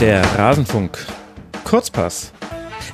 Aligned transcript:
Der 0.00 0.24
Rasenfunk. 0.38 0.96
Kurzpass. 1.62 2.32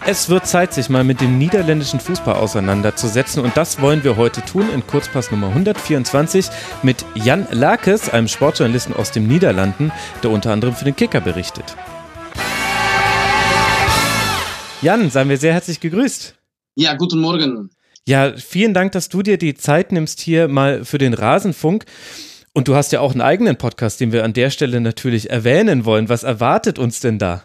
Es 0.05 0.29
wird 0.29 0.45
Zeit, 0.49 0.75
sich 0.75 0.89
mal 0.89 1.05
mit 1.05 1.21
dem 1.21 1.39
niederländischen 1.39 2.01
Fußball 2.01 2.35
auseinanderzusetzen 2.35 3.45
und 3.45 3.57
das 3.57 3.81
wollen 3.81 4.03
wir 4.03 4.17
heute 4.17 4.43
tun 4.43 4.69
in 4.75 4.85
Kurzpass 4.85 5.31
Nummer 5.31 5.47
124 5.51 6.49
mit 6.83 7.05
Jan 7.15 7.47
Lakes, 7.53 8.11
einem 8.11 8.27
Sportjournalisten 8.27 8.97
aus 8.97 9.13
den 9.13 9.29
Niederlanden, 9.29 9.93
der 10.25 10.31
unter 10.31 10.51
anderem 10.51 10.75
für 10.75 10.85
den 10.85 10.97
Kicker 10.97 11.21
berichtet. 11.21 11.77
Jan, 14.83 15.09
seien 15.09 15.29
wir 15.29 15.39
sehr 15.39 15.53
herzlich 15.53 15.79
gegrüßt. 15.79 16.35
Ja, 16.75 16.95
guten 16.95 17.21
Morgen. 17.21 17.71
Ja, 18.05 18.37
vielen 18.37 18.75
Dank, 18.75 18.91
dass 18.91 19.09
du 19.09 19.23
dir 19.23 19.39
die 19.39 19.55
Zeit 19.55 19.93
nimmst 19.93 20.21
hier 20.21 20.49
mal 20.49 20.85
für 20.85 20.99
den 20.99 21.15
Rasenfunk. 21.15 21.85
Und 22.57 22.69
du 22.69 22.75
hast 22.75 22.91
ja 22.91 23.01
auch 23.01 23.13
einen 23.13 23.21
eigenen 23.21 23.57
Podcast, 23.57 24.01
den 24.01 24.13
wir 24.13 24.25
an 24.25 24.33
der 24.33 24.49
Stelle 24.49 24.81
natürlich 24.81 25.29
erwähnen 25.29 25.85
wollen. 25.85 26.09
Was 26.09 26.23
erwartet 26.23 26.79
uns 26.79 27.01
denn 27.01 27.19
da? 27.19 27.43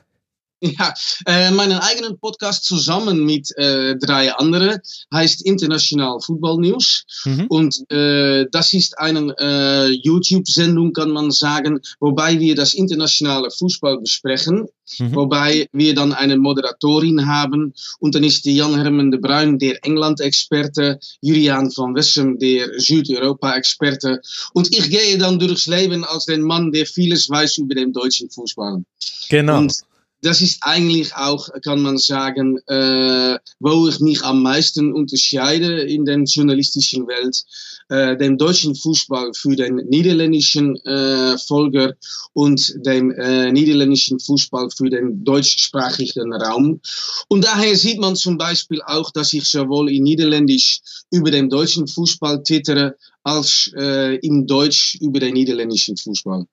Ja, 0.64 0.94
äh, 1.26 1.50
meinen 1.50 1.80
eigenen 1.80 2.20
Podcast 2.20 2.66
zusammen 2.66 3.26
mit 3.26 3.50
äh, 3.58 3.96
drei 3.98 4.32
anderen 4.32 4.80
heißt 5.12 5.42
International 5.44 6.20
Football 6.20 6.62
News. 6.62 7.04
Mhm. 7.26 7.48
Und 7.48 7.92
äh, 7.92 8.46
das 8.52 8.72
ist 8.74 9.00
eine 9.00 9.34
äh, 9.40 9.88
YouTube-Sendung, 9.88 10.94
kann 10.94 11.10
man 11.10 11.32
sagen, 11.32 11.80
wobei 12.00 12.40
wir 12.40 12.54
das 12.54 12.76
internationale 12.76 13.50
Fußball 13.50 13.98
besprechen. 14.02 14.68
Mhm. 15.00 15.16
Wobei 15.16 15.68
wir 15.72 15.96
dann 15.96 16.14
eine 16.14 16.38
Moderatorin 16.38 17.26
haben. 17.26 17.74
Und 18.00 18.14
dann 18.14 18.24
ist 18.24 18.46
Jan 18.46 18.80
Herman 18.80 19.10
de 19.10 19.20
Bruin 19.20 19.58
der 19.58 19.84
England-Experte, 19.84 21.00
Julian 21.22 21.72
van 21.76 21.96
Wessem 21.96 22.38
der 22.38 22.68
Südeuropa-Experte. 22.80 24.22
Und 24.54 24.72
ich 24.76 24.92
gehe 24.92 25.18
dann 25.18 25.40
durchs 25.40 25.66
Leben 25.66 26.04
als 26.04 26.26
der 26.26 26.38
Mann, 26.38 26.72
der 26.72 26.86
vieles 26.86 27.30
weiß 27.30 27.58
über 27.58 27.74
den 27.74 27.94
deutschen 27.94 28.30
Fußball. 28.30 28.84
Genau. 29.30 29.60
Und 29.60 29.74
das 30.22 30.42
ist 30.42 30.60
eigentlich 30.62 31.16
auch, 31.16 31.50
kann 31.64 31.82
man 31.82 31.98
sagen, 31.98 32.58
äh, 32.68 33.38
wo 33.60 33.88
ich 33.88 34.00
mich 34.00 34.24
am 34.24 34.44
meisten 34.44 34.94
unterscheide 34.94 35.82
in 35.82 36.06
der 36.06 36.20
journalistischen 36.24 37.08
Welt, 37.08 37.44
äh, 37.90 38.16
dem 38.18 38.38
deutschen 38.38 38.76
Fußball 38.76 39.34
für 39.34 39.56
den 39.56 39.76
niederländischen 39.76 40.76
äh, 40.86 41.38
Folger 41.38 41.96
und 42.34 42.74
dem 42.86 43.12
äh, 43.12 43.52
niederländischen 43.52 44.20
Fußball 44.20 44.70
für 44.70 44.90
den 44.90 45.24
deutschsprachigen 45.24 46.34
Raum. 46.34 46.80
Und 47.28 47.44
daher 47.44 47.76
sieht 47.76 48.00
man 48.00 48.16
zum 48.16 48.38
Beispiel 48.38 48.82
auch, 48.86 49.12
dass 49.12 49.34
ich 49.34 49.46
sowohl 49.46 49.92
in 49.92 50.04
Niederländisch 50.04 50.82
über 51.10 51.32
den 51.32 51.50
deutschen 51.50 51.88
Fußball 51.88 52.44
twittere, 52.44 52.96
als 53.24 53.72
äh, 53.76 54.16
in 54.18 54.48
Deutsch 54.48 54.98
über 55.00 55.20
den 55.20 55.34
niederländischen 55.34 55.98
Fußball. 55.98 56.46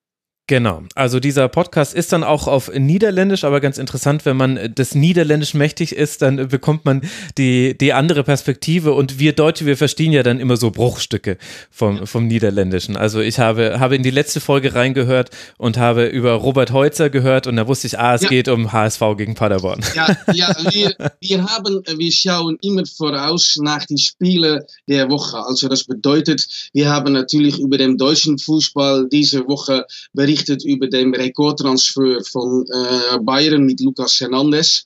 Genau. 0.48 0.82
Also 0.94 1.20
dieser 1.20 1.46
Podcast 1.48 1.94
ist 1.94 2.10
dann 2.10 2.24
auch 2.24 2.48
auf 2.48 2.72
Niederländisch, 2.74 3.44
aber 3.44 3.60
ganz 3.60 3.76
interessant, 3.76 4.24
wenn 4.24 4.38
man 4.38 4.74
des 4.74 4.94
Niederländisch 4.94 5.52
mächtig 5.52 5.94
ist, 5.94 6.22
dann 6.22 6.48
bekommt 6.48 6.86
man 6.86 7.02
die, 7.36 7.76
die 7.76 7.92
andere 7.92 8.24
Perspektive 8.24 8.94
und 8.94 9.18
wir 9.18 9.34
Deutsche, 9.34 9.66
wir 9.66 9.76
verstehen 9.76 10.10
ja 10.10 10.22
dann 10.22 10.40
immer 10.40 10.56
so 10.56 10.70
Bruchstücke 10.70 11.36
vom, 11.70 12.06
vom 12.06 12.26
Niederländischen. 12.26 12.96
Also 12.96 13.20
ich 13.20 13.38
habe, 13.38 13.78
habe 13.78 13.94
in 13.94 14.02
die 14.02 14.10
letzte 14.10 14.40
Folge 14.40 14.74
reingehört 14.74 15.28
und 15.58 15.76
habe 15.76 16.06
über 16.06 16.32
Robert 16.32 16.72
Heutzer 16.72 17.10
gehört 17.10 17.46
und 17.46 17.56
da 17.56 17.68
wusste 17.68 17.86
ich, 17.86 17.98
ah, 17.98 18.14
es 18.14 18.22
ja. 18.22 18.30
geht 18.30 18.48
um 18.48 18.72
HSV 18.72 19.02
gegen 19.18 19.34
Paderborn. 19.34 19.84
Ja, 19.94 20.16
ja 20.32 20.56
wir, 20.70 20.94
wir 21.20 21.44
haben, 21.44 21.82
wir 21.94 22.12
schauen 22.12 22.56
immer 22.62 22.86
voraus 22.86 23.58
nach 23.60 23.84
die 23.84 23.98
Spiele 23.98 24.66
der 24.88 25.10
Woche. 25.10 25.36
Also 25.44 25.68
das 25.68 25.84
bedeutet, 25.84 26.48
wir 26.72 26.88
haben 26.88 27.12
natürlich 27.12 27.58
über 27.58 27.76
den 27.76 27.98
deutschen 27.98 28.38
Fußball 28.38 29.08
diese 29.10 29.46
Woche 29.46 29.84
berichtet 30.14 30.37
berichtet 30.38 30.64
über 30.64 30.88
den 30.88 31.14
Rekordtransfer 31.14 32.22
von 32.24 32.64
äh, 32.66 33.18
Bayern 33.20 33.64
mit 33.64 33.80
Lucas 33.80 34.20
Hernandez. 34.20 34.84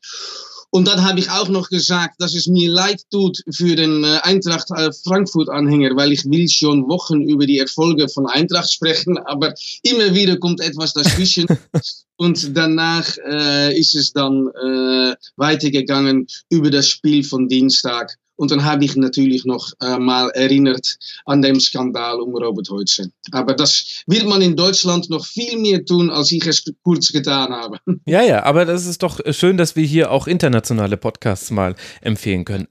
Und 0.71 0.89
dann 0.89 1.05
habe 1.05 1.21
ich 1.21 1.31
auch 1.31 1.49
noch 1.49 1.69
gesagt, 1.69 2.15
dass 2.19 2.35
es 2.35 2.47
mir 2.47 2.71
leid 2.71 3.03
tut 3.11 3.43
für 3.51 3.77
den 3.77 4.05
äh, 4.05 4.21
Eintracht 4.23 4.71
äh, 4.71 4.91
Frankfurt-Anhänger, 5.05 5.95
weil 5.97 6.13
ich 6.13 6.25
will 6.25 6.49
schon 6.49 6.89
Wochen 6.89 7.21
über 7.21 7.45
die 7.45 7.59
Erfolge 7.59 8.09
von 8.09 8.27
Eintracht 8.27 8.73
sprechen, 8.73 9.19
aber 9.19 9.53
immer 9.83 10.15
wieder 10.15 10.39
kommt 10.39 10.63
etwas 10.63 10.95
dazwischen. 10.95 11.47
Und 12.17 12.57
danach 12.57 13.07
äh, 13.29 13.79
ist 13.79 13.95
es 13.95 14.13
dann 14.13 14.47
äh, 14.49 15.15
weitergegangen 15.37 16.27
über 16.49 16.71
das 16.71 16.89
Spiel 16.89 17.25
von 17.25 17.49
Dienstag. 17.49 18.17
Und 18.37 18.51
dann 18.51 18.65
habe 18.65 18.85
ich 18.85 18.97
natürlich 18.97 19.45
noch 19.45 19.73
äh, 19.81 19.99
mal 19.99 20.31
erinnert 20.31 20.97
an 21.27 21.43
den 21.43 21.61
Skandal 21.61 22.21
um 22.21 22.35
Robert 22.35 22.69
Heutzer. 22.71 23.05
Aber 23.31 23.55
das 23.55 24.03
wird 24.07 24.27
man 24.27 24.43
in 24.43 24.57
Deutschland 24.57 25.11
noch 25.11 25.25
viel 25.25 25.59
mehr 25.59 25.85
tun, 25.85 26.11
als 26.11 26.33
ich 26.33 26.47
es 26.47 26.65
kurz 26.83 27.13
getan 27.13 27.53
habe. 27.53 27.79
Ja, 28.05 28.23
ja, 28.23 28.43
aber 28.43 28.65
das 28.65 28.87
ist 28.87 29.03
doch 29.03 29.21
schön, 29.31 29.57
dass 29.57 29.77
wir 29.77 29.85
hier 29.85 30.11
auch 30.11 30.27
internationale 30.27 30.97
Podcasts 30.97 31.51
mal 31.51 31.77
empfehlen 32.01 32.45
können. 32.45 32.67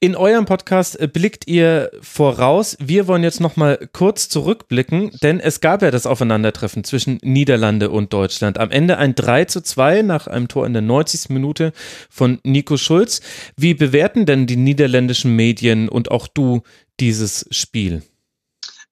In 0.00 0.16
eurem 0.16 0.44
Podcast 0.44 0.98
blickt 1.12 1.46
ihr 1.46 1.90
voraus. 2.00 2.76
Wir 2.80 3.06
wollen 3.06 3.22
jetzt 3.22 3.40
noch 3.40 3.56
mal 3.56 3.88
kurz 3.92 4.28
zurückblicken, 4.28 5.12
denn 5.22 5.40
es 5.40 5.60
gab 5.60 5.82
ja 5.82 5.90
das 5.90 6.06
Aufeinandertreffen 6.06 6.84
zwischen 6.84 7.18
Niederlande 7.22 7.90
und 7.90 8.12
Deutschland. 8.12 8.58
Am 8.58 8.70
Ende 8.70 8.98
ein 8.98 9.14
3 9.14 9.44
zu 9.46 9.62
2 9.62 10.02
nach 10.02 10.26
einem 10.26 10.48
Tor 10.48 10.66
in 10.66 10.72
der 10.72 10.82
90. 10.82 11.30
Minute 11.30 11.72
von 12.10 12.40
Nico 12.42 12.76
Schulz. 12.76 13.20
Wie 13.56 13.74
bewerten 13.74 14.26
denn 14.26 14.46
die 14.46 14.56
niederländischen 15.02 15.36
Medien 15.36 15.88
und 15.88 16.10
auch 16.10 16.28
du 16.28 16.62
dieses 17.00 17.46
Spiel? 17.50 18.02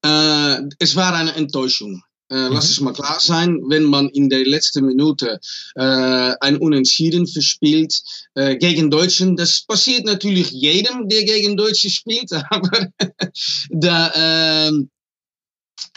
Äh, 0.02 0.56
es 0.78 0.96
war 0.96 1.14
eine 1.14 1.34
Enttäuschung. 1.34 2.02
Äh, 2.30 2.48
mhm. 2.48 2.54
Lass 2.54 2.70
es 2.70 2.80
mal 2.80 2.92
klar 2.92 3.18
sein, 3.20 3.60
wenn 3.68 3.84
man 3.84 4.08
in 4.08 4.28
der 4.30 4.44
letzten 4.44 4.86
Minute 4.86 5.40
äh, 5.74 6.34
ein 6.40 6.56
Unentschieden 6.58 7.26
verspielt 7.26 8.02
äh, 8.34 8.56
gegen 8.56 8.90
Deutschen, 8.90 9.36
das 9.36 9.62
passiert 9.62 10.04
natürlich 10.04 10.50
jedem, 10.50 11.08
der 11.08 11.24
gegen 11.24 11.56
Deutsche 11.56 11.90
spielt, 11.90 12.30
aber 12.50 12.88
da, 13.70 14.68
äh, 14.68 14.72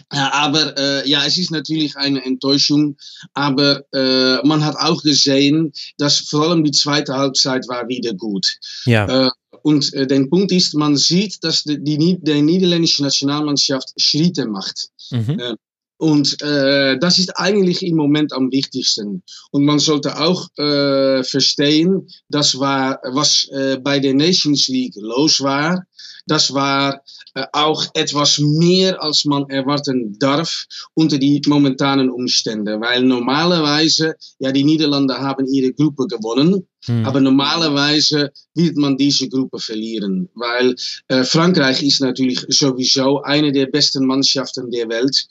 aber 0.10 0.78
äh, 0.78 1.10
ja, 1.10 1.26
es 1.26 1.38
ist 1.38 1.52
natürlich 1.52 1.96
eine 1.98 2.24
Enttäuschung. 2.24 2.98
Aber 3.34 3.84
äh, 3.94 4.46
man 4.46 4.64
hat 4.64 4.76
auch 4.78 5.02
gesehen, 5.04 5.72
dass 5.98 6.20
vor 6.20 6.50
allem 6.50 6.64
die 6.64 6.72
zweite 6.72 7.14
Halbzeit 7.14 7.68
war 7.68 7.88
wieder 7.88 8.14
gut. 8.14 8.48
Ja. 8.86 9.32
Und 9.64 9.92
äh, 9.94 10.06
der 10.06 10.26
Punkt 10.26 10.52
ist, 10.52 10.76
man 10.76 10.96
sieht, 10.96 11.44
dass 11.44 11.64
die, 11.64 11.82
die, 11.84 12.20
die 12.22 12.42
niederländische 12.42 13.02
Nationalmannschaft 13.02 13.94
Schritte 13.98 14.46
macht. 14.46 14.90
Mhm. 15.10 15.40
Äh, 15.40 15.56
und 15.98 16.42
äh, 16.42 17.00
das 17.00 17.18
ist 17.18 17.38
eigentlich 17.38 17.82
im 17.82 17.96
Moment 17.96 18.34
am 18.34 18.52
wichtigsten. 18.52 19.24
Und 19.52 19.64
man 19.64 19.80
sollte 19.80 20.20
auch 20.20 20.50
äh, 20.58 21.24
verstehen, 21.24 22.10
das 22.28 22.60
war, 22.60 23.00
was 23.04 23.48
äh, 23.54 23.78
bei 23.82 24.00
der 24.00 24.14
Nations 24.14 24.68
League 24.68 24.96
los 24.98 25.40
war. 25.40 25.86
Das 26.26 26.54
war 26.54 27.02
äh, 27.36 27.46
auch 27.52 27.86
etwas 27.94 28.40
mehr, 28.40 29.02
als 29.02 29.26
man 29.26 29.50
erwarten 29.50 30.18
darf 30.20 30.66
unter 30.94 31.18
die 31.18 31.42
momentanen 31.48 32.10
Umstände. 32.10 32.80
Weil 32.80 33.04
normalerweise, 33.04 34.16
ja, 34.40 34.52
die 34.52 34.64
Niederlande 34.64 35.18
haben 35.18 35.46
ihre 35.46 35.74
Gruppe 35.74 36.08
gewonnen. 36.08 36.68
Mhm. 36.88 37.06
Aber 37.06 37.22
normalerweise 37.22 38.32
wird 38.56 38.78
man 38.78 38.98
diese 38.98 39.30
Gruppe 39.30 39.60
verlieren, 39.60 40.30
weil 40.36 40.76
äh, 41.08 41.24
Frankreich 41.24 41.82
ist 41.82 42.02
natürlich 42.02 42.46
sowieso 42.50 43.22
eine 43.22 43.52
der 43.52 43.68
besten 43.68 44.06
Mannschaften 44.06 44.70
der 44.70 44.90
Welt 44.90 45.28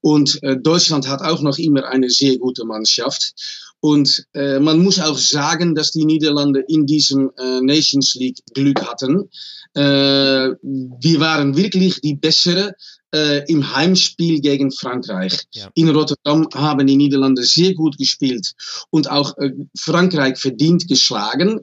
und 0.00 0.40
äh, 0.42 0.56
Deutschland 0.56 1.08
hat 1.08 1.22
auch 1.22 1.42
noch 1.42 1.58
immer 1.58 1.88
eine 1.88 2.08
sehr 2.08 2.38
gute 2.38 2.64
Mannschaft. 2.64 3.34
Und 3.82 4.26
äh, 4.34 4.60
man 4.60 4.78
muss 4.78 5.00
auch 5.00 5.18
sagen, 5.18 5.74
dass 5.74 5.90
die 5.90 6.04
Niederlande 6.04 6.64
in 6.68 6.86
diesem 6.86 7.32
äh, 7.36 7.60
Nations 7.60 8.14
League 8.14 8.38
Glück 8.54 8.80
hatten. 8.80 9.28
Äh, 9.74 10.54
wir 10.62 11.20
waren 11.20 11.56
wirklich 11.56 12.00
die 12.00 12.14
bessere 12.14 12.76
äh, 13.12 13.44
im 13.50 13.74
Heimspiel 13.74 14.40
gegen 14.40 14.70
Frankreich. 14.70 15.36
Ja. 15.50 15.68
In 15.74 15.88
Rotterdam 15.88 16.46
haben 16.54 16.86
die 16.86 16.96
Niederlande 16.96 17.42
sehr 17.42 17.74
gut 17.74 17.98
gespielt 17.98 18.54
und 18.90 19.10
auch 19.10 19.36
äh, 19.38 19.50
Frankreich 19.76 20.38
verdient 20.38 20.86
geschlagen. 20.86 21.58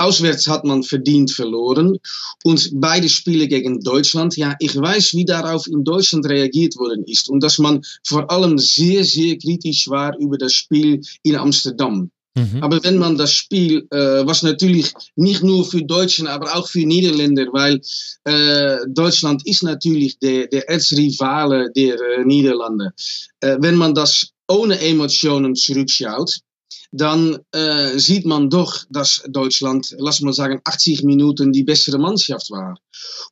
Auswärts 0.00 0.46
hat 0.46 0.64
man 0.64 0.82
verdient 0.82 1.30
verloren. 1.30 1.98
Und 2.44 2.70
beide 2.74 3.08
Spiele 3.08 3.46
gegen 3.48 3.80
Deutschland, 3.80 4.36
ja, 4.36 4.54
ich 4.58 4.74
weiß, 4.76 5.14
wie 5.14 5.24
darauf 5.24 5.66
in 5.66 5.84
Deutschland 5.84 6.26
reagiert 6.26 6.76
worden 6.76 7.04
ist. 7.06 7.28
Und 7.28 7.42
dass 7.42 7.58
man 7.58 7.82
vor 8.06 8.30
allem 8.30 8.58
sehr, 8.58 9.04
sehr 9.04 9.36
kritisch 9.38 9.88
war 9.88 10.16
über 10.18 10.38
das 10.38 10.52
Spiel 10.52 11.00
in 11.22 11.36
Amsterdam. 11.36 12.10
Mhm. 12.34 12.62
Aber 12.62 12.82
wenn 12.84 12.98
man 12.98 13.16
das 13.16 13.32
Spiel, 13.32 13.86
äh, 13.90 14.24
was 14.24 14.42
natürlich 14.42 14.92
nicht 15.16 15.42
nur 15.42 15.64
für 15.64 15.82
Deutschen, 15.82 16.26
aber 16.26 16.54
auch 16.54 16.68
für 16.68 16.86
Niederländer, 16.86 17.46
weil 17.52 17.80
äh, 18.24 18.78
Deutschland 18.88 19.46
ist 19.46 19.62
natürlich 19.62 20.18
der, 20.18 20.46
der 20.46 20.68
Erzrivale 20.68 21.70
der 21.72 21.94
äh, 21.94 22.24
Niederlande. 22.24 22.92
Äh, 23.40 23.56
wenn 23.60 23.74
man 23.74 23.94
das 23.94 24.30
ohne 24.48 24.80
Emotionen 24.80 25.54
zurückschaut, 25.54 26.40
dann 26.92 27.38
äh, 27.52 27.98
sieht 27.98 28.26
man 28.26 28.50
doch, 28.50 28.84
dass 28.90 29.22
Deutschland, 29.28 29.94
lass 29.98 30.20
mal 30.20 30.32
sagen, 30.32 30.60
80 30.64 31.04
Minuten 31.04 31.52
die 31.52 31.62
bessere 31.62 31.98
Mannschaft 31.98 32.50
war. 32.50 32.78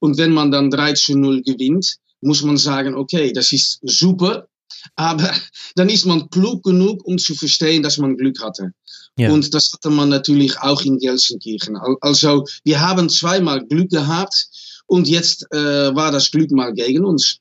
Und 0.00 0.16
wenn 0.16 0.32
man 0.32 0.50
dann 0.50 0.70
3 0.70 0.92
zu 0.94 1.16
0 1.16 1.42
gewinnt, 1.42 1.96
muss 2.20 2.42
man 2.42 2.56
sagen, 2.56 2.94
okay, 2.94 3.32
das 3.32 3.52
ist 3.52 3.80
super, 3.82 4.48
aber 4.96 5.30
dann 5.74 5.88
ist 5.88 6.06
man 6.06 6.30
klug 6.30 6.62
genug, 6.62 7.04
um 7.04 7.18
zu 7.18 7.34
verstehen, 7.34 7.82
dass 7.82 7.98
man 7.98 8.16
Glück 8.16 8.40
hatte. 8.42 8.72
Ja. 9.16 9.32
Und 9.32 9.52
das 9.52 9.72
hatte 9.72 9.90
man 9.90 10.08
natürlich 10.08 10.58
auch 10.60 10.82
in 10.82 10.98
Gelsenkirchen. 10.98 11.76
Also 12.00 12.44
wir 12.62 12.80
haben 12.80 13.08
zweimal 13.08 13.66
Glück 13.66 13.90
gehabt 13.90 14.46
und 14.86 15.08
jetzt 15.08 15.44
äh, 15.52 15.94
war 15.94 16.12
das 16.12 16.30
Glück 16.30 16.52
mal 16.52 16.72
gegen 16.72 17.04
uns. 17.04 17.40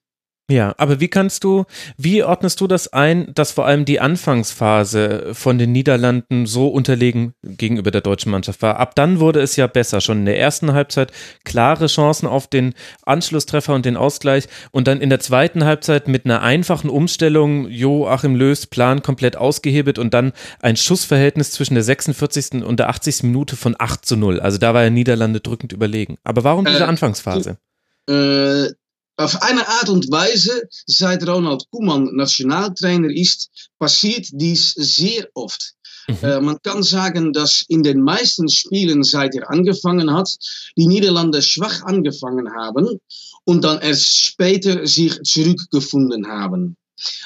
Ja, 0.49 0.73
aber 0.77 1.01
wie 1.01 1.09
kannst 1.09 1.43
du, 1.43 1.65
wie 1.97 2.23
ordnest 2.23 2.61
du 2.61 2.67
das 2.67 2.93
ein, 2.93 3.33
dass 3.33 3.51
vor 3.51 3.65
allem 3.65 3.83
die 3.83 3.99
Anfangsphase 3.99 5.33
von 5.33 5.57
den 5.57 5.73
Niederlanden 5.73 6.45
so 6.45 6.69
unterlegen 6.69 7.33
gegenüber 7.43 7.91
der 7.91 7.99
deutschen 7.99 8.31
Mannschaft 8.31 8.61
war? 8.61 8.77
Ab 8.77 8.95
dann 8.95 9.19
wurde 9.19 9.41
es 9.41 9.57
ja 9.57 9.67
besser. 9.67 9.99
Schon 9.99 10.19
in 10.19 10.25
der 10.25 10.39
ersten 10.39 10.71
Halbzeit 10.71 11.11
klare 11.43 11.87
Chancen 11.87 12.27
auf 12.27 12.47
den 12.47 12.75
Anschlusstreffer 13.05 13.73
und 13.73 13.85
den 13.85 13.97
Ausgleich 13.97 14.47
und 14.71 14.87
dann 14.87 15.01
in 15.01 15.09
der 15.09 15.19
zweiten 15.19 15.65
Halbzeit 15.65 16.07
mit 16.07 16.23
einer 16.23 16.41
einfachen 16.41 16.89
Umstellung 16.89 17.67
Joachim 17.67 18.37
Löws 18.37 18.67
Plan 18.67 19.01
komplett 19.01 19.35
ausgehebelt 19.35 19.99
und 19.99 20.13
dann 20.13 20.31
ein 20.61 20.77
Schussverhältnis 20.77 21.51
zwischen 21.51 21.73
der 21.73 21.83
46. 21.83 22.63
und 22.63 22.79
der 22.79 22.87
80. 22.87 23.23
Minute 23.23 23.57
von 23.57 23.75
8 23.77 24.05
zu 24.05 24.15
0. 24.15 24.39
Also 24.39 24.57
da 24.59 24.73
war 24.73 24.83
ja 24.83 24.89
Niederlande 24.89 25.41
drückend 25.41 25.73
überlegen. 25.73 26.17
Aber 26.23 26.45
warum 26.45 26.63
diese 26.63 26.83
äh, 26.83 26.87
Anfangsphase? 26.87 27.57
Äh, 28.09 28.67
auf 29.17 29.41
eine 29.41 29.67
Art 29.67 29.89
und 29.89 30.09
Weise, 30.11 30.69
seit 30.85 31.27
Ronald 31.27 31.63
Koeman 31.71 32.15
Nationaltrainer 32.15 33.09
ist, 33.09 33.49
passiert 33.79 34.27
dies 34.31 34.73
sehr 34.73 35.27
oft. 35.33 35.73
Mhm. 36.07 36.17
Äh, 36.21 36.39
man 36.39 36.57
kann 36.61 36.83
sagen, 36.83 37.33
dass 37.33 37.65
in 37.67 37.83
den 37.83 38.01
meisten 38.01 38.47
Spielen, 38.49 39.03
seit 39.03 39.35
er 39.35 39.49
angefangen 39.49 40.13
hat, 40.13 40.29
die 40.77 40.87
Niederlande 40.87 41.41
schwach 41.41 41.83
angefangen 41.83 42.53
haben 42.53 42.99
und 43.43 43.63
dann 43.63 43.81
erst 43.81 44.15
später 44.15 44.85
sich 44.87 45.21
zurückgefunden 45.23 46.27
haben. 46.27 46.77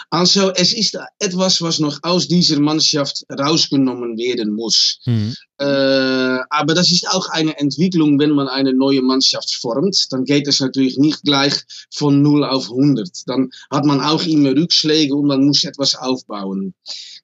Also 0.10 0.52
es 0.52 0.74
ist 0.74 0.98
etwas, 1.20 1.62
was 1.62 1.80
noch 1.80 2.00
aus 2.04 2.28
dieser 2.28 2.60
Mannschaft 2.60 3.26
rausgenommen 3.30 4.18
werden 4.18 4.54
muss. 4.54 5.00
Mhm. 5.06 5.36
Äh, 5.58 6.40
aber 6.50 6.74
das 6.74 6.92
ist 6.92 7.08
auch 7.08 7.30
eine 7.30 7.58
Entwicklung, 7.60 8.20
wenn 8.20 8.32
man 8.32 8.48
eine 8.48 8.74
neue 8.74 9.02
Mannschaft 9.02 9.54
formt. 9.54 10.08
Dann 10.12 10.26
geht 10.26 10.48
es 10.48 10.60
natürlich 10.60 10.98
nicht 10.98 11.24
gleich 11.24 11.54
von 11.92 12.22
0 12.22 12.44
auf 12.44 12.70
100. 12.70 13.10
Dann 13.28 13.50
hat 13.70 13.86
man 13.86 14.02
auch 14.02 14.24
immer 14.26 14.52
Rückschläge 14.52 15.16
und 15.16 15.28
man 15.28 15.46
muss 15.46 15.64
etwas 15.64 15.96
aufbauen. 15.96 16.74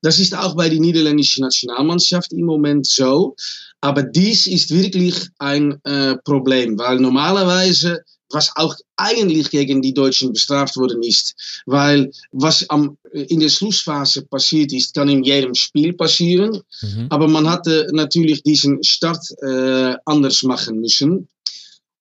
Das 0.01 0.19
ist 0.19 0.35
auch 0.35 0.55
bei 0.55 0.69
der 0.69 0.79
niederländischen 0.79 1.41
Nationalmannschaft 1.41 2.31
im 2.31 2.45
Moment 2.45 2.85
so. 2.85 3.35
Aber 3.81 4.03
dies 4.03 4.47
ist 4.47 4.69
wirklich 4.71 5.29
ein 5.39 5.83
äh, 5.83 6.17
Problem, 6.17 6.77
weil 6.77 6.99
normalerweise 6.99 8.03
was 8.31 8.51
auch 8.55 8.75
eigentlich 8.97 9.49
gegen 9.49 9.81
die 9.81 9.93
Deutschen 9.93 10.33
bestraft 10.33 10.75
worden 10.75 11.01
ist. 11.03 11.35
Weil 11.65 12.11
was 12.31 12.69
am, 12.69 12.97
in 13.11 13.39
der 13.39 13.49
Schlussphase 13.49 14.23
passiert 14.23 14.73
ist, 14.73 14.93
kann 14.93 15.09
in 15.09 15.23
jedem 15.23 15.55
Spiel 15.55 15.93
passieren. 15.93 16.61
Mhm. 16.81 17.07
Aber 17.09 17.27
man 17.27 17.49
hatte 17.49 17.87
natürlich 17.91 18.43
diesen 18.43 18.83
Start 18.83 19.23
äh, 19.41 19.95
anders 20.05 20.43
machen 20.43 20.81
müssen. 20.81 21.27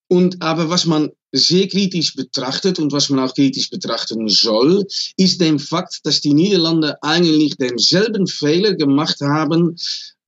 Und 0.09 0.43
aber 0.43 0.71
was 0.71 0.87
man 0.87 1.11
sehr 1.33 1.69
kritisch 1.69 2.15
betrachtet 2.15 2.79
und 2.79 2.93
was 2.93 3.11
man 3.11 3.21
auch 3.21 3.35
kritisch 3.35 3.71
betrachten 3.71 4.29
soll, 4.29 4.87
ist 5.17 5.41
dem 5.41 5.59
Fakt, 5.59 6.01
dass 6.05 6.21
die 6.21 6.35
Niederlande 6.35 6.97
eigentlich 7.03 7.57
denselben 7.57 8.27
Fehler 8.27 8.75
gemacht 8.75 9.21
haben 9.21 9.77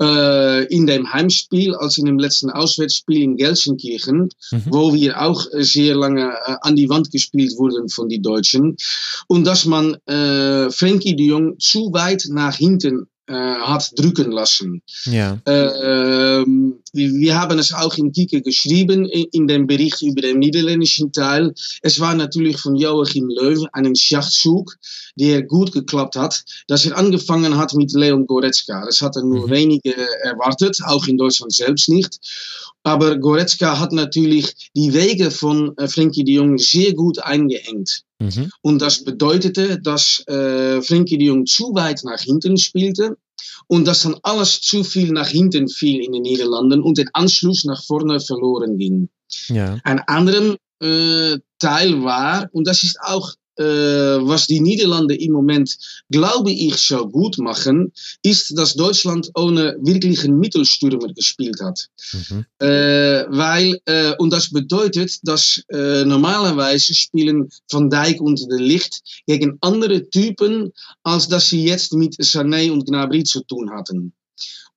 äh, 0.00 0.64
in 0.66 0.86
dem 0.86 1.12
Heimspiel 1.12 1.74
als 1.74 1.98
in 1.98 2.06
dem 2.06 2.18
letzten 2.18 2.50
Auswärtsspiel 2.50 3.22
in 3.22 3.36
Gelsenkirchen, 3.36 4.28
mhm. 4.50 4.62
wo 4.66 4.92
wir 4.94 5.20
auch 5.20 5.46
sehr 5.52 5.94
lange 5.94 6.32
äh, 6.46 6.56
an 6.62 6.76
die 6.76 6.88
Wand 6.88 7.10
gespielt 7.10 7.52
wurden 7.56 7.88
von 7.88 8.08
den 8.08 8.22
Deutschen. 8.22 8.76
Und 9.26 9.44
dass 9.44 9.64
man 9.64 9.94
äh, 10.06 10.70
Frankie 10.70 11.16
de 11.16 11.26
Jong 11.26 11.58
zu 11.58 11.92
weit 11.92 12.26
nach 12.28 12.56
hinten 12.56 13.06
äh, 13.28 13.34
hat 13.34 13.92
drücken 13.98 14.32
lassen. 14.32 14.82
Ja. 15.04 15.38
Äh, 15.44 16.44
wir 16.98 17.38
haben 17.38 17.58
es 17.58 17.72
auch 17.72 17.96
in 17.96 18.12
Kike 18.12 18.42
geschrieben, 18.42 19.06
in, 19.06 19.46
dem 19.46 19.66
Bericht 19.66 20.02
über 20.02 20.22
den 20.22 20.38
niederländischen 20.38 21.12
Teil. 21.12 21.54
Es 21.82 22.00
war 22.00 22.14
natürlich 22.14 22.58
von 22.58 22.76
Joachim 22.76 23.28
Löw 23.28 23.66
einen 23.72 23.96
Schachzug, 23.96 24.76
der 25.16 25.42
gut 25.42 25.72
geklappt 25.72 26.16
hat, 26.16 26.44
dass 26.66 26.84
er 26.84 26.96
angefangen 26.96 27.56
hat 27.56 27.74
mit 27.74 27.92
Leon 27.92 28.26
Goretzka. 28.26 28.84
Das 28.84 29.00
hatten 29.00 29.28
nur 29.28 29.46
mhm. 29.46 29.50
wenige 29.50 29.94
erwartet, 30.22 30.78
auch 30.84 31.06
in 31.06 31.16
Deutschland 31.16 31.52
selbst 31.52 31.88
nicht. 31.88 32.18
Aber 32.82 33.16
Goretzka 33.16 33.78
hat 33.78 33.92
natürlich 33.92 34.70
die 34.74 34.92
Wege 34.94 35.30
von 35.30 35.76
äh, 35.76 35.88
Frenkie 35.88 36.24
de 36.24 36.36
Jong 36.36 36.58
sehr 36.58 36.94
gut 36.94 37.18
eingeengt. 37.18 38.02
Mhm. 38.18 38.50
Und 38.62 38.80
das 38.80 39.04
bedeutete, 39.04 39.80
dass 39.80 40.24
äh, 40.26 40.80
Frenkie 40.82 41.18
de 41.18 41.28
Jong 41.28 41.46
zu 41.46 41.74
weit 41.74 42.02
nach 42.04 42.20
hinten 42.20 42.56
spielte 42.56 43.16
und 43.66 43.86
dass 43.86 44.02
dann 44.02 44.16
alles 44.22 44.60
zu 44.60 44.84
viel 44.84 45.12
nach 45.12 45.28
hinten 45.28 45.68
fiel 45.68 46.02
in 46.04 46.12
den 46.12 46.22
Niederlanden 46.22 46.82
und 46.82 46.98
der 46.98 47.06
Anschluss 47.12 47.64
nach 47.64 47.82
vorne 47.84 48.20
verloren 48.20 48.78
ging. 48.78 49.08
Ja. 49.48 49.78
Ein 49.84 50.00
anderer 50.00 50.56
äh, 50.80 51.38
Teil 51.58 52.02
war, 52.02 52.48
und 52.52 52.66
das 52.66 52.82
ist 52.82 52.98
auch 53.00 53.32
äh, 53.58 53.64
was 53.64 54.46
die 54.46 54.60
Niederlande 54.60 55.16
im 55.16 55.32
Moment, 55.32 55.76
glaube 56.10 56.50
ich, 56.52 56.76
so 56.76 57.08
gut 57.08 57.38
machen, 57.38 57.92
ist, 58.22 58.56
dass 58.56 58.74
Deutschland 58.74 59.30
ohne 59.34 59.76
wirklichen 59.80 60.38
Mittelstürmer 60.38 61.12
gespielt 61.12 61.60
hat. 61.60 61.88
Mhm. 62.12 62.44
Äh, 62.60 63.24
weil, 63.28 63.80
äh, 63.86 64.14
und 64.18 64.32
das 64.32 64.50
bedeutet, 64.50 65.18
dass 65.22 65.62
normalerweise 65.70 66.94
spielen 66.94 67.48
Van 67.70 67.90
Dijk 67.90 68.20
und 68.20 68.40
De 68.50 68.58
Licht 68.58 69.22
gegen 69.26 69.58
andere 69.60 70.08
Typen, 70.10 70.72
als 71.02 71.28
dass 71.28 71.48
sie 71.48 71.64
jetzt 71.64 71.92
mit 71.92 72.14
Sané 72.16 72.70
und 72.70 72.86
Gnabry 72.86 73.24
zu 73.24 73.42
tun 73.44 73.70
hatten. 73.70 74.12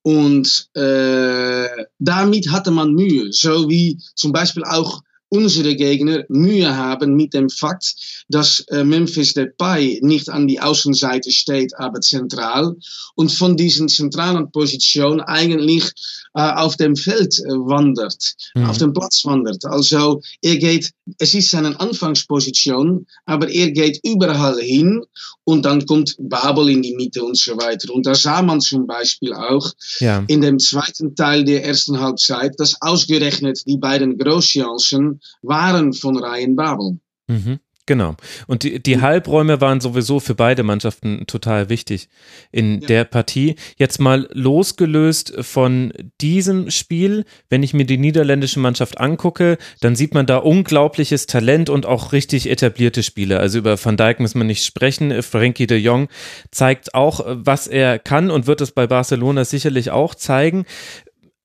Und 0.03 0.69
damit 0.73 2.49
hatte 2.49 2.71
man 2.71 2.93
Mühe, 2.93 3.31
so 3.31 3.69
wie 3.69 3.99
zum 4.15 4.31
Beispiel 4.31 4.63
auch 4.63 5.01
unsere 5.31 5.75
Gegner 5.75 6.25
Mühe 6.27 6.75
haben 6.75 7.15
mit 7.15 7.33
dem 7.33 7.49
Fakt, 7.49 7.95
dass 8.27 8.59
äh, 8.69 8.83
Memphis 8.83 9.33
Depay 9.33 9.99
nicht 10.03 10.29
an 10.29 10.45
die 10.45 10.59
Außenseite 10.59 11.31
steht, 11.31 11.73
aber 11.79 12.01
zentral 12.01 12.75
und 13.15 13.31
von 13.31 13.55
diesen 13.55 13.87
zentralen 13.87 14.51
Position 14.51 15.21
eigentlich 15.21 15.85
äh, 16.33 16.41
auf 16.41 16.75
dem 16.75 16.95
Feld 16.97 17.39
äh, 17.39 17.49
wandert, 17.49 18.35
mhm. 18.55 18.65
auf 18.65 18.77
dem 18.77 18.93
Platz 18.93 19.23
wandert. 19.23 19.63
Also 19.65 20.21
er 20.41 20.57
geht, 20.57 20.91
es 21.17 21.33
ist 21.33 21.49
seine 21.49 21.79
Anfangsposition, 21.79 23.07
aber 23.25 23.49
er 23.49 23.71
geht 23.71 23.99
überall 24.03 24.59
hin 24.59 25.01
und 25.45 25.63
dann 25.63 25.85
kommt 25.85 26.15
Babel 26.19 26.69
in 26.69 26.81
die 26.81 26.95
Mitte 26.95 27.23
und 27.23 27.37
so 27.37 27.57
weiter. 27.57 27.93
Und 27.93 28.05
da 28.05 28.15
sah 28.15 28.41
man 28.41 28.59
zum 28.59 28.85
Beispiel 28.85 29.33
auch 29.33 29.71
ja. 29.99 30.23
in 30.27 30.41
dem 30.41 30.59
zweiten 30.59 31.15
Teil 31.15 31.45
der 31.45 31.65
ersten 31.65 31.99
Halbzeit, 31.99 32.53
dass 32.57 32.81
ausgerechnet 32.81 33.61
die 33.65 33.77
beiden 33.77 34.17
Großchancen 34.17 35.20
waren 35.41 35.93
von 35.93 36.17
Ryan 36.17 36.55
Babel. 36.55 36.99
Mhm. 37.27 37.59
Genau. 37.87 38.15
Und 38.47 38.63
die, 38.63 38.81
die 38.81 39.01
Halbräume 39.01 39.59
waren 39.59 39.81
sowieso 39.81 40.19
für 40.19 40.35
beide 40.35 40.63
Mannschaften 40.63 41.25
total 41.27 41.67
wichtig 41.67 42.09
in 42.51 42.79
ja. 42.79 42.87
der 42.87 43.03
Partie. 43.05 43.55
Jetzt 43.75 43.99
mal 43.99 44.29
losgelöst 44.31 45.33
von 45.41 45.91
diesem 46.21 46.69
Spiel, 46.69 47.25
wenn 47.49 47.63
ich 47.63 47.73
mir 47.73 47.85
die 47.85 47.97
niederländische 47.97 48.59
Mannschaft 48.59 48.99
angucke, 48.99 49.57
dann 49.81 49.95
sieht 49.95 50.13
man 50.13 50.25
da 50.25 50.37
unglaubliches 50.37 51.25
Talent 51.25 51.69
und 51.69 51.85
auch 51.85 52.13
richtig 52.13 52.49
etablierte 52.49 53.03
Spieler. 53.03 53.39
Also 53.39 53.57
über 53.57 53.83
Van 53.83 53.97
Dijk 53.97 54.19
muss 54.19 54.35
man 54.35 54.47
nicht 54.47 54.63
sprechen. 54.63 55.23
Frankie 55.23 55.67
de 55.67 55.77
Jong 55.77 56.07
zeigt 56.51 56.93
auch, 56.93 57.25
was 57.25 57.67
er 57.67 57.99
kann 57.99 58.31
und 58.31 58.47
wird 58.47 58.61
es 58.61 58.71
bei 58.71 58.85
Barcelona 58.87 59.43
sicherlich 59.43 59.91
auch 59.91 60.15
zeigen 60.15 60.65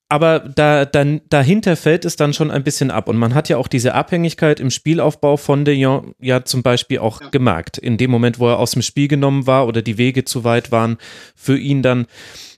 aber 0.08 0.38
da, 0.38 0.84
dann, 0.84 1.20
dahinter 1.28 1.76
fällt 1.76 2.04
es 2.04 2.16
dann 2.16 2.32
schon 2.32 2.50
ein 2.50 2.62
bisschen 2.62 2.90
ab. 2.90 3.08
Und 3.08 3.16
man 3.16 3.34
hat 3.34 3.48
ja 3.48 3.56
auch 3.56 3.66
diese 3.66 3.94
Abhängigkeit 3.94 4.60
im 4.60 4.70
Spielaufbau 4.70 5.36
von 5.36 5.64
De 5.64 5.74
Jong 5.74 6.14
ja 6.20 6.44
zum 6.44 6.62
Beispiel 6.62 6.98
auch 6.98 7.20
ja. 7.20 7.28
gemerkt. 7.30 7.78
In 7.78 7.96
dem 7.96 8.10
Moment, 8.10 8.38
wo 8.38 8.48
er 8.48 8.58
aus 8.58 8.72
dem 8.72 8.82
Spiel 8.82 9.08
genommen 9.08 9.46
war 9.46 9.66
oder 9.66 9.82
die 9.82 9.98
Wege 9.98 10.24
zu 10.24 10.44
weit 10.44 10.70
waren 10.70 10.98
für 11.34 11.58
ihn 11.58 11.82
dann, 11.82 12.06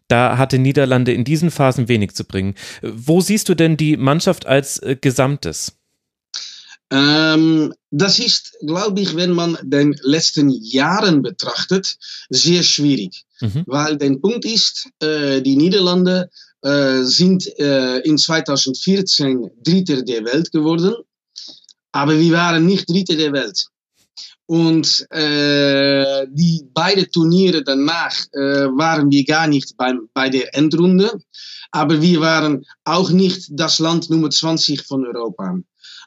da 0.08 0.36
hatte 0.36 0.58
Niederlande 0.58 1.12
in 1.12 1.24
diesen 1.24 1.50
Phasen 1.50 1.88
wenig 1.88 2.14
zu 2.14 2.24
bringen. 2.24 2.54
Wo 2.82 3.20
siehst 3.20 3.48
du 3.48 3.54
denn 3.54 3.76
die 3.76 3.96
Mannschaft 3.96 4.46
als 4.46 4.78
äh, 4.78 4.96
Gesamtes? 5.00 5.72
Ähm, 6.90 7.74
das 7.90 8.18
ist, 8.18 8.56
glaube 8.66 9.00
ich, 9.00 9.14
wenn 9.16 9.32
man 9.32 9.58
den 9.62 9.94
letzten 10.02 10.48
Jahren 10.48 11.22
betrachtet, 11.22 11.98
sehr 12.30 12.62
schwierig. 12.62 13.24
Mhm. 13.40 13.64
Weil 13.66 13.98
der 13.98 14.16
Punkt 14.16 14.44
ist, 14.44 14.88
äh, 15.00 15.42
die 15.42 15.56
Niederlande 15.56 16.30
äh, 16.62 17.02
sind 17.02 17.46
äh, 17.58 17.98
in 18.00 18.18
2014 18.18 19.50
Dritter 19.62 20.02
der 20.02 20.24
Welt 20.24 20.50
geworden, 20.50 20.94
aber 21.92 22.18
wir 22.18 22.32
waren 22.32 22.66
nicht 22.66 22.88
Dritter 22.88 23.14
der 23.14 23.32
Welt. 23.32 23.66
Und 24.46 25.06
äh, 25.10 26.26
die 26.30 26.64
beiden 26.72 27.10
Turniere 27.12 27.62
danach 27.62 28.16
waren 28.32 29.10
wir 29.10 29.24
gar 29.24 29.46
nicht 29.46 29.76
beim, 29.76 30.08
bei 30.14 30.30
der 30.30 30.54
Endrunde, 30.56 31.20
aber 31.70 32.00
wir 32.00 32.20
waren 32.20 32.64
auch 32.84 33.10
nicht 33.10 33.48
das 33.50 33.78
Land 33.78 34.08
Nummer 34.08 34.30
20 34.30 34.82
von 34.82 35.06
Europa. 35.06 35.58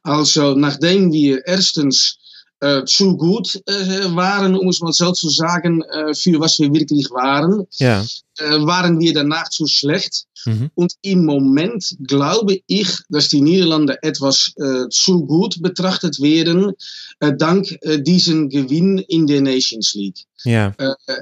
Also 0.04 0.56
nachdem 0.56 1.14
wir 1.14 1.46
erstens 1.46 2.18
äh, 2.62 2.86
zu 2.86 3.18
gut 3.18 3.60
äh, 3.66 4.16
waren, 4.16 4.56
um 4.56 4.70
es 4.70 4.82
mal 4.82 4.94
so 4.94 5.12
zu 5.14 5.30
sagen, 5.30 5.82
äh, 5.82 6.14
für 6.14 6.40
was 6.40 6.60
wir 6.60 6.72
wirklich 6.72 7.10
waren, 7.10 7.66
ja. 7.78 8.06
Waren 8.40 9.00
wir 9.00 9.14
danach 9.14 9.50
zu 9.50 9.68
schlecht. 9.68 10.24
Mhm. 10.46 10.72
Und 10.74 10.94
im 11.04 11.26
Moment 11.26 11.96
glaube 12.08 12.60
ich, 12.66 12.88
dass 13.10 13.28
die 13.28 13.42
Niederlande 13.42 14.02
etwas 14.02 14.54
zu 14.90 15.26
gut 15.28 15.62
betrachtet 15.62 16.20
werden, 16.20 16.72
dank 17.20 17.78
diesem 18.00 18.50
Gewinn 18.50 18.98
in 18.98 19.28
der 19.28 19.42
Nations 19.42 19.94
League. 19.94 20.26
Ja. 20.44 20.74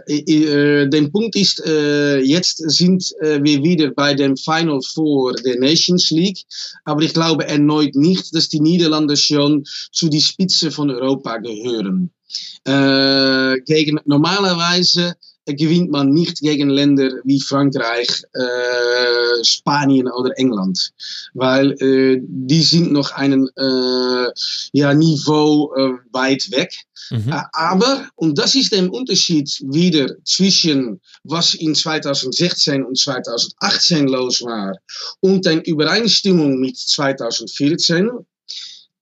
Der 0.07 1.09
Punkt 1.11 1.35
ist, 1.35 1.61
jetzt 2.23 2.57
sind 2.57 3.03
wir 3.19 3.63
wieder 3.63 3.89
bei 3.89 4.13
dem 4.13 4.37
Final 4.37 4.79
Four 4.81 5.33
der 5.33 5.59
Nations 5.59 6.09
League, 6.11 6.45
aber 6.85 7.01
ich 7.01 7.13
glaube 7.13 7.45
erneut 7.45 7.95
nicht, 7.95 8.33
dass 8.33 8.47
die 8.47 8.61
Niederlande 8.61 9.17
schon 9.17 9.65
zu 9.91 10.07
die 10.07 10.21
Spitze 10.21 10.71
von 10.71 10.89
Europa 10.89 11.28
gehören. 11.37 12.11
Äh, 12.65 13.59
gegen, 13.61 13.99
normalerweise 14.05 15.15
gewinnt 15.45 15.91
man 15.91 16.11
nicht 16.11 16.41
gegen 16.41 16.69
Länder 16.69 17.11
wie 17.23 17.41
Frankreich, 17.41 18.07
äh, 18.33 19.43
Spanien 19.43 20.07
oder 20.07 20.37
England, 20.37 20.91
weil 21.33 21.71
äh, 21.81 22.19
die 22.21 22.61
sind 22.61 22.91
noch 22.91 23.11
einen 23.11 23.47
äh, 23.55 24.31
ja, 24.73 24.93
Niveau 24.93 25.73
äh, 25.75 25.93
weit 26.11 26.51
weg. 26.51 26.73
Mhm. 27.09 27.33
Aber, 27.53 28.07
und 28.15 28.37
das 28.37 28.55
ist 28.55 28.71
der 28.71 28.91
Unterschied 28.91 29.49
wieder 29.65 30.07
zwischen 30.25 30.99
was 31.23 31.53
in 31.53 31.73
2016 31.73 32.83
und 32.83 32.97
2018 32.97 34.07
los 34.07 34.41
war 34.41 34.75
und 35.21 35.45
der 35.45 35.65
Übereinstimmung 35.65 36.59
mit 36.59 36.77
2014, 36.77 38.09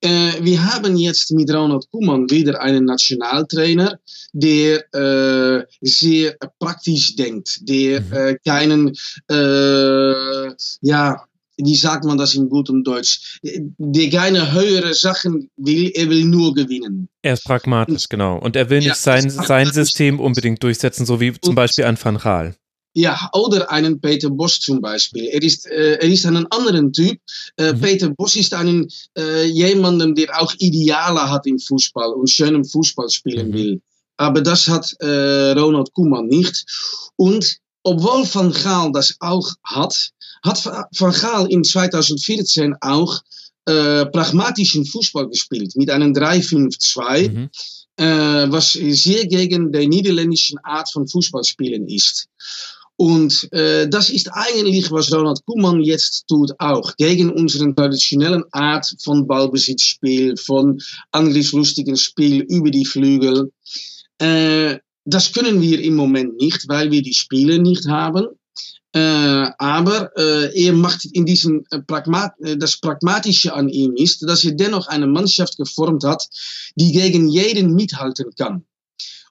äh, 0.02 0.34
wir 0.42 0.64
haben 0.64 0.96
jetzt 0.98 1.32
mit 1.32 1.52
Ronald 1.54 1.86
Koeman 1.92 2.30
wieder 2.30 2.62
einen 2.62 2.86
Nationaltrainer, 2.86 4.00
der 4.34 4.84
äh, 4.94 5.66
sehr 5.82 6.36
praktisch 6.60 7.16
denkt, 7.16 7.68
der 7.68 8.02
mhm. 8.02 8.14
äh, 8.14 8.36
keinen, 8.46 8.96
äh, 9.30 10.50
ja, 10.82 11.24
wie 11.58 11.76
sagt 11.76 12.06
man 12.06 12.18
das 12.20 12.36
in 12.36 12.50
gutem 12.50 12.84
Deutsch, 12.84 13.40
der 13.44 14.10
keine 14.12 14.52
höhere 14.52 14.94
Sachen 14.94 15.50
will, 15.58 15.92
er 15.96 16.10
will 16.10 16.26
nur 16.26 16.54
gewinnen. 16.54 17.10
Er 17.24 17.34
ist 17.34 17.46
pragmatisch, 17.46 18.08
genau. 18.10 18.38
Und 18.38 18.56
er 18.56 18.70
will 18.70 18.80
nicht 18.80 18.90
ja, 18.90 18.96
sein, 18.96 19.30
sein 19.30 19.72
System 19.72 20.20
unbedingt 20.20 20.62
durchsetzen, 20.62 21.06
so 21.08 21.20
wie 21.20 21.34
zum 21.42 21.56
Beispiel 21.56 21.86
an 21.86 21.98
Van 22.02 22.18
Gaal. 22.18 22.56
Ja, 22.98 23.30
oder 23.34 23.70
einen 23.70 24.02
Peter 24.02 24.32
Bosch 24.32 24.60
zum 24.60 24.82
Beispiel. 24.82 25.26
Er 25.26 25.44
ist, 25.44 25.68
äh, 25.68 25.98
er 26.02 26.10
ist 26.10 26.26
ein 26.26 26.48
anderer 26.48 26.92
Typ. 26.92 27.20
Äh, 27.56 27.74
mhm. 27.74 27.80
Peter 27.80 28.10
Bosch 28.10 28.38
ist 28.38 28.56
ein, 28.56 28.88
äh, 29.16 29.46
jemandem, 29.46 30.16
der 30.16 30.42
auch 30.42 30.52
Ideale 30.58 31.30
hat 31.30 31.46
im 31.46 31.60
Fußball 31.60 32.12
und 32.14 32.28
schönen 32.28 32.66
Fußball 32.66 33.08
spielen 33.12 33.50
mhm. 33.50 33.54
will. 33.54 33.82
Aber 34.18 34.42
das 34.42 34.68
hat 34.68 34.96
äh, 35.00 35.52
Ronald 35.52 35.94
Koeman 35.94 36.26
nicht. 36.26 36.66
Und 37.18 37.58
obwohl 37.84 38.26
Van 38.34 38.52
Gaal 38.52 38.92
das 38.92 39.16
auch 39.20 39.48
hat, 39.64 40.10
hat 40.44 40.66
Van 40.66 41.14
Gaal 41.14 41.46
in 41.52 41.64
2014 41.64 42.78
auch 42.82 43.22
äh, 43.66 44.08
pragmatischen 44.08 44.88
Fußball 44.88 45.30
gespielt 45.30 45.76
mit 45.76 45.92
einem 45.92 46.14
3-5-2. 46.14 47.30
Mhm. 47.30 47.50
Äh, 48.00 48.52
was 48.52 48.74
sehr 48.74 49.26
gegen 49.28 49.72
die 49.72 49.88
niederländische 49.88 50.56
Art 50.64 50.92
von 50.92 51.08
Fußballspielen 51.08 51.88
ist. 51.88 52.28
Und 52.98 53.48
äh, 53.54 53.88
das 53.88 54.10
ist 54.10 54.30
eigentlich, 54.34 54.92
was 54.92 55.14
Ronald 55.14 55.40
Koeman 55.46 55.82
jetzt 55.82 56.28
tut, 56.28 56.52
auch 56.58 56.96
gegen 56.98 57.30
unseren 57.30 57.76
traditionellen 57.76 58.44
Art 58.52 58.92
von 59.04 59.28
Ballbesitzspiel, 59.28 60.36
von 60.36 60.80
angriffslustigen 61.12 61.96
Spiel 61.96 62.42
über 62.42 62.72
die 62.72 62.86
Flügel. 62.86 63.52
Äh, 64.18 64.80
das 65.06 65.32
können 65.32 65.62
wir 65.62 65.80
im 65.80 65.96
Moment 65.96 66.38
nicht, 66.38 66.68
weil 66.68 66.90
wir 66.90 67.04
die 67.04 67.14
Spiele 67.14 67.60
nicht 67.60 67.88
haben. 67.88 68.26
Äh, 68.94 69.52
aber 69.60 70.10
äh, 70.18 70.66
er 70.66 70.74
macht 70.74 71.06
in 71.06 71.26
diesem 71.26 71.66
äh, 71.70 71.80
Pragmat 71.80 72.32
äh, 72.40 72.58
das 72.58 72.78
Pragmatische 72.78 73.54
an 73.54 73.70
ihm 73.70 73.94
ist, 73.96 74.24
dass 74.24 74.44
er 74.44 74.54
dennoch 74.54 74.88
eine 74.88 75.06
Mannschaft 75.06 75.58
geformt 75.58 76.04
hat, 76.04 76.28
die 76.76 76.94
gegen 76.94 77.28
jeden 77.28 77.76
mithalten 77.76 78.32
kann. 78.36 78.66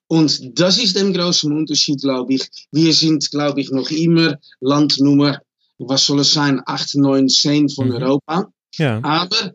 Und 0.09 0.59
das 0.59 0.79
ist 0.79 0.97
der 0.97 1.11
große 1.11 1.47
Unterschied, 1.47 2.01
glaube 2.01 2.35
ich. 2.35 2.49
Wir 2.71 2.93
sind, 2.93 3.29
glaube 3.31 3.61
ich, 3.61 3.71
noch 3.71 3.91
immer 3.91 4.37
Landnummer, 4.61 5.41
was 5.79 6.07
soll 6.07 6.21
es 6.21 6.33
sein, 6.33 6.61
8, 6.65 6.97
9, 6.97 7.29
10 7.29 7.69
von 7.71 7.89
mhm. 7.89 7.95
Europa. 7.95 8.47
Ja. 8.77 9.01
Aber 9.03 9.55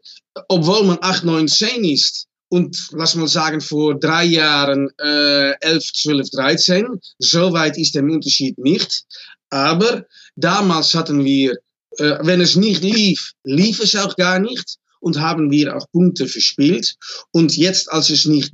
obwohl 0.50 0.84
man 0.86 0.98
8, 1.02 1.24
9, 1.24 1.48
10 1.48 1.84
ist, 1.86 2.28
und 2.50 2.90
lass 2.92 3.16
mal 3.16 3.30
sagen, 3.30 3.62
vor 3.62 3.98
drei 3.98 4.26
Jahren 4.26 4.90
äh, 5.00 5.52
11, 5.62 5.94
12, 5.94 6.30
13, 6.32 6.88
so 7.18 7.54
weit 7.54 7.78
ist 7.78 7.96
der 7.96 8.04
Unterschied 8.04 8.58
nicht. 8.58 9.06
Aber 9.50 10.06
damals 10.36 10.94
hatten 10.94 11.24
wir, 11.24 11.54
äh, 11.98 12.18
wenn 12.22 12.42
es 12.42 12.58
nicht 12.58 12.84
lief, 12.84 13.32
lief 13.46 13.80
es 13.80 13.96
auch 13.96 14.18
gar 14.18 14.40
nicht 14.40 14.78
und 15.02 15.20
haben 15.20 15.52
wir 15.52 15.76
auch 15.76 15.86
Punkte 15.92 16.28
verspielt. 16.28 16.96
Und 17.32 17.58
jetzt, 17.58 17.92
als 17.92 18.10
es 18.10 18.26
nicht 18.26 18.54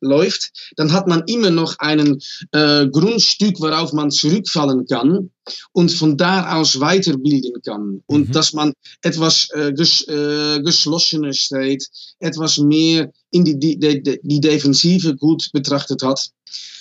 läuft, 0.00 0.50
dann 0.76 0.92
hat 0.92 1.06
man 1.06 1.22
immer 1.26 1.50
noch 1.50 1.78
einen 1.78 2.20
äh, 2.52 2.86
Grundstück, 2.88 3.60
worauf 3.60 3.92
man 3.92 4.10
zurückfallen 4.10 4.86
kann 4.86 5.30
und 5.72 5.92
von 5.92 6.16
da 6.16 6.56
aus 6.56 6.80
weiterbilden 6.80 7.62
kann. 7.64 8.02
Und 8.06 8.28
mhm. 8.28 8.32
dass 8.32 8.52
man 8.52 8.72
etwas 9.02 9.48
äh, 9.54 9.72
ges 9.72 10.06
äh, 10.08 10.60
geschlossener 10.62 11.32
steht, 11.32 11.86
etwas 12.18 12.58
mehr 12.58 13.10
in 13.30 13.44
die, 13.44 13.58
die, 13.58 13.78
die, 13.78 14.20
die 14.22 14.40
Defensive 14.40 15.16
gut 15.16 15.48
betrachtet 15.52 16.02
hat. 16.02 16.28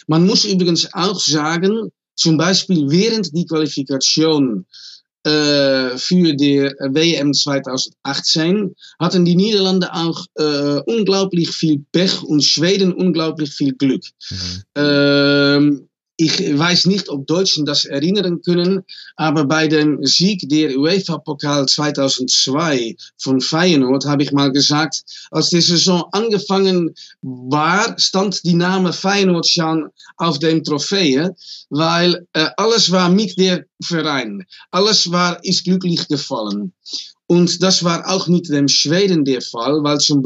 Man 0.08 0.26
muss 0.26 0.46
übrigens 0.46 0.94
auch 0.94 1.20
sagen, 1.20 1.92
zum 2.16 2.38
Beispiel 2.38 2.90
während 2.90 3.36
die 3.36 3.46
Qualifikation 3.46 4.66
äh, 5.26 5.98
für 5.98 6.34
die 6.34 6.72
WM 6.80 7.34
2018 7.34 8.76
hatten 9.00 9.26
die 9.26 9.36
Niederlande 9.36 9.92
auch 9.94 10.26
äh, 10.36 10.82
unglaublich 10.86 11.50
viel 11.50 11.84
Pech 11.92 12.22
und 12.24 12.44
Schweden 12.44 12.94
unglaublich 12.94 13.52
viel 13.52 13.74
Glück. 13.74 14.04
Mhm. 14.30 14.64
Ähm, 14.76 15.88
ich 16.18 16.58
weiß 16.58 16.86
nicht, 16.86 17.10
ob 17.10 17.28
Deutschen 17.28 17.66
das 17.66 17.86
erinnern 17.86 18.42
können, 18.42 18.84
aber 19.18 19.46
bei 19.46 19.68
dem 19.68 20.06
Sieg 20.06 20.48
der 20.48 20.78
UEFA-Pokal 20.78 21.68
2002 21.68 22.96
von 23.18 23.42
Feyenoord 23.42 24.06
habe 24.06 24.24
ich 24.24 24.32
mal 24.32 24.52
gesagt, 24.52 25.04
als 25.32 25.50
die 25.50 25.62
Saison 25.62 26.06
angefangen 26.14 26.96
war, 27.22 28.00
stand 28.00 28.44
die 28.46 28.54
Name 28.54 28.94
Feyenoord 28.94 29.48
schon 29.48 29.90
auf 30.18 30.40
dem 30.40 30.64
Trophäe, 30.64 31.36
weil 31.70 32.26
äh, 32.34 32.48
alles 32.56 32.92
war 32.92 33.10
mit 33.10 33.38
der 33.38 33.66
Verein. 33.84 34.46
Alles 34.72 35.12
war, 35.12 35.44
ist 35.44 35.66
glücklich 35.66 36.08
gefallen. 36.08 36.72
Und 37.28 37.62
das 37.62 37.84
war 37.84 38.08
auch 38.08 38.28
mit 38.28 38.50
dem 38.50 38.68
Schweden 38.68 39.26
der 39.26 39.42
Fall, 39.42 39.84
weil 39.84 39.98
zum 40.00 40.24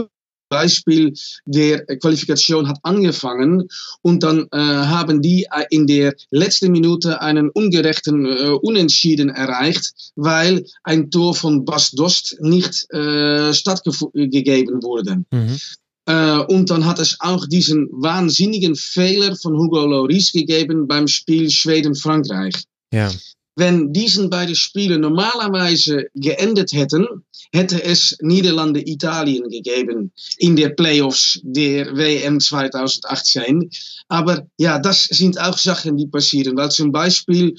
Beispiel 0.49 1.13
der 1.45 1.85
Qualifikation 1.85 2.67
hat 2.67 2.79
angefangen 2.83 3.67
und 4.01 4.23
dann 4.23 4.47
äh, 4.51 4.57
haben 4.57 5.21
die 5.21 5.43
äh, 5.43 5.65
in 5.69 5.87
der 5.87 6.15
letzten 6.31 6.71
Minute 6.71 7.21
einen 7.21 7.49
ungerechten 7.49 8.25
äh, 8.25 8.49
Unentschieden 8.61 9.29
erreicht, 9.29 9.93
weil 10.15 10.65
ein 10.83 11.09
Tor 11.11 11.35
von 11.35 11.65
Bas 11.65 11.91
Dost 11.91 12.37
nicht 12.41 12.91
äh, 12.91 13.53
stattgegeben 13.53 14.83
wurde. 14.83 15.23
Mhm. 15.31 15.57
Äh, 16.05 16.39
und 16.39 16.71
dann 16.71 16.85
hat 16.85 16.99
es 16.99 17.17
auch 17.19 17.45
diesen 17.45 17.87
wahnsinnigen 17.91 18.75
Fehler 18.75 19.35
von 19.35 19.55
Hugo 19.55 19.85
Lloris 19.85 20.31
gegeben 20.31 20.87
beim 20.87 21.07
Spiel 21.07 21.51
Schweden-Frankreich. 21.51 22.55
Ja. 22.91 23.11
Wenn 23.55 23.91
diesen 23.91 24.29
beiden 24.29 24.55
Spiele 24.55 24.99
normalerweise 24.99 26.05
geendet 26.15 26.71
hätten, 26.71 27.05
hätte 27.51 27.83
es 27.83 28.15
Niederlande-Italien 28.21 29.49
gegeben 29.49 30.11
in 30.37 30.55
der 30.55 30.69
Playoffs 30.69 31.39
der 31.43 31.95
WM 31.97 32.39
2018. 32.39 33.69
Aber 34.07 34.47
ja, 34.57 34.79
das 34.79 35.05
sind 35.05 35.39
auch 35.39 35.57
Sachen, 35.57 35.97
die 35.97 36.07
passieren. 36.07 36.55
Weil 36.57 36.71
zum 36.71 36.91
Beispiel, 36.91 37.55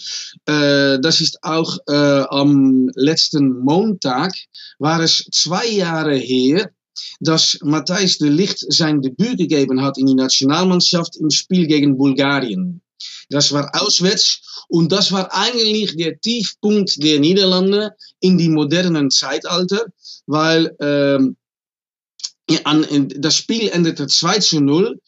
äh, 0.46 0.98
das 1.00 1.20
ist 1.20 1.38
auch 1.42 1.76
äh, 1.88 1.92
am 1.92 2.90
letzten 2.94 3.60
Montag, 3.60 4.32
war 4.78 5.00
es 5.00 5.26
zwei 5.32 5.66
Jahre 5.66 6.16
her, 6.16 6.70
dass 7.20 7.58
Matthijs 7.62 8.18
de 8.18 8.28
Licht 8.28 8.64
sein 8.72 9.02
Debüt 9.02 9.38
gegeben 9.38 9.82
hat 9.82 9.98
in 9.98 10.06
die 10.06 10.14
Nationalmannschaft 10.14 11.16
im 11.16 11.30
Spiel 11.30 11.66
gegen 11.66 11.96
Bulgarien. 11.96 12.80
Das 13.28 13.52
war 13.52 13.70
auswärts 13.80 14.64
und 14.68 14.92
das 14.92 15.12
war 15.12 15.32
eigentlich 15.34 15.96
der 15.96 16.18
Tiefpunkt 16.20 17.02
der 17.02 17.20
Niederlande 17.20 17.92
in 18.20 18.38
die 18.38 18.48
modernen 18.48 19.10
Zeitalter, 19.10 19.86
weil 20.26 20.74
ähm, 20.80 21.36
das 23.16 23.36
Spiel 23.36 23.68
endete 23.68 24.06
2 24.06 24.38
zu 24.40 24.60
0 24.60 24.98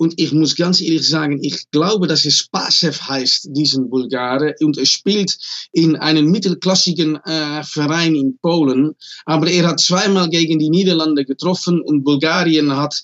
und 0.00 0.18
ich 0.18 0.32
muss 0.32 0.56
ganz 0.56 0.80
ehrlich 0.80 1.06
sagen, 1.06 1.40
ich 1.42 1.70
glaube, 1.72 2.06
dass 2.06 2.24
es 2.24 2.38
Spasev 2.38 3.02
heißt, 3.02 3.48
diesen 3.50 3.90
Bulgare. 3.90 4.54
Und 4.60 4.78
er 4.78 4.86
spielt 4.86 5.36
in 5.72 5.94
einem 5.94 6.30
mittelklassigen 6.30 7.16
äh, 7.16 7.62
Verein 7.64 8.14
in 8.14 8.38
Polen. 8.38 8.94
Aber 9.26 9.46
er 9.50 9.68
hat 9.68 9.78
zweimal 9.78 10.30
gegen 10.30 10.58
die 10.58 10.70
Niederlande 10.70 11.26
getroffen 11.26 11.82
und 11.82 12.02
Bulgarien 12.02 12.74
hat 12.74 12.98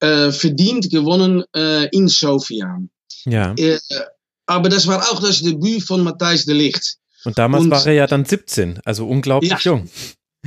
äh, 0.00 0.30
verdient 0.32 0.90
gewonnen 0.90 1.44
äh, 1.56 1.88
in 1.92 2.08
Sofia. 2.08 2.78
Ja. 3.24 3.54
Äh, 3.56 3.78
aber 4.46 4.68
das 4.68 4.86
war 4.86 5.00
auch 5.10 5.20
das 5.20 5.42
Debüt 5.42 5.82
von 5.82 6.02
Matthijs 6.02 6.44
de 6.44 6.54
Licht. 6.54 6.96
Und 7.24 7.38
damals 7.38 7.64
und, 7.64 7.70
war 7.70 7.86
er 7.86 7.94
ja 7.94 8.06
dann 8.06 8.24
17, 8.24 8.80
also 8.84 9.06
unglaublich 9.08 9.50
ja. 9.50 9.58
jung. 9.58 9.88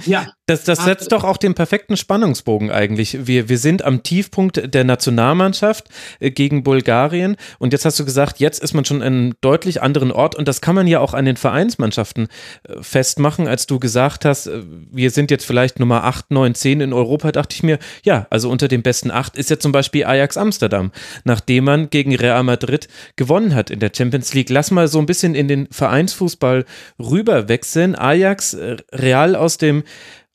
Ja. 0.05 0.27
Das, 0.49 0.63
das 0.63 0.85
setzt 0.85 1.11
doch 1.11 1.25
auch 1.25 1.35
den 1.35 1.55
perfekten 1.55 1.97
Spannungsbogen 1.97 2.71
eigentlich. 2.71 3.27
Wir, 3.27 3.49
wir 3.49 3.57
sind 3.57 3.83
am 3.83 4.01
Tiefpunkt 4.01 4.73
der 4.73 4.85
Nationalmannschaft 4.85 5.89
äh, 6.21 6.31
gegen 6.31 6.63
Bulgarien 6.63 7.35
und 7.59 7.73
jetzt 7.73 7.83
hast 7.83 7.99
du 7.99 8.05
gesagt, 8.05 8.39
jetzt 8.39 8.63
ist 8.63 8.73
man 8.73 8.85
schon 8.85 9.01
an 9.01 9.07
einem 9.07 9.33
deutlich 9.41 9.81
anderen 9.81 10.09
Ort 10.09 10.35
und 10.35 10.47
das 10.47 10.61
kann 10.61 10.73
man 10.73 10.87
ja 10.87 11.01
auch 11.01 11.13
an 11.13 11.25
den 11.25 11.35
Vereinsmannschaften 11.35 12.29
äh, 12.63 12.81
festmachen. 12.81 13.45
Als 13.45 13.67
du 13.67 13.77
gesagt 13.77 14.23
hast, 14.23 14.47
äh, 14.47 14.61
wir 14.89 15.11
sind 15.11 15.31
jetzt 15.31 15.45
vielleicht 15.45 15.79
Nummer 15.79 16.05
8, 16.05 16.31
9, 16.31 16.55
10 16.55 16.79
in 16.79 16.93
Europa, 16.93 17.33
dachte 17.33 17.53
ich 17.53 17.63
mir, 17.63 17.77
ja, 18.03 18.25
also 18.29 18.49
unter 18.49 18.69
den 18.69 18.83
besten 18.83 19.11
8 19.11 19.35
ist 19.35 19.49
ja 19.49 19.59
zum 19.59 19.73
Beispiel 19.73 20.05
Ajax 20.05 20.37
Amsterdam, 20.37 20.93
nachdem 21.25 21.65
man 21.65 21.89
gegen 21.89 22.15
Real 22.15 22.43
Madrid 22.43 22.87
gewonnen 23.17 23.53
hat 23.53 23.69
in 23.69 23.81
der 23.81 23.91
Champions 23.93 24.33
League. 24.33 24.49
Lass 24.49 24.71
mal 24.71 24.87
so 24.87 24.99
ein 24.99 25.07
bisschen 25.07 25.35
in 25.35 25.49
den 25.49 25.67
Vereinsfußball 25.71 26.63
rüberwechseln. 26.99 27.95
Ajax, 27.95 28.55
Real 28.93 29.35
aus 29.35 29.57
dem 29.57 29.83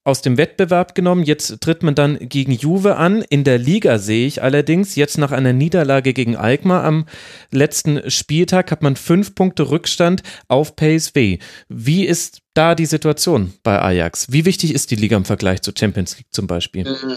aus 0.05 0.21
dem 0.23 0.37
Wettbewerb 0.37 0.95
genommen. 0.95 1.23
Jetzt 1.23 1.61
tritt 1.61 1.83
man 1.83 1.95
dann 1.95 2.19
gegen 2.21 2.53
Juve 2.53 2.97
an. 2.97 3.23
In 3.23 3.45
der 3.45 3.59
Liga 3.59 3.99
sehe 3.99 4.27
ich 4.27 4.43
allerdings, 4.43 4.97
jetzt 4.97 5.19
nach 5.19 5.31
einer 5.31 5.53
Niederlage 5.53 6.13
gegen 6.13 6.37
Alkmaar 6.37 6.85
am 6.85 7.07
letzten 7.51 8.11
Spieltag 8.11 8.71
hat 8.73 8.83
man 8.83 8.97
fünf 8.97 9.35
Punkte 9.35 9.71
Rückstand 9.71 10.23
auf 10.49 10.75
PSV. 10.75 11.39
Wie 11.69 12.05
ist 12.05 12.41
da 12.55 12.75
die 12.75 12.87
Situation 12.87 13.53
bei 13.63 13.81
Ajax? 13.81 14.33
Wie 14.33 14.45
wichtig 14.45 14.75
ist 14.75 14.91
die 14.91 14.97
Liga 14.97 15.17
im 15.17 15.25
Vergleich 15.25 15.63
zur 15.63 15.75
Champions 15.79 16.17
League 16.19 16.33
zum 16.33 16.47
Beispiel? 16.47 16.87
Äh, 16.87 17.17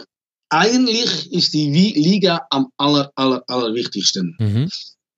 eigentlich 0.50 1.32
ist 1.34 1.54
die 1.54 1.72
Liga 1.72 2.46
am 2.52 2.68
aller, 2.78 3.12
aller, 3.16 3.44
allerwichtigsten. 3.48 4.36
Mhm. 4.40 4.70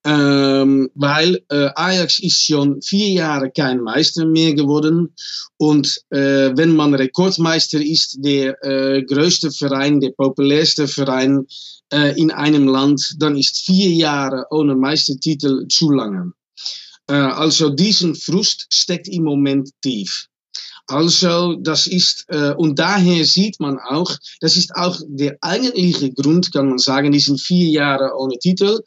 Ähm, 0.10 0.90
weil 0.96 1.44
äh, 1.50 1.68
Ajax 1.76 2.20
ist 2.20 2.42
schon 2.42 2.82
vier 2.82 3.10
Jahre 3.10 3.52
kein 3.52 3.82
Meister 3.82 4.26
mehr 4.26 4.54
geworden. 4.54 5.14
Und 5.58 6.00
äh, 6.12 6.52
wenn 6.56 6.78
man 6.78 6.94
Rekordmeister 6.94 7.82
ist, 7.82 8.20
der 8.24 8.56
äh, 8.64 9.04
größte 9.04 9.52
Verein, 9.52 10.00
der 10.00 10.12
populärste 10.12 10.88
Verein 10.88 11.46
äh, 11.92 12.18
in 12.18 12.32
einem 12.32 12.68
Land, 12.70 13.18
dann 13.20 13.36
ist 13.36 13.66
vier 13.66 13.90
Jahre 13.90 14.46
ohne 14.50 14.76
Meistertitel 14.76 15.68
zu 15.68 15.92
lange. 15.92 16.32
Äh, 17.08 17.14
also 17.16 17.70
diesen 17.70 18.16
Frust 18.16 18.68
steckt 18.72 19.10
im 19.10 19.24
Moment 19.24 19.72
tief. 19.82 20.30
Also, 20.88 21.56
das 21.56 21.86
ist, 21.86 22.25
äh, 22.29 22.53
und 22.53 22.79
daher 22.79 23.25
sieht 23.25 23.60
man 23.60 23.77
auch, 23.77 24.10
das 24.39 24.56
ist 24.56 24.74
auch 24.75 25.00
der 25.08 25.38
eigentliche 25.41 26.12
Grund, 26.13 26.53
kann 26.53 26.70
man 26.70 26.77
sagen, 26.77 27.12
diesen 27.12 27.38
vier 27.38 27.67
Jahre 27.67 28.15
ohne 28.17 28.38
Titel, 28.39 28.79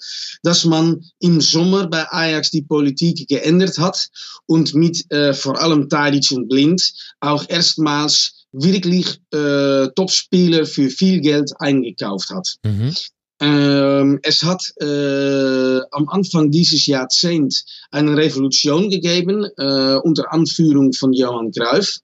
dass 0.42 0.64
man 0.64 1.04
im 1.18 1.42
Sommer 1.42 1.86
bei 1.88 2.10
Ajax 2.10 2.50
die 2.50 2.62
Politik 2.62 3.28
geändert 3.28 3.78
hat 3.78 4.08
und 4.46 4.74
mit 4.74 5.10
äh, 5.12 5.34
vor 5.34 5.60
allem 5.60 5.90
Tadic 5.90 6.30
und 6.30 6.48
Blind 6.48 6.92
auch 7.20 7.44
erstmals 7.48 8.46
wirklich 8.52 9.20
äh, 9.32 9.88
Topspieler 9.94 10.66
für 10.66 10.88
viel 10.88 11.20
Geld 11.20 11.52
eingekauft 11.58 12.30
hat. 12.30 12.56
Mhm. 12.64 12.94
Ähm, 13.40 14.20
es 14.22 14.42
hat 14.42 14.62
äh, 14.80 15.80
am 15.92 16.08
Anfang 16.08 16.50
dieses 16.50 16.86
Jahrzehnts 16.86 17.64
eine 17.90 18.16
Revolution 18.16 18.90
gegeben, 18.90 19.46
äh, 19.56 19.94
unter 20.02 20.32
Anführung 20.32 20.92
von 20.92 21.12
Johann 21.14 21.50
Cruyff. 21.50 22.00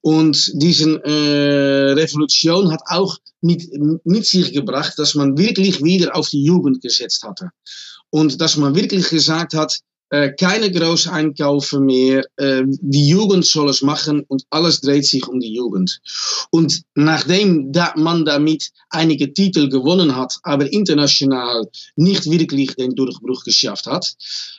Und 0.00 0.52
diese 0.54 1.02
äh, 1.04 1.92
Revolution 1.92 2.70
hat 2.70 2.80
auch 2.86 3.18
mit, 3.40 3.68
mit 4.04 4.24
sich 4.24 4.52
gebracht, 4.52 4.98
dass 4.98 5.14
man 5.14 5.36
wirklich 5.36 5.82
wieder 5.82 6.14
auf 6.14 6.28
die 6.28 6.44
Jugend 6.44 6.80
gesetzt 6.80 7.24
hatte. 7.24 7.50
Und 8.10 8.40
dass 8.40 8.56
man 8.56 8.74
wirklich 8.74 9.08
gesagt 9.08 9.54
hat, 9.54 9.80
äh, 10.10 10.32
keine 10.32 10.70
Großeinkäufe 10.70 11.80
mehr. 11.80 12.24
Äh, 12.36 12.62
die 12.66 13.08
Jugend 13.08 13.44
soll 13.44 13.68
es 13.68 13.82
machen 13.82 14.24
und 14.28 14.44
alles 14.50 14.80
dreht 14.80 15.04
sich 15.04 15.26
um 15.28 15.40
die 15.40 15.52
Jugend. 15.52 16.00
Und 16.50 16.82
nachdem 16.94 17.72
da 17.72 17.92
man 17.96 18.24
damit 18.24 18.70
einige 18.90 19.32
Titel 19.32 19.68
gewonnen 19.68 20.16
hat, 20.16 20.38
aber 20.42 20.72
international 20.72 21.68
nicht 21.96 22.30
wirklich 22.30 22.74
den 22.76 22.94
Durchbruch 22.94 23.44
geschafft 23.44 23.86
hat, 23.86 24.14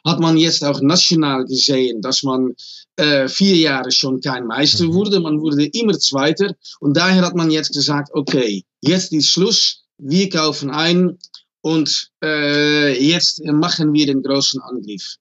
hat 0.05 0.19
man 0.19 0.37
jetzt 0.37 0.63
auch 0.63 0.81
national 0.81 1.45
gesehen, 1.45 2.01
dass 2.01 2.23
man 2.23 2.53
äh, 2.97 3.27
vier 3.27 3.55
Jahre 3.55 3.91
schon 3.91 4.21
kein 4.21 4.45
Meister 4.45 4.85
mhm. 4.85 4.93
wurde. 4.93 5.19
Man 5.19 5.41
wurde 5.41 5.65
immer 5.65 5.97
Zweiter. 5.97 6.55
Und 6.79 6.95
daher 6.95 7.23
hat 7.25 7.35
man 7.35 7.49
jetzt 7.49 7.73
gesagt, 7.73 8.09
okay, 8.13 8.63
jetzt 8.81 9.13
ist 9.13 9.29
Schluss. 9.31 9.83
Wir 9.97 10.29
kaufen 10.29 10.69
ein 10.69 11.17
und 11.61 12.11
äh, 12.23 13.01
jetzt 13.03 13.43
machen 13.45 13.93
wir 13.93 14.05
den 14.05 14.23
großen 14.23 14.61
Angriff. 14.61 15.17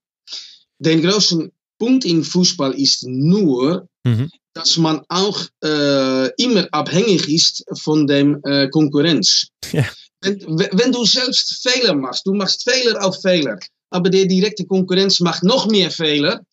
Den 0.78 1.02
großen 1.02 1.50
Punkt 1.78 2.04
im 2.04 2.24
Fußball 2.24 2.74
ist 2.74 3.04
nur, 3.06 3.88
mhm. 4.04 4.30
dass 4.54 4.76
man 4.76 5.02
auch 5.08 5.40
äh, 5.62 6.30
immer 6.42 6.66
abhängig 6.72 7.28
ist 7.28 7.64
von 7.80 8.06
dem 8.06 8.40
äh, 8.44 8.68
Konkurrenz. 8.68 9.48
Ja. 9.72 9.84
Wenn, 10.20 10.40
wenn, 10.48 10.92
du 10.92 11.04
selbst 11.04 11.62
Fehler 11.62 11.94
machst, 11.94 12.26
du 12.26 12.34
machst 12.34 12.68
Fehler 12.68 13.04
auf 13.04 13.20
Fehler, 13.22 13.58
aber 13.90 14.10
der 14.10 14.26
direkte 14.26 14.66
Konkurrenz 14.66 15.20
macht 15.20 15.44
noch 15.44 15.68
mehr 15.68 15.90
Fehler, 15.90 16.44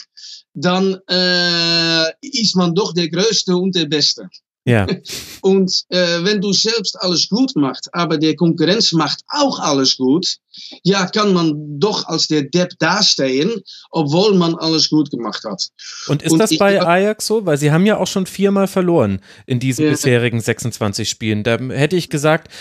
dann 0.53 0.99
äh, 1.09 2.11
ist 2.21 2.55
man 2.55 2.75
doch 2.75 2.93
der 2.93 3.09
Größte 3.09 3.55
und 3.55 3.75
der 3.75 3.85
Beste. 3.85 4.29
Ja. 4.65 4.87
Und 5.41 5.83
äh, 5.89 6.23
wenn 6.23 6.41
du 6.41 6.51
selbst 6.51 6.99
alles 6.99 7.29
gut 7.29 7.55
machst, 7.55 7.87
aber 7.93 8.17
der 8.17 8.35
Konkurrenz 8.35 8.91
macht 8.91 9.21
auch 9.27 9.59
alles 9.59 9.95
gut, 9.97 10.37
ja, 10.83 11.05
kann 11.05 11.33
man 11.33 11.79
doch 11.79 12.07
als 12.07 12.27
der 12.27 12.43
Depp 12.43 12.71
dastehen, 12.79 13.61
obwohl 13.91 14.33
man 14.33 14.55
alles 14.55 14.89
gut 14.89 15.11
gemacht 15.11 15.43
hat. 15.43 15.69
Und 16.07 16.23
ist 16.23 16.31
und 16.31 16.39
das 16.39 16.57
bei 16.57 16.81
Ajax 16.81 17.27
so? 17.27 17.45
Weil 17.45 17.57
sie 17.57 17.71
haben 17.71 17.85
ja 17.85 17.97
auch 17.97 18.07
schon 18.07 18.25
viermal 18.25 18.67
verloren 18.67 19.21
in 19.45 19.59
diesen 19.59 19.85
ja. 19.85 19.91
bisherigen 19.91 20.41
26 20.41 21.07
Spielen. 21.07 21.43
Da 21.43 21.57
hätte 21.57 21.95
ich 21.95 22.09
gesagt, 22.09 22.51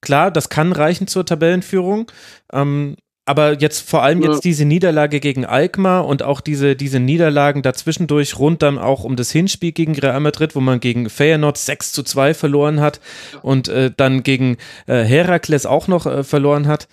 klar, 0.00 0.30
das 0.30 0.48
kann 0.48 0.72
reichen 0.72 1.06
zur 1.06 1.26
Tabellenführung. 1.26 2.10
Ähm, 2.52 2.96
aber 3.24 3.60
jetzt 3.60 3.88
vor 3.88 4.02
allem 4.02 4.22
jetzt 4.22 4.44
diese 4.44 4.64
Niederlage 4.64 5.20
gegen 5.20 5.44
Alkmaar 5.44 6.06
und 6.06 6.22
auch 6.22 6.40
diese, 6.40 6.74
diese 6.74 6.98
Niederlagen 6.98 7.62
dazwischendurch 7.62 8.38
rund 8.38 8.62
dann 8.62 8.78
auch 8.78 9.04
um 9.04 9.14
das 9.14 9.30
Hinspiel 9.30 9.72
gegen 9.72 9.94
Real 9.94 10.18
Madrid, 10.20 10.56
wo 10.56 10.60
man 10.60 10.80
gegen 10.80 11.08
Feyenoord 11.08 11.56
6 11.56 11.92
zu 11.92 12.02
2 12.02 12.34
verloren 12.34 12.80
hat 12.80 13.00
und 13.42 13.68
äh, 13.68 13.92
dann 13.96 14.24
gegen 14.24 14.56
äh, 14.86 15.04
Herakles 15.04 15.66
auch 15.66 15.86
noch 15.86 16.06
äh, 16.06 16.24
verloren 16.24 16.66
hat. 16.66 16.88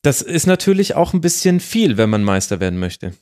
Das 0.00 0.22
ist 0.22 0.46
natürlich 0.46 0.94
auch 0.94 1.12
ein 1.12 1.20
bisschen 1.20 1.60
viel, 1.60 1.98
wenn 1.98 2.08
man 2.08 2.24
Meister 2.24 2.58
werden 2.60 2.78
möchte. 2.78 3.12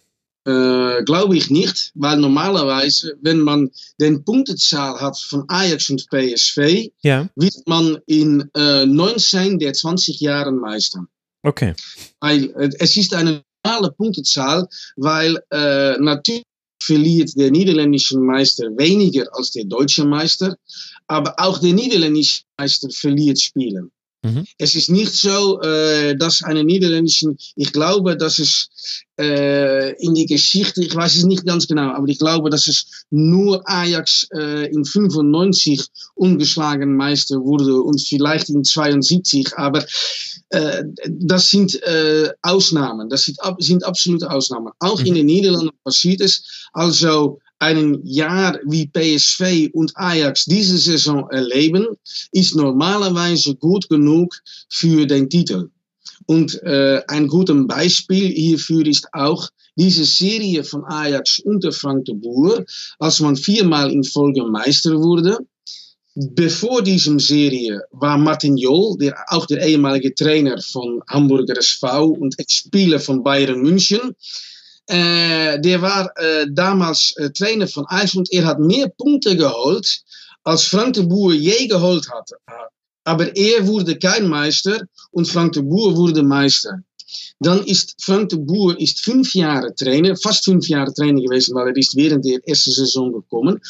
Äh, 0.46 1.02
Glaube 1.04 1.36
ich 1.36 1.50
nicht, 1.50 1.90
weil 1.94 2.18
normalerweise, 2.18 3.16
wenn 3.22 3.40
man 3.40 3.70
den 3.98 4.22
Punktezahl 4.24 5.00
hat 5.00 5.18
von 5.18 5.44
Ajax 5.48 5.90
und 5.90 6.06
PSV, 6.08 6.90
ja. 7.02 7.28
wird 7.34 7.66
man 7.66 7.98
in 8.06 8.48
äh, 8.54 8.86
19 8.86 9.58
der 9.58 9.72
20 9.72 10.20
Jahren 10.20 10.58
Meister. 10.58 11.06
Okay. 11.44 11.74
Weil 12.20 12.50
äh, 12.56 12.70
es 12.78 12.96
ist 12.96 13.14
eine 13.14 13.42
normale 13.64 13.92
Punktezahl, 13.92 14.66
weil 14.96 15.38
äh, 15.50 15.96
natürlich 15.98 16.44
verliert 16.82 17.30
der 17.36 17.50
niederländische 17.50 18.18
Meister 18.18 18.66
weniger 18.76 19.26
als 19.32 19.52
der 19.52 19.64
deutsche 19.64 20.04
Meister, 20.04 20.56
aber 21.06 21.34
auch 21.38 21.58
der 21.58 21.72
niederländische 21.72 22.42
Meister 22.58 22.90
verliert 22.90 23.40
Spielen. 23.40 23.90
Mhm. 24.24 24.44
Es 24.56 24.74
ist 24.74 24.90
nicht 24.90 25.14
so, 25.14 25.60
äh, 25.60 26.16
dass 26.16 26.42
eine 26.42 26.64
niederländische, 26.64 27.36
ich 27.56 27.72
glaube, 27.72 28.16
dass 28.16 28.38
es 28.38 28.70
äh, 29.20 29.92
in 30.02 30.14
die 30.14 30.26
Geschichte, 30.26 30.82
ich 30.82 30.94
weiß 30.94 31.16
es 31.16 31.24
nicht 31.24 31.44
ganz 31.44 31.68
genau, 31.68 31.90
aber 31.92 32.08
ich 32.08 32.18
glaube, 32.18 32.48
dass 32.48 32.66
es 32.66 33.04
nur 33.10 33.62
Ajax 33.68 34.26
äh, 34.34 34.72
in 34.72 34.84
95 34.84 35.82
ungeschlagen 36.14 36.96
Meister 36.96 37.36
wurde 37.36 37.82
und 37.82 38.00
vielleicht 38.00 38.48
in 38.48 38.64
72, 38.64 39.58
aber 39.58 39.84
das 41.08 41.50
sind 41.50 41.82
äh, 41.82 42.30
Ausnahmen, 42.42 43.08
das 43.08 43.30
sind, 43.58 43.84
absolute 43.84 44.30
Ausnahmen. 44.30 44.72
Auch 44.80 45.00
mhm. 45.00 45.06
in 45.06 45.14
den 45.14 45.26
Niederlanden 45.26 45.70
passiert 45.84 46.20
es. 46.20 46.68
Also 46.72 47.38
ein 47.58 48.00
Jahr 48.04 48.58
wie 48.66 48.86
PSV 48.86 49.70
und 49.72 49.92
Ajax 49.96 50.44
diese 50.44 50.76
Saison 50.76 51.28
erleben, 51.30 51.86
ist 52.32 52.54
normalerweise 52.54 53.54
gut 53.54 53.88
genug 53.88 54.34
für 54.68 55.06
den 55.06 55.30
Titel. 55.30 55.70
Und 56.26 56.62
äh, 56.62 57.02
ein 57.08 57.28
gutes 57.28 57.66
Beispiel 57.66 58.28
hierfür 58.28 58.86
ist 58.86 59.06
auch 59.12 59.48
diese 59.76 60.04
Serie 60.04 60.62
von 60.64 60.84
Ajax 60.84 61.40
unter 61.40 61.72
Frank 61.72 62.04
de 62.04 62.14
Boer, 62.14 62.64
als 62.98 63.20
man 63.20 63.36
viermal 63.36 63.90
in 63.90 64.04
Folge 64.04 64.44
Meister 64.44 65.00
wurde. 65.00 65.38
Bevor 66.16 66.82
diesem 66.82 67.18
Serie 67.18 67.82
war 67.90 68.16
Martin 68.16 68.56
Jol, 68.56 68.96
der, 68.98 69.16
auch 69.28 69.46
der 69.46 69.66
ehemalige 69.66 70.14
Trainer 70.14 70.60
von 70.60 71.02
Hamburger 71.08 71.58
SV 71.58 72.06
und 72.06 72.38
Ex-Spieler 72.38 73.00
von 73.00 73.24
Bayern 73.24 73.60
München, 73.60 74.14
äh, 74.86 75.58
der 75.60 75.82
war 75.82 76.12
äh, 76.16 76.46
damals 76.50 77.14
äh, 77.16 77.30
Trainer 77.30 77.66
von 77.66 77.84
Ajax 77.88 78.14
und 78.14 78.32
er 78.32 78.44
hat 78.44 78.60
mehr 78.60 78.88
Punkte 78.88 79.36
geholt, 79.36 80.02
als 80.44 80.62
Frank 80.64 80.94
de 80.94 81.04
Boer 81.04 81.32
je 81.32 81.66
geholt 81.66 82.08
hatte. 82.10 82.36
aber 83.04 83.36
er 83.36 83.66
wurde 83.66 83.98
kein 83.98 84.28
Meister 84.28 84.82
und 85.10 85.28
Frank 85.28 85.52
de 85.54 85.62
Boer 85.62 85.96
wurde 85.96 86.22
Meister. 86.22 86.82
Dann 87.40 87.64
ist 87.64 87.96
Frank 88.00 88.28
de 88.28 88.38
Boer 88.38 88.78
ist 88.78 89.00
fünf 89.00 89.34
Jahre 89.34 89.74
Trainer, 89.74 90.16
fast 90.16 90.44
fünf 90.44 90.68
Jahre 90.68 90.92
Trainer 90.94 91.20
gewesen, 91.20 91.54
weil 91.54 91.68
er 91.68 91.76
ist 91.76 91.96
während 91.96 92.24
der 92.24 92.38
ersten 92.46 92.70
Saison 92.70 93.12
gekommen. 93.12 93.60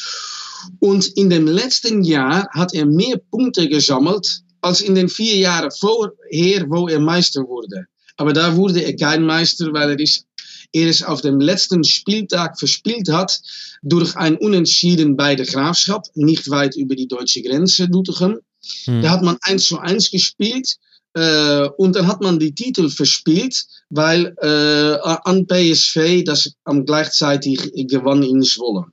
Und 0.80 1.06
in 1.16 1.30
dem 1.30 1.46
letzten 1.46 2.02
Jahr 2.02 2.48
hat 2.50 2.74
er 2.74 2.86
mehr 2.86 3.18
Punkte 3.30 3.68
gesammelt 3.68 4.42
als 4.60 4.80
in 4.80 4.94
den 4.94 5.08
vier 5.08 5.36
Jahren 5.36 5.70
vorher, 5.70 6.64
wo 6.68 6.88
er 6.88 7.00
Meister 7.00 7.42
wurde. 7.42 7.86
Aber 8.16 8.32
da 8.32 8.56
wurde 8.56 8.80
er 8.80 8.96
kein 8.96 9.24
Meister, 9.24 9.72
weil 9.72 9.90
er 9.90 10.00
ist 10.00 10.26
er 10.74 10.88
es 10.88 11.02
auf 11.02 11.20
dem 11.20 11.40
letzten 11.40 11.84
Spieltag 11.84 12.58
verspielt 12.58 13.08
hat 13.08 13.40
durch 13.82 14.16
ein 14.16 14.36
Unentschieden 14.36 15.16
bei 15.16 15.36
der 15.36 15.46
Graafschap, 15.46 16.04
nicht 16.14 16.50
weit 16.50 16.74
über 16.76 16.96
die 16.96 17.06
deutsche 17.06 17.42
Grenze, 17.42 17.88
Doetinchem. 17.88 18.40
Hm. 18.86 19.02
Da 19.02 19.10
hat 19.10 19.22
man 19.22 19.38
1 19.42 19.64
zu 19.64 19.78
1 19.78 20.10
gespielt 20.10 20.76
äh, 21.14 21.68
und 21.76 21.94
dann 21.94 22.08
hat 22.08 22.22
man 22.22 22.40
die 22.40 22.54
Titel 22.54 22.88
verspielt, 22.88 23.64
weil 23.90 24.34
äh, 24.40 24.98
an 25.24 25.46
PSV 25.46 26.24
das 26.24 26.52
am 26.64 26.84
gleichzeitig 26.84 27.70
gewann 27.86 28.24
in 28.24 28.42
Zwolle. 28.42 28.86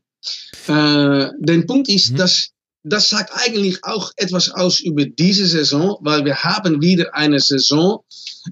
Äh, 0.67 1.29
der 1.39 1.61
Punkt 1.67 1.89
ist, 1.89 2.11
mhm. 2.11 2.17
dass 2.17 2.51
das 2.83 3.09
sagt 3.09 3.31
eigentlich 3.33 3.83
auch 3.83 4.11
etwas 4.15 4.49
aus 4.49 4.79
über 4.79 5.05
diese 5.05 5.45
Saison, 5.45 5.97
weil 6.01 6.25
wir 6.25 6.43
haben 6.43 6.81
wieder 6.81 7.13
eine 7.13 7.39
Saison 7.39 8.03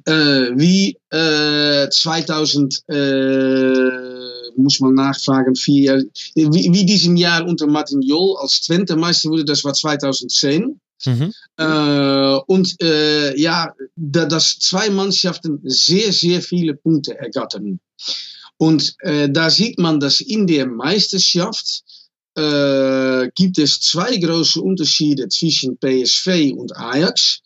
äh, 0.06 0.52
wie 0.56 0.98
äh, 1.10 1.90
2000, 1.90 2.84
äh, 2.90 3.90
muss 4.56 4.80
man 4.80 4.94
nachfragen, 4.94 5.56
vier, 5.56 6.06
wie, 6.36 6.70
wie 6.72 6.86
diesem 6.86 7.16
Jahr 7.16 7.46
unter 7.48 7.66
Martin 7.66 8.02
Jol 8.02 8.38
als 8.40 8.62
Twente 8.62 8.96
Meister 8.96 9.30
wurde, 9.30 9.46
das 9.46 9.64
war 9.64 9.74
2010. 9.74 10.80
Mhm. 11.06 11.34
Äh, 11.58 12.40
und 12.46 12.76
äh, 12.84 13.40
ja, 13.40 13.74
da, 13.96 14.26
dass 14.26 14.60
zwei 14.60 14.90
Mannschaften 14.90 15.60
sehr, 15.64 16.12
sehr 16.12 16.42
viele 16.42 16.76
Punkte 16.76 17.18
ergattern. 17.18 17.80
Und 18.60 18.94
äh, 19.00 19.30
da 19.30 19.50
sieht 19.50 19.80
man, 19.80 20.02
dass 20.02 20.20
in 20.20 20.46
der 20.46 20.68
Meisterschaft 20.68 21.82
äh, 22.36 23.30
gibt 23.34 23.58
es 23.58 23.80
zwei 23.80 24.18
große 24.18 24.62
Unterschiede 24.62 25.30
zwischen 25.30 25.78
PSV 25.80 26.52
und 26.58 26.76
Ajax. 26.76 27.42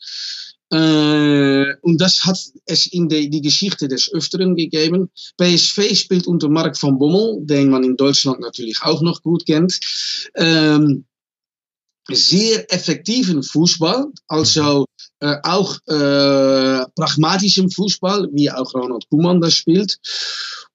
Äh, 0.71 1.75
und 1.81 2.01
das 2.01 2.25
hat 2.25 2.39
es 2.65 2.87
in 2.87 3.07
de, 3.09 3.29
die 3.29 3.41
Geschichte 3.41 3.87
des 3.87 4.11
Öfteren 4.11 4.55
gegeben. 4.55 5.11
PSV 5.37 5.95
spielt 5.95 6.25
unter 6.25 6.49
Mark 6.49 6.81
van 6.81 6.97
Bommel, 6.97 7.45
den 7.45 7.69
man 7.69 7.83
in 7.83 7.95
Deutschland 7.95 8.39
natürlich 8.39 8.81
auch 8.81 9.03
noch 9.03 9.21
gut 9.21 9.45
kennt. 9.45 9.79
Ähm, 10.35 11.05
sehr 12.09 12.73
effektiven 12.73 13.43
Fußball, 13.43 14.07
also 14.27 14.85
äh, 15.23 15.37
auch 15.43 15.75
äh, 15.87 16.85
pragmatischem 16.95 17.71
Fußball, 17.71 18.27
wie 18.33 18.51
auch 18.51 18.73
Ronald 18.73 19.07
Koeman 19.09 19.39
das 19.39 19.53
spielt. 19.53 19.97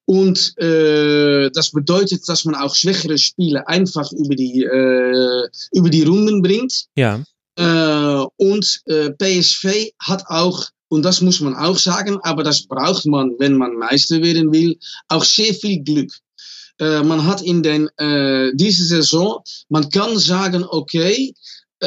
Und 0.06 0.56
äh, 0.56 1.50
das 1.50 1.70
bedeutet, 1.70 2.26
dass 2.26 2.46
man 2.46 2.54
auch 2.54 2.74
schwächere 2.74 3.18
Spiele 3.18 3.68
einfach 3.68 4.10
über 4.12 4.34
die, 4.34 4.62
äh, 4.62 5.48
über 5.72 5.90
die 5.90 6.02
Runden 6.04 6.40
bringt. 6.40 6.86
Ja. 6.96 7.22
Äh, 7.56 8.24
und 8.36 8.80
äh, 8.86 9.10
PSV 9.10 9.90
hat 10.00 10.24
auch, 10.28 10.64
und 10.88 11.02
das 11.02 11.20
muss 11.20 11.40
man 11.40 11.54
auch 11.54 11.76
sagen, 11.76 12.18
aber 12.22 12.42
das 12.42 12.66
braucht 12.66 13.04
man, 13.04 13.32
wenn 13.38 13.58
man 13.58 13.74
Meister 13.74 14.22
werden 14.22 14.50
will, 14.50 14.78
auch 15.08 15.24
sehr 15.24 15.52
viel 15.52 15.82
Glück. 15.82 16.10
Äh, 16.80 17.02
man 17.02 17.26
hat 17.26 17.42
in 17.42 17.62
den, 17.62 17.88
äh, 17.98 18.50
diese 18.54 18.84
Saison, 18.84 19.42
man 19.68 19.90
kann 19.90 20.16
sagen, 20.18 20.64
okay, 20.66 21.34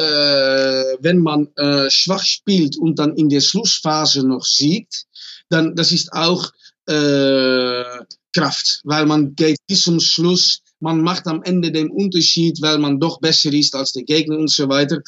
wenn 0.00 1.18
man 1.18 1.48
äh, 1.56 1.90
schwach 1.90 2.24
spielt 2.24 2.76
und 2.78 2.98
dann 2.98 3.14
in 3.16 3.28
der 3.28 3.40
Schlussphase 3.40 4.26
noch 4.26 4.44
siegt, 4.44 5.04
dann 5.48 5.74
das 5.76 5.92
ist 5.92 6.12
auch 6.12 6.50
äh, 6.86 8.04
Kraft, 8.34 8.80
weil 8.84 9.06
man 9.06 9.34
geht 9.34 9.58
bis 9.66 9.82
zum 9.82 10.00
Schluss, 10.00 10.62
man 10.82 11.00
macht 11.00 11.28
am 11.28 11.42
Ende 11.44 11.70
den 11.70 11.90
Unterschied, 11.90 12.60
weil 12.60 12.78
man 12.78 12.98
doch 12.98 13.20
besser 13.20 13.52
ist 13.52 13.74
als 13.76 13.92
der 13.92 14.02
Gegner 14.02 14.36
und 14.36 14.50
so 14.50 14.68
weiter. 14.68 15.00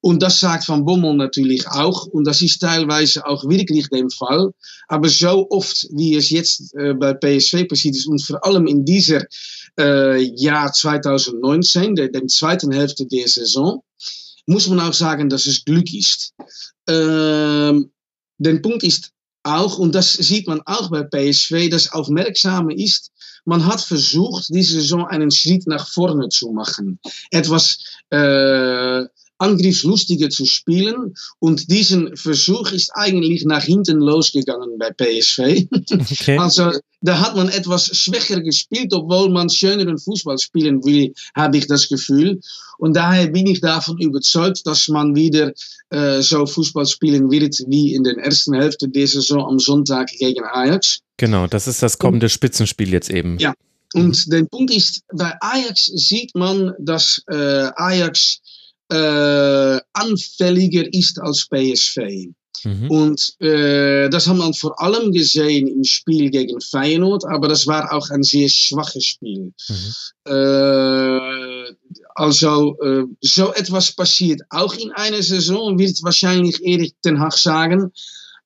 Und 0.00 0.22
das 0.22 0.38
sagt 0.38 0.68
Van 0.68 0.84
Bommel 0.84 1.16
natürlich 1.16 1.66
auch. 1.66 2.06
Und 2.06 2.24
das 2.24 2.40
ist 2.40 2.60
teilweise 2.60 3.26
auch 3.26 3.44
wirklich 3.48 3.88
der 3.88 4.08
Fall. 4.16 4.52
Aber 4.86 5.08
so 5.08 5.48
oft, 5.50 5.88
wie 5.90 6.14
es 6.14 6.30
jetzt 6.30 6.72
äh, 6.76 6.94
bei 6.94 7.14
PSV 7.14 7.66
passiert 7.68 7.96
ist 7.96 8.06
und 8.06 8.22
vor 8.22 8.44
allem 8.46 8.68
in 8.68 8.84
dieser 8.84 9.24
äh, 9.78 10.22
Jahr 10.36 10.72
2019, 10.72 11.96
der, 11.96 12.08
der 12.08 12.26
zweiten 12.28 12.70
Hälfte 12.70 13.04
der 13.04 13.26
Saison, 13.26 13.82
muss 14.46 14.68
man 14.68 14.78
auch 14.78 14.94
sagen, 14.94 15.28
dass 15.28 15.46
es 15.46 15.64
Glück 15.64 15.92
ist. 15.92 16.32
Ähm, 16.88 17.90
der 18.38 18.54
Punkt 18.60 18.84
ist 18.84 19.10
auch, 19.42 19.78
und 19.78 19.94
das 19.94 20.12
sieht 20.12 20.46
man 20.46 20.60
auch 20.66 20.90
bei 20.90 21.02
PSV, 21.02 21.68
das 21.70 21.92
Aufmerksame 21.92 22.74
ist, 22.74 23.10
man 23.44 23.64
hat 23.64 23.80
versucht, 23.80 24.48
diese 24.50 24.80
Saison 24.80 25.06
einen 25.06 25.30
Schritt 25.30 25.66
nach 25.66 25.88
vorne 25.88 26.28
zu 26.28 26.50
machen. 26.52 26.98
Etwas 27.30 27.78
äh, 28.10 29.04
angriffslustiger 29.38 30.28
zu 30.28 30.44
spielen. 30.44 31.14
Und 31.38 31.70
diesen 31.70 32.16
Versuch 32.16 32.72
ist 32.72 32.90
eigentlich 32.94 33.44
nach 33.44 33.62
hinten 33.62 33.98
losgegangen 33.98 34.78
bei 34.78 34.90
PSV. 34.90 35.66
Okay. 35.90 36.38
Also 36.48 36.72
da 37.00 37.20
hat 37.20 37.36
man 37.36 37.48
etwas 37.48 37.96
schwächer 37.96 38.40
gespielt, 38.40 38.92
obwohl 38.92 39.30
man 39.30 39.48
schöneren 39.48 39.98
Fußball 39.98 40.38
spielen 40.38 40.84
will, 40.84 41.12
habe 41.34 41.58
ich 41.58 41.66
das 41.66 41.88
Gefühl. 41.88 42.40
Und 42.78 42.96
daher 42.96 43.28
bin 43.28 43.46
ich 43.46 43.60
davon 43.60 43.98
überzeugt, 43.98 44.66
dass 44.66 44.88
man 44.88 45.14
wieder 45.14 45.52
äh, 45.90 46.20
so 46.22 46.46
Fußball 46.46 46.86
spielen 46.86 47.30
wird 47.30 47.56
wie 47.66 47.94
in 47.94 48.04
der 48.04 48.16
ersten 48.18 48.54
Hälfte 48.54 48.88
der 48.88 49.06
Saison 49.06 49.46
am 49.46 49.58
Sonntag 49.58 50.08
gegen 50.08 50.44
Ajax. 50.44 51.00
Genau, 51.16 51.46
das 51.46 51.66
ist 51.66 51.82
das 51.82 51.98
kommende 51.98 52.28
Spitzenspiel 52.28 52.92
jetzt 52.92 53.10
eben. 53.10 53.38
Ja. 53.38 53.54
Und 53.94 54.30
der 54.32 54.44
Punkt 54.44 54.70
ist, 54.70 55.02
bei 55.12 55.34
Ajax 55.40 55.86
sieht 55.86 56.34
man, 56.34 56.72
dass 56.78 57.22
äh, 57.28 57.70
Ajax 57.74 58.40
äh, 58.90 59.80
anfälliger 59.92 60.84
ist 60.92 61.20
als 61.20 61.48
PSV. 61.48 62.28
Mhm. 62.64 62.90
Und 62.90 63.40
äh, 63.40 64.08
das 64.08 64.26
haben 64.26 64.38
wir 64.38 64.52
vor 64.52 64.80
allem 64.80 65.12
gesehen 65.12 65.68
im 65.68 65.84
Spiel 65.84 66.30
gegen 66.30 66.60
Feyenoord, 66.60 67.24
aber 67.26 67.48
das 67.48 67.66
war 67.66 67.92
auch 67.92 68.10
ein 68.10 68.22
sehr 68.22 68.48
schwaches 68.48 69.04
Spiel. 69.04 69.52
Mhm. 69.68 70.32
Äh, 70.32 71.74
also, 72.14 72.76
äh, 72.80 73.04
so 73.20 73.52
etwas 73.54 73.92
passiert 73.92 74.40
auch 74.50 74.74
in 74.74 74.90
einer 74.92 75.22
Saison, 75.22 75.78
wird 75.78 76.02
wahrscheinlich 76.02 76.62
Erik 76.64 76.94
Ten 77.02 77.20
Hag 77.20 77.34
sagen. 77.34 77.92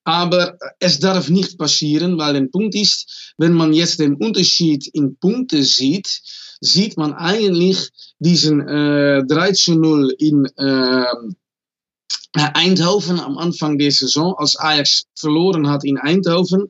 Aber 0.05 0.57
es 0.79 0.99
darf 0.99 1.29
nicht 1.29 1.57
passieren, 1.57 2.17
weil 2.17 2.33
der 2.33 2.47
Punkt 2.47 2.75
ist, 2.75 3.33
wenn 3.37 3.53
man 3.53 3.71
jetzt 3.71 3.99
den 3.99 4.15
Unterschied 4.15 4.85
in 4.87 5.15
Punkte 5.15 5.63
sieht, 5.63 6.21
sieht 6.63 6.97
man 6.97 7.13
eigentlich 7.13 7.89
diesen 8.19 8.67
äh, 8.67 9.23
3 9.25 9.51
zu 9.51 9.75
0 9.75 10.15
in 10.17 10.45
äh, 10.57 11.05
Eindhoven 12.35 13.19
am 13.19 13.37
Anfang 13.37 13.77
der 13.77 13.91
Saison, 13.91 14.33
als 14.37 14.55
Ajax 14.57 15.05
verloren 15.15 15.69
hat 15.69 15.83
in 15.83 15.97
Eindhoven. 15.97 16.69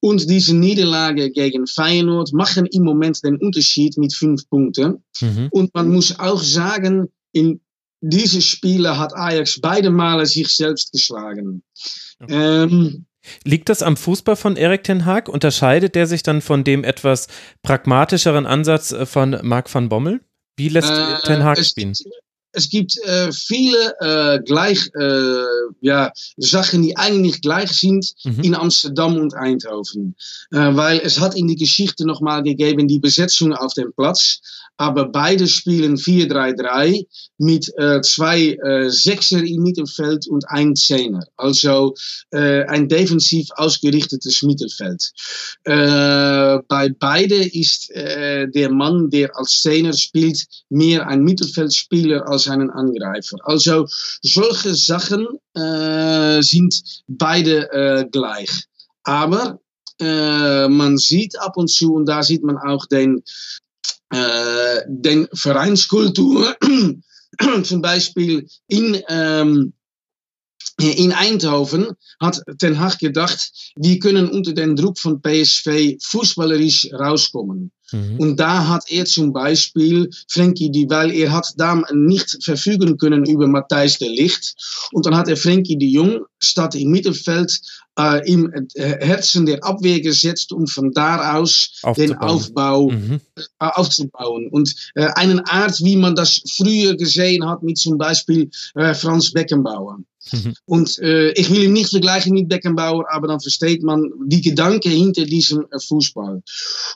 Und 0.00 0.28
diese 0.28 0.54
Niederlage 0.54 1.30
gegen 1.30 1.66
Feyenoord 1.66 2.32
machen 2.34 2.66
im 2.66 2.82
Moment 2.82 3.24
den 3.24 3.36
Unterschied 3.36 3.96
mit 3.96 4.12
fünf 4.12 4.48
Punkten. 4.50 5.02
Mhm. 5.20 5.48
Und 5.52 5.74
man 5.74 5.90
muss 5.90 6.18
auch 6.18 6.42
sagen, 6.42 7.08
in 7.32 7.60
diese 8.02 8.42
Spiele 8.42 8.98
hat 8.98 9.14
Ajax 9.14 9.60
beide 9.60 9.90
Male 9.90 10.26
sich 10.26 10.48
selbst 10.48 10.92
geschlagen. 10.92 11.62
Okay. 12.18 12.64
Ähm, 12.64 13.06
Liegt 13.44 13.68
das 13.68 13.82
am 13.82 13.96
Fußball 13.96 14.36
von 14.36 14.56
Erik 14.56 14.84
Ten 14.84 15.04
Haag? 15.04 15.28
Unterscheidet 15.28 15.94
der 15.94 16.06
sich 16.06 16.22
dann 16.22 16.40
von 16.40 16.64
dem 16.64 16.84
etwas 16.84 17.28
pragmatischeren 17.62 18.46
Ansatz 18.46 18.92
äh, 18.92 19.06
von 19.06 19.38
Marc 19.42 19.72
van 19.72 19.88
Bommel? 19.88 20.20
Wie 20.56 20.68
lässt 20.68 20.90
äh, 20.90 21.20
Ten 21.26 21.44
Haag 21.44 21.62
spielen? 21.64 21.94
Es 22.52 22.68
gibt 22.68 22.98
äh, 23.04 23.32
viele 23.32 23.94
äh, 24.00 24.40
gleich, 24.40 24.90
äh, 24.98 25.44
ja, 25.80 26.12
Sachen, 26.36 26.82
die 26.82 26.96
eigentlich 26.96 27.40
gleich 27.42 27.70
sind 27.72 28.12
mhm. 28.24 28.40
in 28.42 28.54
Amsterdam 28.54 29.16
und 29.16 29.34
Eindhoven. 29.34 30.16
Äh, 30.52 30.74
weil 30.74 31.00
es 31.04 31.20
hat 31.20 31.36
in 31.36 31.48
die 31.48 31.56
Geschichte 31.56 32.06
nochmal 32.06 32.42
gegeben 32.42 32.88
die 32.88 32.98
Besetzung 32.98 33.52
auf 33.52 33.74
dem 33.74 33.92
Platz. 33.92 34.40
Aber 34.76 35.08
beide 35.08 35.46
spielen 35.46 35.96
4-3-3 35.96 37.06
mit 37.36 37.70
äh, 37.76 38.00
zwei 38.00 38.54
äh, 38.54 38.88
Sechser 38.88 39.44
im 39.44 39.62
Mittelfeld 39.62 40.26
und 40.26 40.48
ein 40.48 40.74
Zehner. 40.74 41.24
Also 41.36 41.94
ein 42.32 42.88
defensiv 42.88 43.48
ausgerichtetes 43.56 44.42
Mittelfeld. 44.42 45.12
Bei 45.64 46.94
beide 46.98 47.34
ist 47.34 47.90
der 47.90 48.70
Mann, 48.70 49.10
der 49.10 49.36
als 49.36 49.60
Zehner 49.62 49.92
spielt, 49.92 50.46
mehr 50.68 51.08
ein 51.08 51.22
Mittelfeldspieler 51.22 52.28
als 52.40 52.48
einen 52.48 52.70
Angreifer. 52.70 53.38
Also 53.44 53.86
solche 54.22 54.74
Sachen 54.74 55.26
äh, 55.54 56.42
sind 56.42 57.02
beide 57.08 57.70
äh, 57.72 58.06
gleich. 58.10 58.64
Aber 59.04 59.60
man 60.02 60.96
sieht 60.96 61.38
ab 61.38 61.58
und 61.58 61.68
zu, 61.68 61.92
und 61.92 62.06
da 62.06 62.22
sieht 62.22 62.42
man 62.42 62.56
auch 62.56 62.86
den 62.86 63.22
den 64.86 65.28
Vereinskultur, 65.34 66.56
zum 67.64 67.82
Beispiel 67.82 68.48
in, 68.66 68.98
ähm, 69.10 69.74
in 70.78 71.12
Eindhoven 71.12 71.88
hat 72.20 72.42
Ten 72.58 72.78
Hag 72.78 72.98
gedacht, 72.98 73.72
wir 73.76 73.98
können 73.98 74.28
unter 74.28 74.52
den 74.52 74.76
Druck 74.76 74.98
von 74.98 75.20
PSV 75.20 75.96
fußballerisch 76.00 76.90
rauskommen. 76.92 77.72
Mhm. 77.92 78.16
Und 78.18 78.36
da 78.40 78.68
hat 78.68 78.84
er 78.88 79.04
zum 79.04 79.32
Beispiel 79.32 80.10
Frenkie, 80.28 80.70
die, 80.70 80.88
weil 80.88 81.10
er 81.10 81.32
hat 81.32 81.52
da 81.56 81.82
nicht 81.92 82.38
verfügen 82.42 82.98
können 82.98 83.24
über 83.24 83.46
Matthijs 83.46 83.98
de 83.98 84.08
Licht. 84.08 84.54
Und 84.92 85.06
dann 85.06 85.16
hat 85.16 85.28
er 85.28 85.36
Frenkie 85.36 85.76
de 85.76 85.88
Jong 85.88 86.24
statt 86.38 86.74
im 86.74 86.90
Mittelfeld 86.90 87.60
äh, 87.98 88.30
im 88.30 88.52
Herzen 88.76 89.46
der 89.46 89.62
Abwehr 89.64 90.00
gesetzt, 90.00 90.52
um 90.52 90.66
von 90.66 90.92
da 90.92 91.34
aus 91.34 91.80
den 91.96 92.16
Aufbau 92.16 92.90
mhm. 92.90 93.20
aufzubauen. 93.58 94.48
Und 94.50 94.74
äh, 94.94 95.08
eine 95.14 95.46
Art, 95.48 95.80
wie 95.80 95.96
man 95.96 96.14
das 96.14 96.40
früher 96.56 96.96
gesehen 96.96 97.46
hat 97.46 97.62
mit 97.62 97.78
zum 97.78 97.98
Beispiel 97.98 98.50
äh, 98.74 98.94
Franz 98.94 99.32
Beckenbauer. 99.32 99.98
Mhm. 100.32 100.54
Und 100.64 100.98
äh, 100.98 101.32
ich 101.32 101.50
will 101.50 101.64
ihn 101.64 101.72
nicht 101.72 101.90
vergleichen 101.90 102.32
mit 102.32 102.48
Beckenbauer, 102.48 103.04
aber 103.10 103.28
dann 103.28 103.40
versteht 103.40 103.82
man 103.82 104.10
die 104.26 104.40
Gedanken 104.40 104.90
hinter 104.90 105.24
diesem 105.24 105.66
Fußball. 105.88 106.42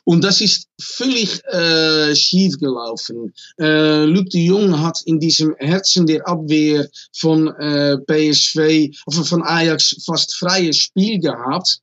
Und 0.03 0.23
das 0.23 0.41
ist 0.41 0.67
völlig 0.79 1.43
äh, 1.45 2.15
schief 2.15 2.57
gelaufen. 2.59 3.33
Äh, 3.59 4.05
Luc 4.05 4.29
de 4.29 4.41
Jong 4.41 4.79
hat 4.81 5.01
in 5.05 5.19
diesem 5.19 5.55
Herzen 5.57 6.05
der 6.05 6.27
Abwehr 6.27 6.87
von 7.17 7.47
äh, 7.59 7.97
PSV, 7.97 8.95
of 9.05 9.27
von 9.27 9.43
Ajax 9.43 10.03
fast 10.05 10.35
freies 10.35 10.77
Spiel 10.77 11.19
gehabt. 11.19 11.79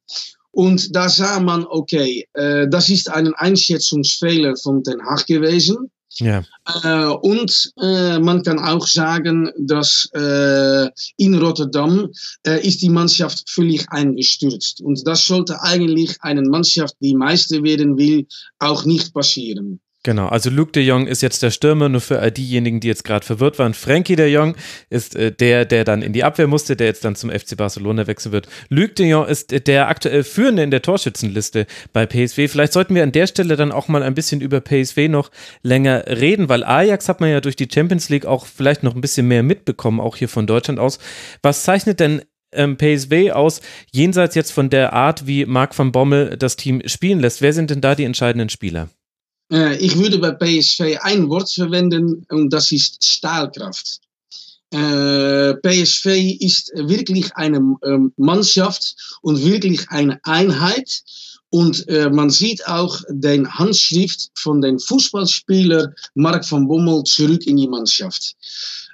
Und 0.50 0.94
da 0.94 1.08
sah 1.08 1.40
man, 1.40 1.64
okay, 1.64 2.28
äh, 2.34 2.68
das 2.68 2.90
ist 2.90 3.10
ein 3.10 3.32
Einschätzungsfehler 3.34 4.56
von 4.56 4.82
Den 4.82 5.02
Haag 5.02 5.26
gewesen. 5.26 5.90
Ja. 6.18 6.44
Äh, 6.84 7.06
und 7.06 7.72
äh, 7.80 8.18
man 8.18 8.42
kann 8.42 8.58
auch 8.58 8.86
sagen, 8.86 9.50
dass 9.58 10.08
äh, 10.14 10.88
in 11.16 11.34
Rotterdam 11.34 12.10
äh, 12.46 12.66
ist 12.66 12.82
die 12.82 12.90
Mannschaft 12.90 13.48
völlig 13.48 13.88
eingestürzt. 13.90 14.80
Und 14.80 15.06
das 15.06 15.26
sollte 15.26 15.60
eigentlich 15.62 16.16
eine 16.20 16.42
Mannschaft, 16.42 16.96
die 17.00 17.14
Meister 17.14 17.62
werden 17.62 17.96
will, 17.96 18.26
auch 18.58 18.84
nicht 18.84 19.14
passieren. 19.14 19.80
Genau, 20.04 20.26
also 20.26 20.50
Luke 20.50 20.72
de 20.72 20.82
Jong 20.82 21.06
ist 21.06 21.22
jetzt 21.22 21.44
der 21.44 21.52
Stürmer, 21.52 21.88
nur 21.88 22.00
für 22.00 22.18
all 22.18 22.32
diejenigen, 22.32 22.80
die 22.80 22.88
jetzt 22.88 23.04
gerade 23.04 23.24
verwirrt 23.24 23.60
waren. 23.60 23.72
Frankie 23.72 24.16
de 24.16 24.26
Jong 24.26 24.56
ist 24.90 25.14
äh, 25.14 25.30
der, 25.30 25.64
der 25.64 25.84
dann 25.84 26.02
in 26.02 26.12
die 26.12 26.24
Abwehr 26.24 26.48
musste, 26.48 26.74
der 26.74 26.88
jetzt 26.88 27.04
dann 27.04 27.14
zum 27.14 27.30
FC 27.30 27.56
Barcelona 27.56 28.08
wechseln 28.08 28.32
wird. 28.32 28.48
Luke 28.68 28.94
de 28.94 29.06
Jong 29.06 29.26
ist 29.26 29.68
der 29.68 29.86
aktuell 29.86 30.24
Führende 30.24 30.64
in 30.64 30.72
der 30.72 30.82
Torschützenliste 30.82 31.66
bei 31.92 32.04
PSV. 32.06 32.50
Vielleicht 32.50 32.72
sollten 32.72 32.96
wir 32.96 33.04
an 33.04 33.12
der 33.12 33.28
Stelle 33.28 33.54
dann 33.54 33.70
auch 33.70 33.86
mal 33.86 34.02
ein 34.02 34.14
bisschen 34.14 34.40
über 34.40 34.60
PSV 34.60 35.08
noch 35.08 35.30
länger 35.62 36.04
reden, 36.08 36.48
weil 36.48 36.64
Ajax 36.64 37.08
hat 37.08 37.20
man 37.20 37.30
ja 37.30 37.40
durch 37.40 37.54
die 37.54 37.68
Champions 37.72 38.08
League 38.08 38.26
auch 38.26 38.46
vielleicht 38.46 38.82
noch 38.82 38.96
ein 38.96 39.00
bisschen 39.00 39.28
mehr 39.28 39.44
mitbekommen, 39.44 40.00
auch 40.00 40.16
hier 40.16 40.28
von 40.28 40.48
Deutschland 40.48 40.80
aus. 40.80 40.98
Was 41.42 41.62
zeichnet 41.62 42.00
denn 42.00 42.22
ähm, 42.50 42.76
PSV 42.76 43.30
aus, 43.34 43.60
jenseits 43.92 44.34
jetzt 44.34 44.50
von 44.50 44.68
der 44.68 44.94
Art, 44.94 45.28
wie 45.28 45.46
Marc 45.46 45.78
van 45.78 45.92
Bommel 45.92 46.36
das 46.36 46.56
Team 46.56 46.82
spielen 46.86 47.20
lässt? 47.20 47.40
Wer 47.40 47.52
sind 47.52 47.70
denn 47.70 47.80
da 47.80 47.94
die 47.94 48.04
entscheidenden 48.04 48.48
Spieler? 48.48 48.88
Äh, 49.52 49.76
ich 49.76 49.96
würde 49.96 50.18
bei 50.18 50.30
PSV 50.32 50.98
ein 51.02 51.28
Wort 51.28 51.50
verwenden 51.52 52.26
und 52.30 52.52
das 52.52 52.72
ist 52.72 53.04
Stahlkraft. 53.04 54.00
Äh, 54.70 55.54
PSV 55.56 56.06
ist 56.40 56.72
wirklich 56.74 57.36
eine 57.36 57.58
äh, 57.82 57.98
Mannschaft 58.16 59.18
und 59.20 59.44
wirklich 59.44 59.90
eine 59.90 60.18
Einheit. 60.24 61.02
Und 61.52 61.86
äh, 61.88 62.08
man 62.08 62.30
sieht 62.30 62.66
auch 62.66 62.98
den 63.10 63.46
Handschrift 63.46 64.30
von 64.34 64.62
den 64.62 64.78
Fußballspieler 64.78 65.92
Mark 66.14 66.50
van 66.50 66.66
Bommel 66.66 67.04
zurück 67.04 67.46
in 67.46 67.58
die 67.58 67.68
Mannschaft. 67.68 68.34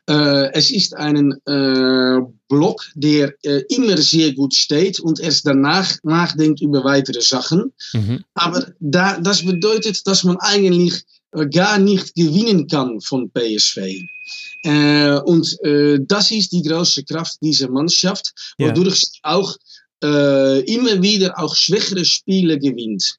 Äh, 0.08 0.52
es 0.54 0.72
ist 0.72 0.96
ein 0.96 1.32
äh, 1.46 2.18
Block, 2.48 2.84
der 2.96 3.32
immer 3.68 3.96
sehr 3.98 4.32
gut 4.32 4.54
steht 4.54 4.98
und 4.98 5.20
erst 5.20 5.46
danach 5.46 5.88
nachdenkt 6.02 6.60
über 6.60 6.82
weitere 6.82 7.20
Sachen. 7.20 7.72
Mhm. 7.92 8.24
Aber 8.34 8.66
da, 8.80 9.20
das 9.20 9.44
bedeutet, 9.44 10.04
dass 10.06 10.24
man 10.24 10.38
eigentlich 10.38 11.04
gar 11.50 11.78
nicht 11.78 12.14
gewinnen 12.14 12.66
kann 12.66 13.00
von 13.00 13.30
PSV. 13.30 13.76
Äh, 14.64 15.18
und 15.20 15.56
äh, 15.62 15.98
das 16.00 16.30
ist 16.30 16.52
die 16.52 16.62
große 16.62 17.04
Kraft 17.04 17.38
dieser 17.40 17.70
Mannschaft, 17.70 18.54
wodurch 18.58 19.02
ja. 19.02 19.08
sie 19.12 19.18
auch 19.22 19.56
immer 20.00 21.02
wieder 21.02 21.38
auch 21.38 21.56
schwächere 21.56 22.04
Spiele 22.04 22.58
gewinnt. 22.58 23.18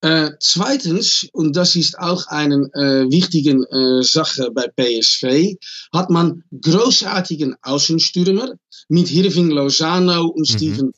Äh, 0.00 0.30
zweitens, 0.38 1.28
und 1.32 1.56
das 1.56 1.74
ist 1.74 1.98
auch 1.98 2.24
eine 2.28 2.70
äh, 2.74 3.10
wichtige 3.10 3.50
äh, 3.50 4.02
Sache 4.04 4.52
bei 4.52 4.68
PSV, 4.68 5.56
hat 5.92 6.08
man 6.08 6.44
großartigen 6.62 7.56
Außenstürmer 7.62 8.52
mit 8.88 9.08
Hirving 9.08 9.50
Lozano 9.50 10.26
und 10.26 10.48
mhm. 10.48 10.56
Steven. 10.56 10.92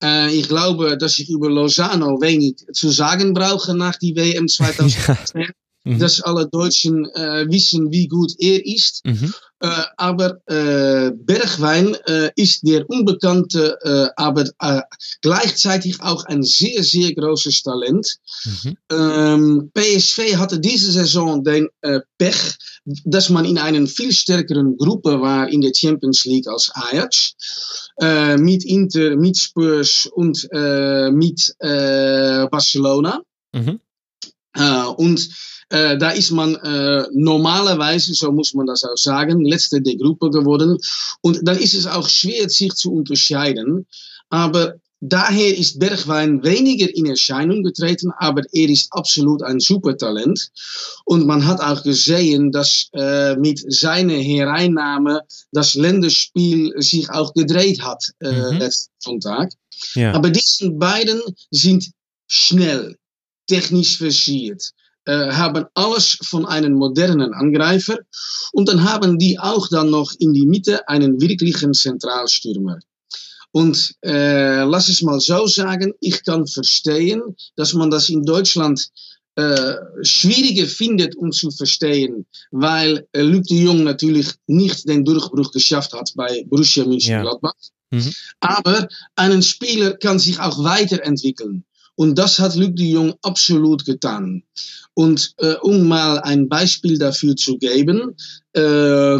Äh, 0.00 0.36
ich 0.36 0.46
glaube, 0.46 0.96
dass 0.96 1.18
ich 1.18 1.28
über 1.28 1.50
Lozano 1.50 2.20
wenig 2.20 2.64
zu 2.72 2.90
sagen 2.90 3.34
brauche 3.34 3.74
nach 3.74 3.96
die 3.96 4.14
WM 4.14 4.46
2010. 4.46 5.48
Mhm. 5.84 5.98
dass 5.98 6.22
alle 6.22 6.48
Deutschen 6.48 7.04
äh, 7.14 7.44
wissen, 7.48 7.90
wie 7.92 8.08
gut 8.08 8.32
er 8.38 8.64
ist. 8.64 9.04
Mhm. 9.04 9.34
Äh, 9.60 9.82
aber 9.98 10.38
äh, 10.46 11.12
Bergwein 11.14 11.94
äh, 12.06 12.30
ist 12.36 12.66
der 12.66 12.88
unbekannte, 12.88 13.78
aber 14.16 14.44
gleichzeitig 15.20 16.00
auch 16.00 16.24
ein 16.24 16.42
sehr, 16.42 16.82
sehr 16.82 17.14
großes 17.14 17.62
Talent. 17.62 18.16
Mhm. 18.44 18.76
Ähm, 18.90 19.70
PSV 19.74 20.36
hatte 20.36 20.58
diese 20.58 20.90
Saison 20.92 21.44
den 21.44 21.68
Pech, 22.18 22.56
dass 23.04 23.28
man 23.28 23.44
in 23.44 23.58
einer 23.58 23.86
viel 23.86 24.12
stärkeren 24.12 24.76
Gruppe 24.76 25.20
war 25.20 25.48
in 25.48 25.60
der 25.60 25.72
Champions 25.74 26.24
League 26.24 26.48
als 26.48 26.70
Ajax. 26.74 27.34
mit 28.38 28.64
Inter, 28.64 29.16
mit 29.16 29.36
Spurs 29.36 30.08
und 30.12 30.48
mit 31.12 31.54
Barcelona. 31.60 33.22
Mhm. 33.52 33.80
Und 34.96 35.28
äh, 35.70 35.96
da 35.98 36.10
ist 36.10 36.30
man 36.30 36.54
äh, 36.56 37.04
normalerweise, 37.12 38.14
so 38.14 38.30
muss 38.30 38.54
man 38.54 38.66
das 38.66 38.84
auch 38.84 38.96
sagen, 38.96 39.44
letzte 39.44 39.80
der 39.80 39.96
Gruppe 39.96 40.30
geworden. 40.30 40.78
Und 41.20 41.40
dann 41.42 41.58
ist 41.58 41.74
es 41.74 41.86
auch 41.86 42.08
schwer, 42.08 42.48
sich 42.48 42.74
zu 42.74 42.92
unterscheiden. 42.92 43.86
Aber 44.30 44.74
daher 45.00 45.56
ist 45.56 45.78
Bergwein 45.78 46.42
weniger 46.42 46.94
in 46.94 47.06
Erscheinung 47.06 47.62
getreten, 47.62 48.10
aber 48.18 48.42
er 48.52 48.68
ist 48.68 48.88
absolut 48.92 49.42
ein 49.42 49.60
Supertalent. 49.60 50.50
Und 51.04 51.26
man 51.26 51.46
hat 51.46 51.60
auch 51.60 51.82
gesehen, 51.82 52.52
dass 52.52 52.88
äh, 52.92 53.36
mit 53.36 53.60
seiner 53.72 54.14
Hereinnahme 54.14 55.22
das 55.52 55.74
Länderspiel 55.74 56.72
sich 56.78 57.10
auch 57.10 57.34
gedreht 57.34 57.82
hat 57.82 58.04
äh, 58.20 58.32
mhm. 58.32 58.58
letzten 58.58 58.92
Sonntag. 58.98 59.52
Ja. 59.94 60.12
Aber 60.12 60.30
diese 60.30 60.70
beiden 60.70 61.20
sind 61.50 61.90
schnell, 62.26 62.96
technisch 63.46 63.98
versiert 63.98 64.72
äh, 65.06 65.32
haben 65.32 65.66
alles 65.74 66.18
von 66.22 66.46
einem 66.46 66.74
modernen 66.74 67.34
Angreifer 67.34 67.98
und 68.52 68.68
dann 68.68 68.84
haben 68.84 69.18
die 69.18 69.38
auch 69.38 69.68
dann 69.68 69.90
noch 69.90 70.12
in 70.18 70.32
die 70.32 70.46
Mitte 70.46 70.88
einen 70.88 71.20
wirklichen 71.20 71.74
Zentralstürmer. 71.74 72.78
Und 73.52 73.94
äh, 74.02 74.64
lass 74.64 74.88
es 74.88 75.02
mal 75.02 75.20
so 75.20 75.46
sagen, 75.46 75.92
ich 76.00 76.24
kann 76.24 76.46
verstehen, 76.46 77.22
dass 77.54 77.72
man 77.72 77.90
das 77.90 78.08
in 78.08 78.24
Deutschland 78.24 78.88
äh, 79.36 79.74
schwieriger 80.02 80.66
findet, 80.66 81.16
um 81.16 81.30
zu 81.30 81.50
verstehen, 81.50 82.26
weil 82.50 83.06
äh, 83.12 83.22
Luc 83.22 83.44
de 83.44 83.62
Jong 83.62 83.84
natürlich 83.84 84.28
nicht 84.46 84.88
den 84.88 85.04
Durchbruch 85.04 85.52
geschafft 85.52 85.92
hat 85.92 86.10
bei 86.16 86.44
Borussia 86.48 86.84
Mönchengladbach. 86.84 87.54
Ja. 87.92 87.98
Mhm. 87.98 88.12
Aber 88.40 88.88
ein 89.16 89.42
Spieler 89.42 89.96
kann 89.98 90.18
sich 90.18 90.40
auch 90.40 90.64
weiterentwickeln. 90.64 91.64
Und 91.96 92.18
das 92.18 92.38
hat 92.38 92.56
Luc 92.56 92.76
de 92.76 92.86
Jong 92.86 93.14
absolut 93.22 93.84
getan. 93.84 94.42
Und 94.94 95.34
äh, 95.38 95.54
um 95.62 95.86
mal 95.86 96.18
ein 96.20 96.48
Beispiel 96.48 96.98
dafür 96.98 97.36
zu 97.36 97.56
geben, 97.58 98.16
äh, 98.54 99.16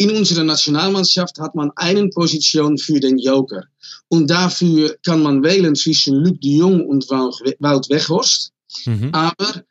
in 0.00 0.16
unserer 0.16 0.44
Nationalmannschaft 0.44 1.38
hat 1.38 1.54
man 1.54 1.70
eine 1.76 2.08
Position 2.08 2.78
für 2.78 3.00
den 3.00 3.18
Joker. 3.18 3.64
Und 4.08 4.30
dafür 4.30 4.96
kann 5.04 5.22
man 5.22 5.42
wählen 5.42 5.74
zwischen 5.74 6.16
Luc 6.16 6.40
de 6.40 6.56
Jong 6.56 6.86
und 6.86 7.08
Wout 7.10 7.88
Weghorst. 7.90 8.52
Mhm. 8.86 9.10
Aber, 9.12 9.62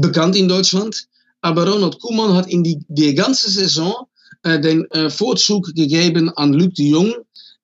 bekannt 0.00 0.36
in 0.36 0.48
Deutschland. 0.48 1.06
Aber 1.42 1.68
Ronald 1.68 1.98
Koeman 2.00 2.34
hat 2.34 2.48
in 2.48 2.62
die, 2.62 2.78
die 2.88 3.14
ganze 3.14 3.50
Saison 3.50 4.06
äh, 4.42 4.58
den 4.60 4.90
äh, 4.92 5.10
Vorzug 5.10 5.74
gegeben 5.74 6.30
an 6.30 6.54
Luc 6.54 6.74
de 6.74 6.88
Jong 6.88 7.14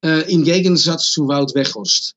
äh, 0.05 0.31
im 0.31 0.45
Gegensatz 0.45 1.11
zu 1.11 1.27
Wout 1.29 1.55
Weghorst. 1.55 2.15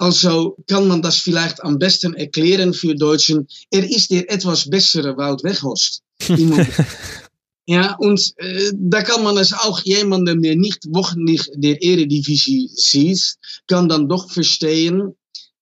Also 0.00 0.56
kann 0.66 0.88
man 0.88 1.02
das 1.02 1.18
vielleicht 1.18 1.62
am 1.62 1.78
besten 1.78 2.14
erklären 2.14 2.72
für 2.72 2.94
Deutschen. 2.94 3.46
Er 3.70 3.84
ist 3.84 4.10
der 4.10 4.30
etwas 4.32 4.68
bessere 4.68 5.14
Wout 5.14 5.44
Weghorst. 5.44 6.00
ja, 7.66 7.96
und 7.96 8.32
äh, 8.38 8.72
da 8.74 9.02
kann 9.02 9.22
man 9.22 9.36
es 9.36 9.52
auch 9.52 9.78
jemandem, 9.80 10.40
der 10.40 10.56
nicht 10.56 10.86
wöchentlich 10.86 11.42
der 11.54 11.82
Eredivisie 11.82 12.70
sieht, 12.72 13.36
kann 13.66 13.90
dann 13.90 14.08
doch 14.08 14.30
verstehen, 14.30 15.14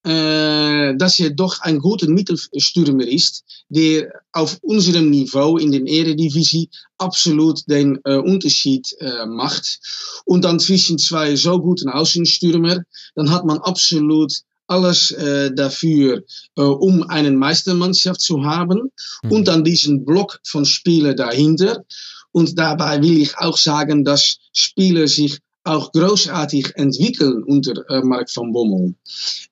äh, 0.09 0.97
dass 0.97 1.19
er 1.19 1.31
doch 1.31 1.61
ein 1.61 1.81
guter 1.81 2.09
Mittelstürmer 2.09 3.07
ist, 3.07 3.45
der 3.69 4.11
auf 4.33 4.59
unserem 4.63 5.11
Niveau 5.11 5.59
in 5.59 5.71
der 5.71 5.87
Eredivisie 5.87 6.71
absolut 6.97 7.61
den 7.69 7.99
äh, 8.05 8.17
Unterschied 8.17 8.97
äh, 9.01 9.27
macht. 9.27 9.81
Und 10.25 10.45
dann 10.45 10.61
zwischen 10.61 10.99
zwei 10.99 11.37
so 11.37 11.61
guten 11.61 11.91
Außenstürmer, 11.91 12.85
dann 13.17 13.31
hat 13.31 13.45
man 13.45 13.59
absolut 13.59 14.33
alles 14.67 15.11
äh, 15.11 15.53
dafür, 15.53 16.23
äh, 16.57 16.63
um 16.63 17.03
eine 17.03 17.31
Meistermannschaft 17.31 18.23
zu 18.23 18.45
haben. 18.45 18.91
Mhm. 19.23 19.33
Und 19.33 19.49
dann 19.49 19.63
diesen 19.63 20.07
Block 20.07 20.41
von 20.43 20.65
Spielern 20.65 21.17
dahinter. 21.17 21.85
Und 22.33 22.59
dabei 22.59 23.03
will 23.03 23.19
ich 23.19 23.37
auch 23.37 23.59
sagen, 23.59 24.05
dass 24.05 24.39
Spieler 24.53 25.07
sich 25.07 25.39
auch 25.69 25.93
großartig 25.93 26.73
entwickeln 26.75 27.43
unter 27.45 27.89
äh, 27.91 28.01
Mark 28.03 28.35
van 28.35 28.53
Bommel. 28.53 28.95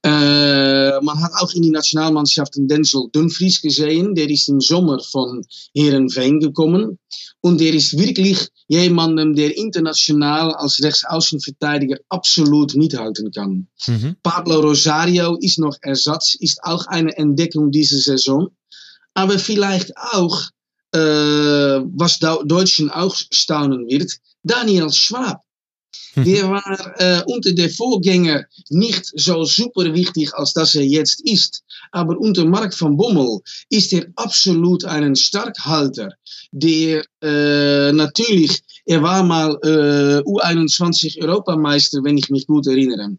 Äh, 0.03 1.01
man 1.01 1.21
hat 1.23 1.33
auch 1.41 1.53
in 1.53 1.63
die 1.63 1.71
Nationalmannschaften 1.71 2.67
Denzel 2.69 3.09
Dumfries 3.13 3.61
gesehen, 3.61 4.15
der 4.15 4.29
ist 4.31 4.49
im 4.49 4.61
Sommer 4.61 4.99
von 5.01 5.45
Herenveen 5.75 6.41
gekommen 6.41 6.99
und 7.43 7.61
der 7.61 7.75
ist 7.75 7.99
wirklich 7.99 8.49
jemandem, 8.69 9.35
der 9.35 9.57
international 9.57 10.53
als 10.55 10.83
Rechtsaußenverteidiger 10.83 11.99
absolut 12.09 12.75
mithalten 12.75 13.31
kann. 13.31 13.69
Mhm. 13.87 14.17
Pablo 14.23 14.61
Rosario 14.61 15.37
ist 15.37 15.59
noch 15.59 15.77
Ersatz, 15.83 16.35
ist 16.41 16.63
auch 16.65 16.87
eine 16.87 17.17
Entdeckung 17.17 17.71
diese 17.71 17.99
Saison, 17.99 18.49
aber 19.15 19.39
vielleicht 19.39 19.97
auch, 20.13 20.43
äh, 20.93 20.99
was 20.99 22.19
Deutschen 22.19 22.91
auch 22.91 23.15
staunen 23.31 23.87
wird, 23.87 24.19
Daniel 24.43 24.93
Schwab. 24.93 25.46
Der 26.17 26.49
war 26.49 26.95
äh, 26.99 27.23
unter 27.27 27.53
der 27.53 27.69
Vorgänger 27.69 28.47
nicht 28.71 29.13
so 29.15 29.45
super 29.45 29.93
wichtig, 29.93 30.33
als 30.35 30.55
dass 30.55 30.75
er 30.75 30.85
jetzt 30.85 31.21
ist. 31.25 31.63
Aber 31.93 32.19
unter 32.19 32.45
Mark 32.47 32.79
van 32.81 32.97
Bommel 32.97 33.41
ist 33.69 33.93
er 33.93 34.07
absolut 34.17 34.85
ein 34.85 35.15
Starkhalter, 35.15 36.15
der 36.53 37.05
äh, 37.23 37.93
natürlich, 37.93 38.63
er 38.87 39.03
war 39.03 39.23
mal 39.23 39.59
äh, 39.63 40.23
U21 40.23 41.23
Europameister, 41.23 42.03
wenn 42.03 42.17
ich 42.17 42.31
mich 42.31 42.47
gut 42.47 42.67
erinnere. 42.67 43.17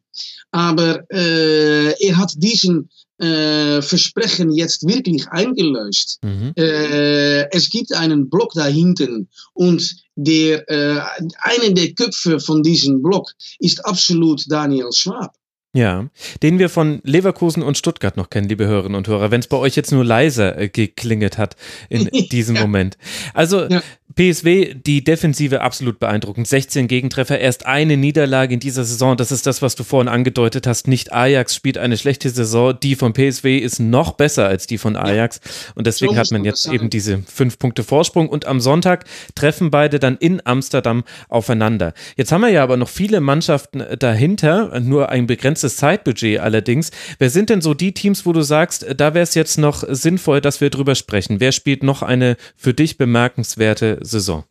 Aber 0.51 1.03
äh, 1.11 1.91
er 2.05 2.17
hat 2.17 2.33
diesen 2.37 2.89
äh, 3.19 3.81
Versprechen 3.81 4.51
jetzt 4.51 4.87
wirklich 4.87 5.27
eingelöst. 5.29 6.19
Mhm. 6.23 6.53
Äh, 6.55 7.49
es 7.51 7.69
gibt 7.69 7.93
einen 7.93 8.29
Block 8.29 8.53
da 8.53 8.65
hinten 8.65 9.29
und 9.53 9.95
der, 10.15 10.69
äh, 10.69 11.01
einer 11.39 11.73
der 11.73 11.93
Köpfe 11.93 12.39
von 12.39 12.63
diesem 12.63 13.01
Block 13.01 13.31
ist 13.59 13.85
absolut 13.85 14.43
Daniel 14.49 14.91
Schwab. 14.93 15.33
Ja, 15.73 16.09
den 16.41 16.57
wir 16.57 16.69
von 16.69 17.01
Leverkusen 17.03 17.61
und 17.61 17.77
Stuttgart 17.77 18.17
noch 18.17 18.31
kennen, 18.31 18.49
liebe 18.49 18.65
Hörerinnen 18.65 18.95
und 18.95 19.07
Hörer, 19.07 19.29
wenn 19.29 19.41
es 19.41 19.47
bei 19.47 19.57
euch 19.57 19.75
jetzt 19.75 19.91
nur 19.91 20.03
leiser 20.03 20.57
äh, 20.57 20.69
geklingelt 20.69 21.37
hat 21.37 21.55
in 21.89 22.05
diesem 22.31 22.55
ja. 22.55 22.61
Moment. 22.61 22.97
Also 23.33 23.65
ja. 23.65 23.83
PSW, 24.17 24.73
die 24.73 25.03
Defensive 25.03 25.61
absolut 25.61 25.99
beeindruckend. 25.99 26.47
16 26.47 26.87
Gegentreffer, 26.87 27.37
erst 27.37 27.67
eine 27.67 27.97
Niederlage 27.97 28.55
in 28.55 28.59
dieser 28.59 28.83
Saison. 28.83 29.15
Das 29.15 29.31
ist 29.31 29.45
das, 29.45 29.61
was 29.61 29.75
du 29.75 29.83
vorhin 29.83 30.07
angedeutet 30.07 30.65
hast. 30.65 30.87
Nicht 30.87 31.13
Ajax 31.13 31.53
spielt 31.53 31.77
eine 31.77 31.97
schlechte 31.97 32.31
Saison. 32.31 32.75
Die 32.81 32.95
von 32.95 33.13
PSW 33.13 33.59
ist 33.59 33.79
noch 33.79 34.13
besser 34.13 34.47
als 34.47 34.65
die 34.65 34.79
von 34.79 34.95
Ajax. 34.95 35.39
Und 35.75 35.85
deswegen 35.85 36.15
so 36.15 36.19
hat 36.19 36.31
man 36.31 36.45
jetzt 36.45 36.67
eben 36.67 36.89
diese 36.89 37.21
fünf 37.31 37.59
Punkte 37.59 37.83
Vorsprung. 37.83 38.27
Und 38.27 38.45
am 38.45 38.59
Sonntag 38.59 39.05
treffen 39.35 39.69
beide 39.69 39.99
dann 39.99 40.17
in 40.17 40.41
Amsterdam 40.43 41.03
aufeinander. 41.29 41.93
Jetzt 42.15 42.31
haben 42.31 42.41
wir 42.41 42.49
ja 42.49 42.63
aber 42.63 42.77
noch 42.77 42.89
viele 42.89 43.21
Mannschaften 43.21 43.83
dahinter, 43.99 44.79
nur 44.79 45.09
ein 45.09 45.27
begrenztes 45.27 45.77
Zeitbudget 45.77 46.39
allerdings. 46.39 46.89
Wer 47.19 47.29
sind 47.29 47.51
denn 47.51 47.61
so 47.61 47.75
die 47.75 47.91
Teams, 47.91 48.25
wo 48.25 48.33
du 48.33 48.41
sagst, 48.41 48.83
da 48.97 49.13
wäre 49.13 49.21
es 49.21 49.35
jetzt 49.35 49.59
noch 49.59 49.83
sinnvoll, 49.87 50.41
dass 50.41 50.59
wir 50.59 50.71
drüber 50.71 50.95
sprechen? 50.95 51.39
Wer 51.39 51.51
spielt 51.51 51.83
noch 51.83 52.01
eine 52.01 52.35
für 52.55 52.73
dich 52.73 52.97
bemerkenswerte 52.97 53.99
Saison? 54.07 54.43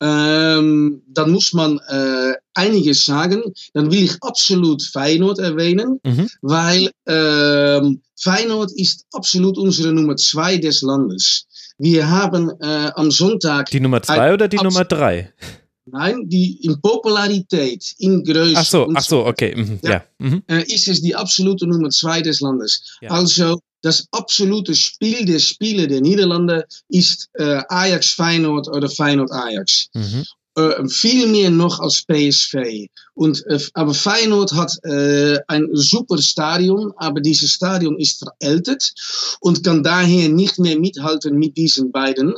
Ähm, 0.00 1.02
dann 1.08 1.30
muss 1.30 1.52
man 1.52 1.78
äh, 1.88 2.34
einiges 2.54 3.04
sagen. 3.04 3.42
Dann 3.72 3.90
will 3.90 4.04
ich 4.04 4.16
absolut 4.22 4.82
Feyenoord 4.82 5.38
erwähnen, 5.38 6.00
mhm. 6.04 6.28
weil 6.42 6.90
ähm, 7.06 8.02
Feyenoord 8.20 8.72
ist 8.76 9.06
absolut 9.12 9.56
unsere 9.56 9.92
Nummer 9.92 10.16
zwei 10.16 10.58
des 10.58 10.82
Landes. 10.82 11.46
Wir 11.78 12.08
haben 12.08 12.50
äh, 12.60 12.90
am 12.94 13.10
Sonntag. 13.10 13.70
Die 13.70 13.80
Nummer 13.80 14.02
zwei 14.02 14.32
oder 14.32 14.48
die 14.48 14.56
Nummer 14.56 14.84
drei? 14.84 15.32
Nein, 15.86 16.28
die 16.28 16.58
in 16.62 16.80
Popularität, 16.80 17.94
in 17.98 18.24
Größe. 18.24 18.56
Ach 18.56 18.64
so, 18.64 18.90
ach 18.94 19.02
so, 19.02 19.26
okay. 19.26 19.54
Mhm, 19.54 19.78
ja, 19.82 19.90
ja. 19.90 20.04
Mhm. 20.18 20.42
Äh, 20.48 20.62
ist 20.72 20.88
es 20.88 21.02
die 21.02 21.14
absolute 21.14 21.66
Nummer 21.66 21.90
zwei 21.90 22.22
des 22.22 22.40
Landes. 22.40 22.98
Ja. 23.02 23.10
Also 23.10 23.60
das 23.84 24.08
absolute 24.12 24.74
Spiel 24.74 25.26
der 25.26 25.38
Spiele 25.38 25.86
der 25.86 26.00
Niederlande 26.00 26.64
ist 26.88 27.28
äh, 27.34 27.60
Ajax 27.68 28.12
Feyenoord 28.12 28.68
oder 28.68 28.88
Feyenoord 28.88 29.30
Ajax. 29.30 29.88
Mhm. 29.92 30.24
Äh, 30.56 30.88
viel 30.88 31.26
mehr 31.26 31.50
noch 31.50 31.80
als 31.80 32.02
PSV. 32.06 32.88
Und, 33.14 33.46
äh, 33.46 33.60
aber 33.74 33.94
Feyenoord 33.94 34.52
hat 34.54 34.72
äh, 34.84 35.38
ein 35.46 35.68
super 35.72 36.18
Stadion, 36.18 36.92
aber 36.96 37.20
dieses 37.20 37.52
Stadion 37.52 37.98
ist 37.98 38.18
veraltet 38.18 38.92
und 39.40 39.62
kann 39.62 39.82
daher 39.82 40.28
nicht 40.28 40.58
mehr 40.58 40.78
mithalten 40.78 41.38
mit 41.38 41.56
diesen 41.56 41.92
beiden. 41.92 42.34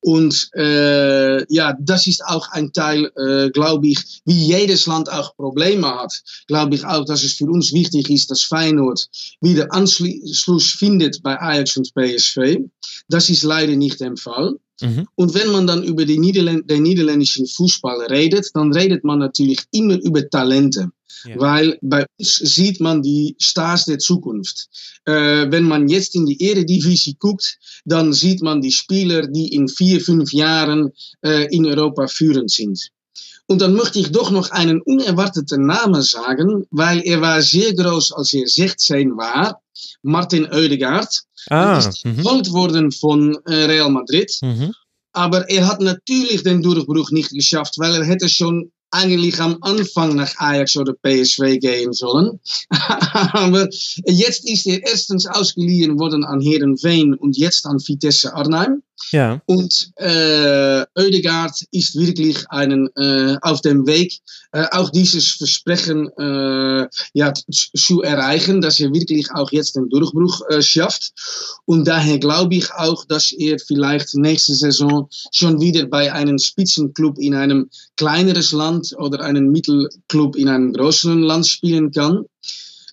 Und 0.00 0.50
äh, 0.54 1.52
ja, 1.52 1.76
das 1.80 2.06
ist 2.06 2.24
auch 2.24 2.48
ein 2.52 2.72
Teil, 2.72 3.10
äh, 3.16 3.50
glaube 3.50 3.88
ich, 3.88 4.22
wie 4.24 4.46
jedes 4.46 4.86
Land 4.86 5.10
auch 5.10 5.34
Probleme 5.36 5.88
hat, 5.88 6.22
glaube 6.46 6.76
ich 6.76 6.84
auch, 6.84 7.04
dass 7.04 7.24
es 7.24 7.34
für 7.34 7.46
uns 7.46 7.72
wichtig 7.72 8.08
ist, 8.08 8.30
dass 8.30 8.42
Feyenoord 8.42 9.08
wieder 9.40 9.72
Anschluss 9.72 10.70
findet 10.70 11.22
bei 11.22 11.40
Ajax 11.40 11.76
und 11.76 11.92
PSV. 11.94 12.58
Das 13.08 13.28
ist 13.28 13.42
leider 13.42 13.74
nicht 13.74 14.00
der 14.00 14.16
Fall. 14.16 14.56
Mhm. 14.80 15.06
Und 15.14 15.34
wenn 15.34 15.50
man 15.50 15.66
dann 15.66 15.82
über 15.84 16.04
die 16.04 16.18
Niederländ 16.18 16.70
den 16.70 16.82
niederländischen 16.82 17.46
Fußball 17.46 18.06
redet, 18.06 18.50
dann 18.54 18.72
redet 18.72 19.04
man 19.04 19.18
natürlich 19.18 19.60
immer 19.72 19.98
über 20.00 20.19
Talente. 20.28 20.90
Ja. 21.24 21.38
Weil 21.38 21.78
bei 21.82 22.06
uns 22.18 22.36
sieht 22.36 22.80
man 22.80 23.02
die 23.02 23.36
Stars 23.38 23.84
der 23.84 23.98
Zukunft. 23.98 24.68
Äh, 25.04 25.50
wenn 25.50 25.64
man 25.64 25.88
jetzt 25.88 26.14
in 26.14 26.26
die 26.26 26.40
Eredivisie 26.40 27.16
guckt, 27.18 27.58
dann 27.84 28.12
sieht 28.12 28.42
man 28.42 28.62
die 28.62 28.72
Spieler, 28.72 29.26
die 29.26 29.54
in 29.54 29.68
vier, 29.68 30.00
fünf 30.00 30.32
Jahren 30.32 30.92
äh, 31.22 31.54
in 31.54 31.66
Europa 31.66 32.06
führend 32.06 32.50
sind. 32.50 32.90
Und 33.46 33.60
dann 33.60 33.74
möchte 33.74 33.98
ich 33.98 34.12
doch 34.12 34.30
noch 34.30 34.50
einen 34.52 34.80
unerwarteten 34.80 35.66
Namen 35.66 36.02
sagen, 36.02 36.66
weil 36.70 37.02
er 37.04 37.20
war 37.20 37.42
sehr 37.42 37.74
groß, 37.74 38.12
als 38.12 38.32
er 38.32 38.46
16 38.46 39.16
war. 39.16 39.60
Martin 40.02 40.46
Oedegaard. 40.46 41.22
Ah, 41.48 41.78
ist 41.78 42.04
geholt 42.04 42.48
mhm. 42.48 42.52
worden 42.52 42.92
von 42.92 43.36
äh, 43.46 43.64
Real 43.64 43.90
Madrid. 43.90 44.32
Mhm. 44.42 44.72
Aber 45.12 45.50
er 45.50 45.66
hat 45.66 45.80
natürlich 45.80 46.44
den 46.44 46.62
Durchbruch 46.62 47.10
nicht 47.10 47.30
geschafft, 47.30 47.78
weil 47.78 47.94
er 47.96 48.04
hätte 48.04 48.28
schon 48.28 48.70
eigentlich 48.90 49.40
am 49.40 49.58
Anfang 49.60 50.16
nach 50.16 50.32
Ajax 50.38 50.76
oder 50.76 50.94
PSV 50.94 51.58
gehen 51.60 51.92
sollen. 51.92 52.40
Aber 53.32 53.68
jetzt 54.06 54.48
ist 54.48 54.66
er 54.66 54.82
erstens 54.82 55.26
ausgeliehen 55.26 55.98
worden 55.98 56.24
an 56.24 56.40
Herenveen 56.40 57.14
und 57.14 57.36
jetzt 57.36 57.66
an 57.66 57.78
Vitesse 57.78 58.34
Arnhem. 58.34 58.82
Ja. 59.12 59.40
Und 59.46 59.92
äh, 59.96 60.84
Oedegaard 60.94 61.64
ist 61.72 61.96
wirklich 61.96 62.48
einen, 62.50 62.88
äh, 62.96 63.36
auf 63.40 63.60
dem 63.62 63.86
Weg, 63.86 64.20
äh, 64.52 64.66
auch 64.70 64.90
dieses 64.90 65.32
Versprechen 65.32 66.08
äh, 66.18 66.86
ja, 67.14 67.32
zu 67.52 68.02
erreichen, 68.02 68.60
dass 68.60 68.78
er 68.78 68.92
wirklich 68.92 69.30
auch 69.32 69.50
jetzt 69.52 69.76
den 69.76 69.88
Durchbruch 69.88 70.42
äh, 70.48 70.62
schafft. 70.62 71.12
Und 71.64 71.88
daher 71.88 72.18
glaube 72.18 72.54
ich 72.56 72.70
auch, 72.72 73.04
dass 73.06 73.32
er 73.32 73.58
vielleicht 73.58 74.14
nächste 74.14 74.54
Saison 74.54 75.08
schon 75.32 75.60
wieder 75.60 75.86
bei 75.86 76.12
einem 76.12 76.38
Spitzenclub 76.38 77.18
in 77.18 77.34
einem 77.34 77.70
kleineres 77.96 78.52
Land 78.52 78.79
oder 78.98 79.20
einem 79.20 79.50
Mittelclub 79.50 80.36
in 80.36 80.48
einem 80.48 80.72
größeren 80.72 81.22
Land 81.22 81.46
spielen 81.46 81.90
kann. 81.90 82.24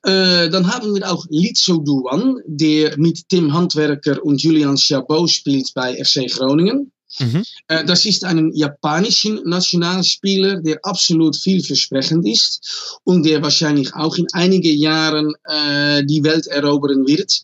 Äh, 0.03 0.49
dann 0.49 0.73
haben 0.73 0.95
wir 0.95 1.11
auch 1.11 1.25
Litzo 1.29 1.77
Duan, 1.77 2.39
der 2.45 2.97
mit 2.97 3.27
Tim 3.29 3.53
Handwerker 3.53 4.23
und 4.23 4.41
Julian 4.41 4.77
Chabot 4.77 5.29
spielt 5.29 5.73
bei 5.73 6.01
FC 6.03 6.27
Groningen. 6.31 6.91
Mhm. 7.19 7.43
Äh, 7.67 7.85
das 7.85 8.05
ist 8.05 8.23
ein 8.23 8.51
japanischer 8.53 9.41
Nationalspieler, 9.43 10.61
der 10.61 10.79
absolut 10.83 11.35
vielversprechend 11.35 12.27
ist 12.27 12.99
und 13.03 13.25
der 13.25 13.41
wahrscheinlich 13.41 13.93
auch 13.95 14.15
in 14.17 14.27
einigen 14.33 14.77
Jahren 14.77 15.33
äh, 15.45 16.05
die 16.05 16.23
Welt 16.23 16.47
erobern 16.47 17.07
wird. 17.07 17.43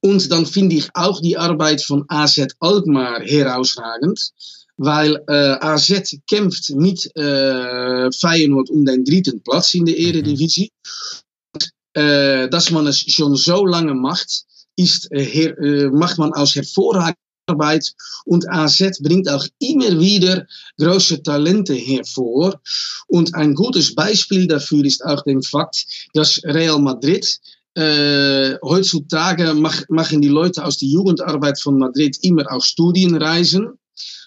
Und 0.00 0.30
dann 0.30 0.44
finde 0.44 0.76
ich 0.76 0.88
auch 0.94 1.20
die 1.20 1.38
Arbeit 1.38 1.82
von 1.82 2.04
AZ 2.08 2.46
Alkmaar 2.60 3.22
herausragend 3.22 4.32
weil 4.76 5.22
äh, 5.28 5.56
AZ 5.60 6.16
kämpft 6.28 6.70
mit 6.70 7.04
äh, 7.16 8.10
Feyenoord 8.12 8.70
um 8.70 8.84
den 8.84 9.04
dritten 9.04 9.42
Platz 9.42 9.74
in 9.74 9.86
der 9.86 9.98
Eredivisie. 9.98 10.70
Mhm. 10.74 12.02
Äh, 12.02 12.48
dass 12.48 12.70
man 12.70 12.86
es 12.88 13.00
schon 13.00 13.36
so 13.36 13.64
lange 13.66 13.94
macht, 13.94 14.44
ist, 14.76 15.08
her, 15.12 15.56
äh, 15.58 15.88
macht 15.90 16.18
man 16.18 16.32
aus 16.32 16.56
hervorragenden 16.56 17.14
Arbeit 17.46 17.92
und 18.24 18.48
AZ 18.50 19.00
bringt 19.02 19.28
auch 19.28 19.46
immer 19.60 20.00
wieder 20.00 20.46
große 20.78 21.22
Talente 21.22 21.74
hervor. 21.74 22.60
Und 23.06 23.34
ein 23.34 23.54
gutes 23.54 23.94
Beispiel 23.94 24.46
dafür 24.46 24.84
ist 24.84 25.04
auch 25.04 25.22
der 25.22 25.40
Fakt, 25.42 25.84
dass 26.14 26.42
Real 26.44 26.80
Madrid 26.80 27.38
äh, 27.74 28.56
heutzutage 28.62 29.52
mach, 29.54 29.82
machen 29.88 30.22
die 30.22 30.28
Leute 30.28 30.64
aus 30.64 30.78
der 30.78 30.88
Jugendarbeit 30.88 31.60
von 31.60 31.78
Madrid 31.78 32.16
immer 32.22 32.50
auch 32.50 32.62
Studienreisen. 32.62 33.78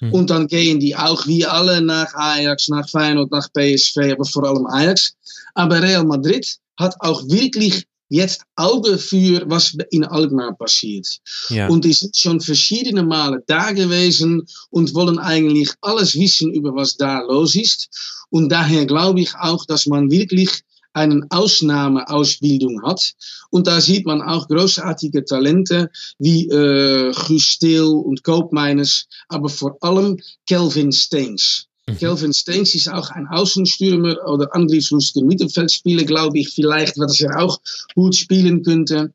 Mhm. 0.02 0.14
Und 0.14 0.30
dann 0.30 0.48
gehen 0.48 0.80
die 0.80 0.96
auch 0.96 1.26
wie 1.28 1.46
alle 1.46 1.82
nach 1.82 2.14
Ajax, 2.14 2.68
nach 2.68 2.88
Feyenoord, 2.90 3.32
nach 3.32 3.48
PSV, 3.54 3.98
aber 4.14 4.26
vor 4.26 4.44
allem 4.46 4.66
Ajax. 4.68 5.14
Aber 5.56 5.82
Real 5.82 6.06
Madrid 6.06 6.58
hat 6.78 6.96
auch 7.00 7.24
wirklich 7.28 7.86
jetzt 8.10 8.44
Auge 8.56 8.98
für, 8.98 9.44
was 9.48 9.76
in 9.92 10.06
Alkmaar 10.06 10.56
passiert. 10.56 11.08
Ja. 11.50 11.68
Und 11.68 11.84
die 11.84 11.94
sind 11.94 12.16
schon 12.16 12.40
verschiedene 12.40 13.04
Male 13.04 13.44
da 13.48 13.72
gewesen 13.72 14.46
und 14.70 14.94
wollen 14.94 15.20
eigentlich 15.20 15.70
alles 15.82 16.16
wissen 16.16 16.54
über 16.54 16.74
was 16.74 16.96
da 16.96 17.22
los 17.22 17.56
ist. 17.56 17.90
Und 18.30 18.50
daher 18.50 18.86
glaube 18.86 19.22
ich 19.22 19.36
auch, 19.36 19.66
dass 19.66 19.86
man 19.88 20.10
wirklich 20.10 20.50
eine 20.98 21.26
Ausnahmeausbildung 21.30 22.82
hat. 22.84 23.14
Und 23.50 23.68
da 23.68 23.80
sieht 23.80 24.06
man 24.06 24.22
auch 24.22 24.48
großartige 24.48 25.24
Talente 25.26 25.90
wie 26.20 26.48
äh, 26.50 27.14
Guus 27.14 27.58
und 27.62 28.24
Koopmeiners, 28.24 29.08
aber 29.30 29.50
vor 29.50 29.78
allem 29.82 30.18
Kelvin 30.48 30.92
Steens. 30.92 31.68
Mhm. 31.88 31.98
Kelvin 31.98 32.34
Steens 32.34 32.76
ist 32.76 32.90
auch 32.90 33.10
ein 33.12 33.28
Außenstürmer 33.28 34.18
oder 34.28 34.54
angriffslustiger 34.54 35.26
Mittelfeldspieler, 35.26 36.04
glaube 36.04 36.40
ich, 36.40 36.50
vielleicht, 36.50 36.98
was 36.98 37.20
er 37.22 37.40
auch 37.40 37.60
gut 37.96 38.16
spielen 38.16 38.64
könnte. 38.64 39.14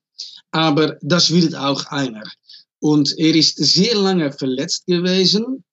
Aber 0.51 0.97
das 1.03 1.33
wird 1.33 1.55
auch 1.55 1.87
einer. 1.87 2.25
Und 2.81 3.17
er 3.17 3.35
ist 3.35 3.57
sehr 3.59 3.95
lange 3.97 4.33
verletzt 4.33 4.87
gewesen. 4.87 5.65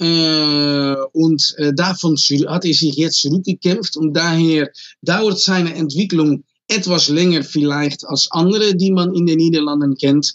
Äh, 0.00 0.94
und 1.12 1.54
äh, 1.58 1.72
davon 1.74 2.16
hat 2.16 2.64
er 2.64 2.74
sich 2.74 2.94
jetzt 2.94 3.20
zurückgekämpft 3.20 3.96
und 3.96 4.14
daher 4.14 4.70
dauert 5.02 5.40
seine 5.40 5.74
Entwicklung 5.74 6.44
etwas 6.68 7.08
länger 7.08 7.42
vielleicht 7.42 8.06
als 8.06 8.28
andere, 8.30 8.76
die 8.76 8.92
man 8.92 9.14
in 9.14 9.26
den 9.26 9.38
Niederlanden 9.38 9.96
kennt. 9.96 10.34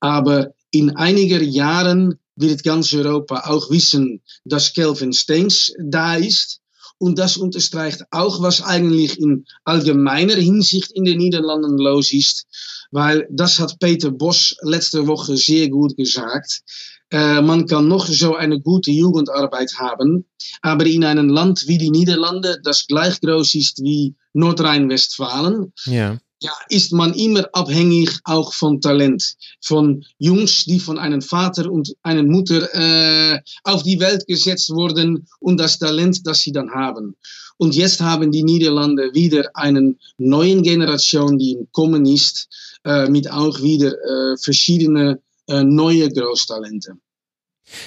Aber 0.00 0.52
in 0.70 0.96
einigen 0.96 1.48
Jahren 1.48 2.18
wird 2.36 2.64
ganz 2.64 2.92
Europa 2.92 3.44
auch 3.46 3.70
wissen, 3.70 4.20
dass 4.44 4.72
Kelvin 4.72 5.12
Steens 5.12 5.72
da 5.78 6.16
ist. 6.16 6.60
Und 6.98 7.18
das 7.18 7.36
unterstreicht 7.36 8.02
auch, 8.10 8.40
was 8.40 8.62
eigentlich 8.62 9.18
in 9.18 9.44
allgemeiner 9.64 10.36
Hinsicht 10.36 10.90
in 10.92 11.04
den 11.04 11.18
Niederlanden 11.18 11.76
los 11.76 12.12
ist. 12.12 12.46
Weil 12.90 13.26
das 13.30 13.58
hat 13.58 13.78
Peter 13.78 14.10
Bosch 14.10 14.56
letzte 14.62 15.06
Woche 15.06 15.36
sehr 15.36 15.68
gut 15.68 15.96
gesagt. 15.96 16.62
Äh, 17.10 17.42
man 17.42 17.66
kann 17.66 17.88
noch 17.88 18.06
so 18.06 18.34
eine 18.34 18.60
gute 18.60 18.90
Jugendarbeit 18.90 19.74
haben, 19.78 20.24
aber 20.62 20.86
in 20.86 21.04
einem 21.04 21.28
Land 21.28 21.64
wie 21.66 21.78
die 21.78 21.90
Niederlande, 21.90 22.58
das 22.64 22.86
gleich 22.86 23.20
groß 23.20 23.54
ist 23.54 23.82
wie 23.82 24.14
Nordrhein-Westfalen, 24.32 25.72
ja. 25.86 26.18
ja. 26.40 26.52
ist 26.68 26.92
man 26.92 27.12
immer 27.14 27.48
abhängig 27.52 28.10
auch 28.24 28.52
von 28.52 28.80
Talent. 28.80 29.36
Von 29.62 30.04
Jungs, 30.18 30.64
die 30.64 30.80
von 30.80 30.98
einem 30.98 31.22
Vater 31.22 31.70
und 31.70 31.94
einer 32.02 32.22
Mutter 32.22 32.68
äh, 32.74 33.40
auf 33.64 33.82
die 33.82 34.00
Welt 34.00 34.26
gesetzt 34.26 34.70
wurden 34.70 35.26
und 35.40 35.60
das 35.60 35.78
Talent, 35.78 36.26
das 36.26 36.40
sie 36.40 36.52
dann 36.52 36.70
haben. 36.70 37.16
Und 37.56 37.74
jetzt 37.76 38.00
haben 38.00 38.32
die 38.32 38.42
Niederlande 38.42 39.14
wieder 39.14 39.48
eine 39.54 39.94
neue 40.18 40.60
Generation, 40.62 41.38
die 41.38 41.52
im 41.52 41.68
Kommen 41.70 42.04
ist, 42.06 42.48
äh, 42.84 43.08
mit 43.08 43.30
auch 43.30 43.62
wieder 43.62 43.92
äh, 43.92 44.36
verschiedene 44.36 45.12
äh, 45.12 45.16
neue 45.48 46.08
Großtalente. 46.10 46.94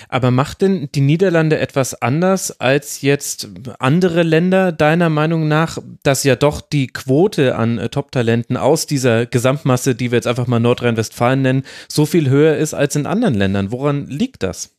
Aber 0.10 0.32
macht 0.32 0.62
denn 0.62 0.89
die 0.93 1.01
Niederlande 1.01 1.60
etwas 1.60 1.93
anders 2.01 2.60
als 2.60 3.01
jetzt 3.01 3.49
andere 3.80 4.24
Länder 4.24 4.72
deiner 4.72 5.10
Meinung 5.10 5.47
nach, 5.47 5.78
dass 6.03 6.24
ja 6.24 6.36
doch 6.36 6.62
die 6.62 6.88
Quote 6.88 7.55
an 7.55 7.78
äh, 7.78 7.89
Top-Talenten 7.89 8.58
aus 8.58 8.88
dieser 8.88 9.26
Gesamtmasse, 9.26 9.95
die 9.95 10.12
wir 10.12 10.18
jetzt 10.18 10.28
einfach 10.28 10.47
mal 10.47 10.60
Nordrhein-Westfalen 10.60 11.41
nennen, 11.41 11.64
so 11.88 12.05
viel 12.05 12.30
höher 12.30 12.58
ist 12.58 12.74
als 12.74 12.95
in 12.95 13.05
anderen 13.05 13.36
Ländern? 13.36 13.72
Woran 13.72 14.08
liegt 14.08 14.43
das? 14.43 14.76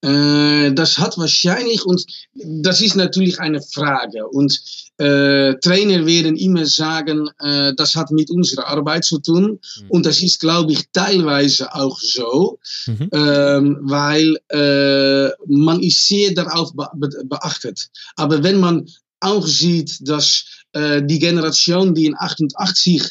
Äh, 0.00 0.72
das 0.74 0.98
hat 0.98 1.18
wahrscheinlich, 1.18 1.84
und 1.84 2.04
das 2.34 2.80
ist 2.80 2.94
natürlich 2.94 3.40
eine 3.40 3.60
Frage. 3.60 4.26
Und 4.28 4.60
äh, 4.98 5.54
Trainer 5.54 6.06
werden 6.06 6.36
immer 6.36 6.66
sagen, 6.66 7.28
äh, 7.40 7.72
das 7.74 7.96
hat 7.96 8.10
mit 8.10 8.30
unserer 8.30 8.66
Arbeit 8.68 9.04
zu 9.04 9.18
tun. 9.18 9.58
Mhm. 9.80 9.90
Und 9.90 10.06
das 10.06 10.22
ist, 10.22 10.40
glaube 10.40 10.72
ich, 10.72 10.84
teilweise 10.92 11.74
auch 11.74 11.98
so, 12.00 12.58
mhm. 12.86 13.08
ähm, 13.12 13.78
weil 13.82 14.36
äh, 14.48 15.30
man 15.46 15.80
ist 15.80 16.06
sehr 16.06 16.32
darauf 16.32 16.72
be 16.74 16.88
beachtet. 17.24 17.88
Aber 18.16 18.42
wenn 18.42 18.60
man 18.60 18.88
auch 19.20 19.46
sieht, 19.46 20.08
dass 20.08 20.44
äh, 20.72 21.02
die 21.02 21.18
Generation, 21.18 21.94
die 21.94 22.06
in 22.06 22.14
88 22.16 23.02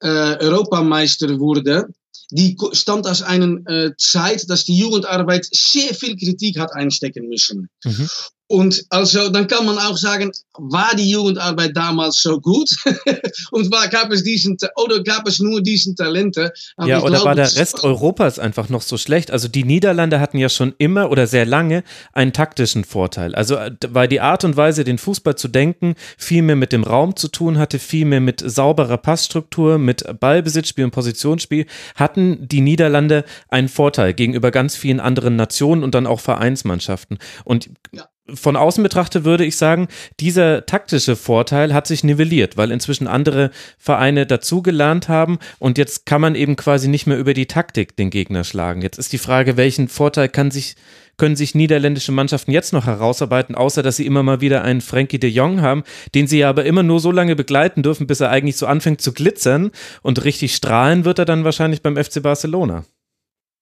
äh, 0.00 0.08
Europameister 0.08 1.38
wurde, 1.38 1.86
die 2.32 2.56
stammt 2.72 3.06
aus 3.06 3.22
einer 3.22 3.58
äh, 3.66 3.90
Zeit, 3.98 4.48
dass 4.48 4.64
die 4.64 4.76
Jugendarbeit 4.76 5.46
sehr 5.52 5.94
viel 5.94 6.16
Kritik 6.16 6.58
hat 6.58 6.72
einstecken 6.72 7.28
müssen. 7.28 7.68
Mhm. 7.84 8.08
Und 8.48 8.84
also, 8.90 9.30
dann 9.30 9.46
kann 9.46 9.64
man 9.64 9.78
auch 9.78 9.96
sagen, 9.96 10.30
war 10.58 10.94
die 10.94 11.08
Jugendarbeit 11.08 11.74
damals 11.74 12.20
so 12.20 12.38
gut? 12.38 12.68
und 13.50 13.72
war, 13.72 13.88
gab 13.88 14.12
es 14.12 14.22
diesen, 14.24 14.58
oder 14.76 15.02
gab 15.02 15.26
es 15.26 15.38
nur 15.38 15.62
diesen 15.62 15.96
Talente? 15.96 16.52
Aber 16.76 16.86
ja, 16.86 17.00
oder 17.00 17.10
glaube, 17.10 17.24
war 17.24 17.34
der 17.34 17.56
Rest 17.56 17.82
Europas 17.82 18.38
einfach 18.38 18.68
noch 18.68 18.82
so 18.82 18.98
schlecht? 18.98 19.30
Also 19.30 19.48
die 19.48 19.64
Niederlande 19.64 20.20
hatten 20.20 20.36
ja 20.36 20.50
schon 20.50 20.74
immer 20.76 21.10
oder 21.10 21.26
sehr 21.26 21.46
lange 21.46 21.82
einen 22.12 22.34
taktischen 22.34 22.84
Vorteil. 22.84 23.34
Also 23.34 23.56
äh, 23.56 23.70
weil 23.88 24.06
die 24.06 24.20
Art 24.20 24.44
und 24.44 24.54
Weise, 24.54 24.84
den 24.84 24.98
Fußball 24.98 25.36
zu 25.36 25.48
denken, 25.48 25.94
viel 26.18 26.42
mehr 26.42 26.56
mit 26.56 26.72
dem 26.72 26.84
Raum 26.84 27.16
zu 27.16 27.28
tun 27.28 27.56
hatte, 27.56 27.78
viel 27.78 28.04
mehr 28.04 28.20
mit 28.20 28.42
sauberer 28.44 28.98
Passstruktur, 28.98 29.78
mit 29.78 30.04
Ballbesitzspiel 30.20 30.84
und 30.84 30.90
Positionsspiel, 30.90 31.64
hatten 31.94 32.46
die 32.48 32.60
Niederlande 32.60 33.24
einen 33.48 33.68
Vorteil 33.68 34.12
gegenüber 34.12 34.50
ganz 34.50 34.76
vielen 34.76 35.00
anderen 35.00 35.36
Nationen 35.36 35.82
und 35.82 35.94
dann 35.94 36.06
auch 36.06 36.20
Vereinsmannschaften. 36.20 37.18
Und 37.44 37.70
ja 37.92 38.11
von 38.32 38.56
außen 38.56 38.82
betrachtet 38.82 39.24
würde 39.24 39.44
ich 39.44 39.56
sagen, 39.56 39.88
dieser 40.20 40.64
taktische 40.64 41.16
Vorteil 41.16 41.74
hat 41.74 41.86
sich 41.86 42.04
nivelliert, 42.04 42.56
weil 42.56 42.70
inzwischen 42.70 43.08
andere 43.08 43.50
Vereine 43.78 44.26
dazugelernt 44.26 45.08
haben 45.08 45.38
und 45.58 45.76
jetzt 45.76 46.06
kann 46.06 46.20
man 46.20 46.34
eben 46.36 46.54
quasi 46.54 46.88
nicht 46.88 47.06
mehr 47.06 47.18
über 47.18 47.34
die 47.34 47.46
Taktik 47.46 47.96
den 47.96 48.10
Gegner 48.10 48.44
schlagen. 48.44 48.80
Jetzt 48.80 48.98
ist 48.98 49.12
die 49.12 49.18
Frage, 49.18 49.56
welchen 49.56 49.88
Vorteil 49.88 50.28
kann 50.28 50.52
sich, 50.52 50.76
können 51.16 51.34
sich 51.34 51.56
niederländische 51.56 52.12
Mannschaften 52.12 52.52
jetzt 52.52 52.72
noch 52.72 52.86
herausarbeiten, 52.86 53.56
außer 53.56 53.82
dass 53.82 53.96
sie 53.96 54.06
immer 54.06 54.22
mal 54.22 54.40
wieder 54.40 54.62
einen 54.62 54.82
Frankie 54.82 55.18
de 55.18 55.30
Jong 55.30 55.60
haben, 55.60 55.82
den 56.14 56.28
sie 56.28 56.38
ja 56.38 56.48
aber 56.48 56.64
immer 56.64 56.84
nur 56.84 57.00
so 57.00 57.10
lange 57.10 57.34
begleiten 57.34 57.82
dürfen, 57.82 58.06
bis 58.06 58.20
er 58.20 58.30
eigentlich 58.30 58.56
so 58.56 58.66
anfängt 58.66 59.00
zu 59.00 59.12
glitzern 59.12 59.72
und 60.02 60.24
richtig 60.24 60.54
strahlen 60.54 61.04
wird 61.04 61.18
er 61.18 61.24
dann 61.24 61.44
wahrscheinlich 61.44 61.82
beim 61.82 61.96
FC 61.96 62.22
Barcelona. 62.22 62.84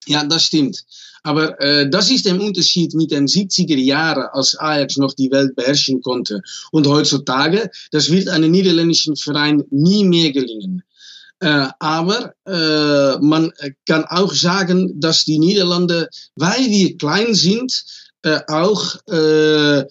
Ja, 0.06 0.24
das 0.24 0.44
stimmt. 0.44 0.84
Aber 1.22 1.60
äh, 1.60 1.88
das 1.88 2.10
ist 2.10 2.24
der 2.24 2.40
Unterschied 2.40 2.94
mit 2.94 3.10
den 3.10 3.26
70er 3.26 3.76
Jahren, 3.76 4.28
als 4.32 4.58
Ajax 4.58 4.96
noch 4.96 5.12
die 5.12 5.30
Welt 5.30 5.54
beherrschen 5.54 6.00
konnte. 6.00 6.42
Und 6.72 6.86
heutzutage, 6.86 7.70
das 7.90 8.10
wird 8.10 8.28
einem 8.28 8.50
niederländischen 8.50 9.16
Verein 9.16 9.62
nie 9.70 10.04
mehr 10.04 10.32
gelingen. 10.32 10.82
Äh, 11.40 11.68
aber 11.78 12.34
äh, 12.46 13.18
man 13.20 13.52
kann 13.86 14.04
auch 14.04 14.32
sagen, 14.32 15.00
dass 15.00 15.24
die 15.24 15.38
Niederlande, 15.38 16.08
weil 16.36 16.68
wir 16.68 16.96
klein 16.96 17.34
sind, 17.34 17.84
äh, 18.22 18.40
auch 18.48 18.96
äh, 19.08 19.84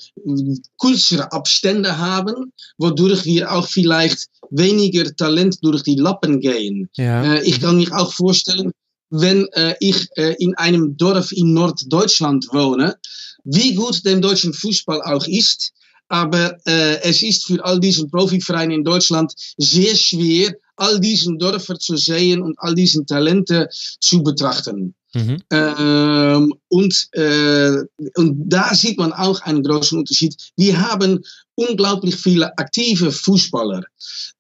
kürzere 0.80 1.32
Abstände 1.32 1.98
haben, 1.98 2.54
wodurch 2.78 3.26
wir 3.26 3.52
auch 3.52 3.68
vielleicht 3.68 4.28
weniger 4.52 5.16
Talent 5.16 5.58
durch 5.64 5.82
die 5.82 5.96
Lappen 5.96 6.40
gehen. 6.40 6.90
Ja. 6.96 7.24
Äh, 7.24 7.44
ich 7.44 7.60
kann 7.60 7.78
mich 7.78 7.92
auch 7.92 8.14
vorstellen, 8.14 8.72
wenn 9.10 9.48
äh, 9.54 9.76
ich 9.80 10.08
äh, 10.16 10.36
in 10.40 10.56
einem 10.56 10.98
Dorf 10.98 11.32
in 11.32 11.54
Norddeutschland 11.54 12.48
wohne, 12.52 12.98
wie 13.44 13.74
gut 13.74 14.06
der 14.06 14.20
deutschen 14.20 14.54
Fußball 14.54 15.02
auch 15.02 15.26
ist, 15.28 15.74
aber 16.10 16.58
äh, 16.66 17.02
es 17.02 17.22
ist 17.22 17.46
für 17.46 17.64
all 17.64 17.80
diesen 17.80 18.10
Profivereine 18.10 18.74
in 18.74 18.84
Deutschland 18.84 19.34
sehr 19.58 19.96
schwer, 19.96 20.54
all 20.76 21.00
diesen 21.00 21.38
Dörfer 21.38 21.78
zu 21.78 21.98
sehen 21.98 22.42
und 22.42 22.58
all 22.60 22.74
diesen 22.74 23.06
Talente 23.06 23.70
zu 23.72 24.24
betrachten. 24.24 24.96
Mhm. 25.14 25.42
Ähm, 25.50 26.54
und, 26.68 27.08
äh, 27.14 27.78
und 28.16 28.44
da 28.48 28.74
sieht 28.76 29.00
man 29.00 29.12
auch 29.12 29.42
einen 29.42 29.64
großen 29.64 29.98
Unterschied. 29.98 30.36
Wir 30.56 30.80
haben 30.80 31.24
unglaublich 31.56 32.16
viele 32.16 32.56
aktive 32.58 33.12
Fußballer. 33.12 33.84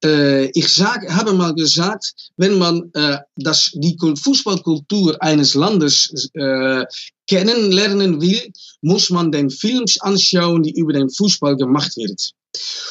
Äh, 0.03 0.45
ich 0.51 0.67
sag, 0.69 1.09
habe 1.09 1.33
mal 1.33 1.55
gesagt, 1.55 2.13
wenn 2.37 2.57
man 2.57 2.91
äh, 2.93 3.17
das, 3.35 3.71
die 3.73 3.97
Fußballkultur 3.97 5.21
eines 5.21 5.55
Landes 5.55 6.29
äh, 6.33 6.85
kennenlernen 7.27 8.21
will, 8.21 8.51
muss 8.81 9.09
man 9.09 9.31
den 9.31 9.49
Films 9.49 9.99
anschauen, 10.01 10.63
die 10.63 10.71
über 10.71 10.93
den 10.93 11.09
Fußball 11.09 11.57
gemacht 11.57 11.97
wird. 11.97 12.33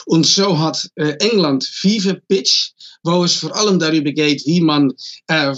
Und 0.07 0.27
so 0.27 0.59
hat 0.59 0.89
äh, 0.95 1.17
England 1.19 1.65
Fever 1.65 2.15
Pitch, 2.29 2.71
wo 3.03 3.25
es 3.25 3.35
vor 3.35 3.55
allem 3.57 3.79
darüber 3.79 4.13
geht, 4.13 4.45
wie 4.47 4.61
man 4.61 4.93
äh, 5.27 5.55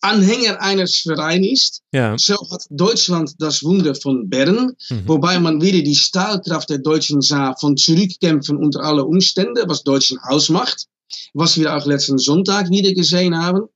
Anhänger 0.00 0.60
eines 0.60 0.98
Vereins 0.98 1.46
ist. 1.46 1.82
Ja. 1.92 2.16
So 2.18 2.36
hat 2.50 2.64
Deutschland 2.70 3.34
das 3.38 3.62
Wunder 3.62 3.94
von 3.94 4.28
Bern, 4.28 4.74
mhm. 4.88 5.02
wobei 5.06 5.38
man 5.38 5.60
wieder 5.60 5.82
die 5.82 5.96
Stahlkraft 5.96 6.70
der 6.70 6.78
Deutschen 6.78 7.20
sah 7.22 7.54
von 7.56 7.76
Zurückkämpfen 7.76 8.56
unter 8.56 8.82
alle 8.82 9.04
Umstände, 9.04 9.64
was 9.66 9.82
Deutschland 9.82 10.22
ausmacht, 10.24 10.86
was 11.34 11.58
wir 11.58 11.74
auch 11.76 11.86
letzten 11.86 12.18
Sonntag 12.18 12.70
wieder 12.70 12.92
gesehen 12.92 13.36
haben. 13.36 13.68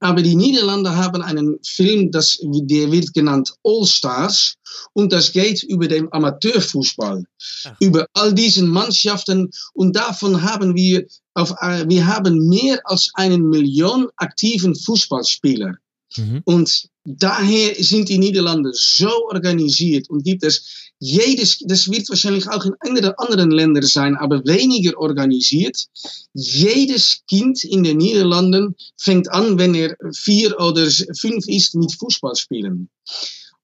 Aber 0.00 0.22
die 0.22 0.36
Niederlande 0.36 0.94
haben 0.94 1.22
einen 1.22 1.58
Film, 1.64 2.10
das, 2.10 2.38
der 2.40 2.92
wird 2.92 3.12
genannt 3.14 3.52
All 3.64 3.84
Stars. 3.84 4.54
Und 4.92 5.12
das 5.12 5.32
geht 5.32 5.62
über 5.64 5.88
den 5.88 6.12
Amateurfußball. 6.12 7.24
Ach. 7.64 7.76
Über 7.80 8.06
all 8.14 8.32
diesen 8.32 8.68
Mannschaften. 8.68 9.50
Und 9.74 9.96
davon 9.96 10.42
haben 10.42 10.76
wir, 10.76 11.04
auf, 11.34 11.52
äh, 11.60 11.84
wir 11.88 12.06
haben 12.06 12.48
mehr 12.48 12.80
als 12.84 13.10
eine 13.14 13.38
Million 13.38 14.08
aktiven 14.16 14.74
Fußballspieler. 14.74 15.76
Mhm. 16.16 16.42
Und 16.44 16.88
daher 17.04 17.78
die 18.08 18.18
Niederlande 18.18 18.70
so 18.72 19.10
organisiert 19.30 20.08
und 20.10 20.24
gibt 20.24 20.44
es 20.44 20.92
jedes, 21.00 21.58
das 21.60 21.90
wird 21.90 22.08
wahrscheinlich 22.08 22.48
auch 22.48 22.64
in 22.64 22.74
anderen 23.18 23.50
Ländern 23.50 23.84
sein, 23.84 24.16
aber 24.16 24.44
weniger 24.44 24.98
organisiert. 24.98 25.86
Jedes 26.34 27.22
Kind 27.28 27.62
in 27.64 27.84
den 27.84 27.98
Niederlanden 27.98 28.74
fängt 28.96 29.30
an, 29.30 29.58
wenn 29.58 29.74
er 29.74 29.96
vier 30.12 30.58
oder 30.60 30.88
fünf 31.16 31.46
ist, 31.46 31.74
mit 31.76 31.92
Fußball 31.94 32.34
spielen. 32.34 32.88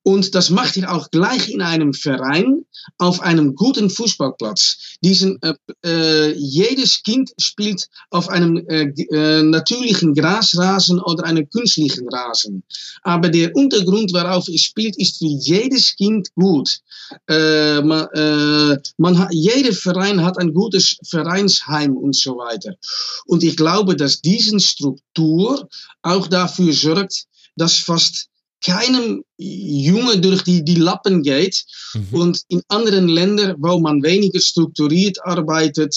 Und 0.04 0.34
das 0.34 0.50
macht 0.50 0.76
er 0.76 0.94
auch 0.94 1.10
gleich 1.10 1.48
in 1.48 1.62
einem 1.62 1.94
Verein 1.94 2.66
auf 2.98 3.22
einem 3.22 3.54
guten 3.54 3.88
Fußballplatz. 3.88 4.76
Diesen, 5.02 5.40
äh, 5.40 5.54
äh, 5.82 6.34
jedes 6.36 7.02
Kind 7.02 7.30
spielt 7.38 7.88
auf 8.10 8.28
einem 8.28 8.58
äh, 8.68 8.92
äh, 9.12 9.42
natürlichen 9.42 10.12
Grasrasen 10.12 11.00
oder 11.00 11.24
einem 11.24 11.48
künstlichen 11.48 12.06
Rasen. 12.10 12.62
Aber 13.02 13.30
der 13.30 13.56
Untergrund, 13.56 14.12
worauf 14.12 14.46
er 14.46 14.58
spielt, 14.58 14.94
ist 14.98 15.18
für 15.18 15.24
jedes 15.24 15.96
Kind 15.96 16.28
gut. 16.34 16.80
Äh, 17.26 17.80
man, 17.80 18.06
äh, 18.12 18.76
man 18.98 19.18
hat, 19.18 19.28
jeder 19.32 19.72
Verein 19.72 20.22
hat 20.22 20.36
ein 20.36 20.52
gutes 20.52 20.98
Vereinsheim 21.08 21.96
und 21.96 22.14
so 22.14 22.36
weiter. 22.36 22.74
Und 23.24 23.42
ich 23.42 23.56
glaube, 23.56 23.96
dass 23.96 24.20
diese 24.20 24.60
Struktur 24.60 25.66
auch 26.02 26.26
dafür 26.26 26.74
sorgt, 26.74 27.24
dass 27.56 27.76
fast 27.76 28.28
keinem 28.64 29.24
Junge 29.36 30.18
durch 30.18 30.42
die, 30.42 30.64
die 30.64 30.76
Lappen 30.76 31.22
geht. 31.22 31.64
Mhm. 31.94 32.08
Und 32.12 32.42
in 32.48 32.62
anderen 32.68 33.08
Ländern, 33.08 33.56
wo 33.58 33.78
man 33.78 34.02
weniger 34.02 34.40
strukturiert 34.40 35.18
arbeitet, 35.24 35.94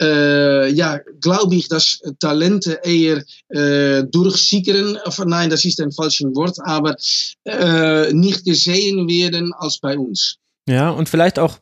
äh, 0.00 0.70
ja, 0.70 1.00
glaube 1.20 1.54
ich, 1.54 1.68
dass 1.68 2.00
Talente 2.18 2.80
eher 2.82 3.22
äh, 3.48 4.04
durchsickern, 4.04 4.98
nein, 5.24 5.50
das 5.50 5.64
ist 5.64 5.80
ein 5.80 5.92
falsches 5.92 6.34
Wort, 6.34 6.58
aber 6.64 6.96
äh, 7.44 8.12
nicht 8.12 8.44
gesehen 8.44 9.08
werden 9.08 9.52
als 9.54 9.78
bei 9.78 9.96
uns. 9.96 10.36
Ja, 10.68 10.90
und 10.90 11.08
vielleicht 11.08 11.38
auch 11.38 11.58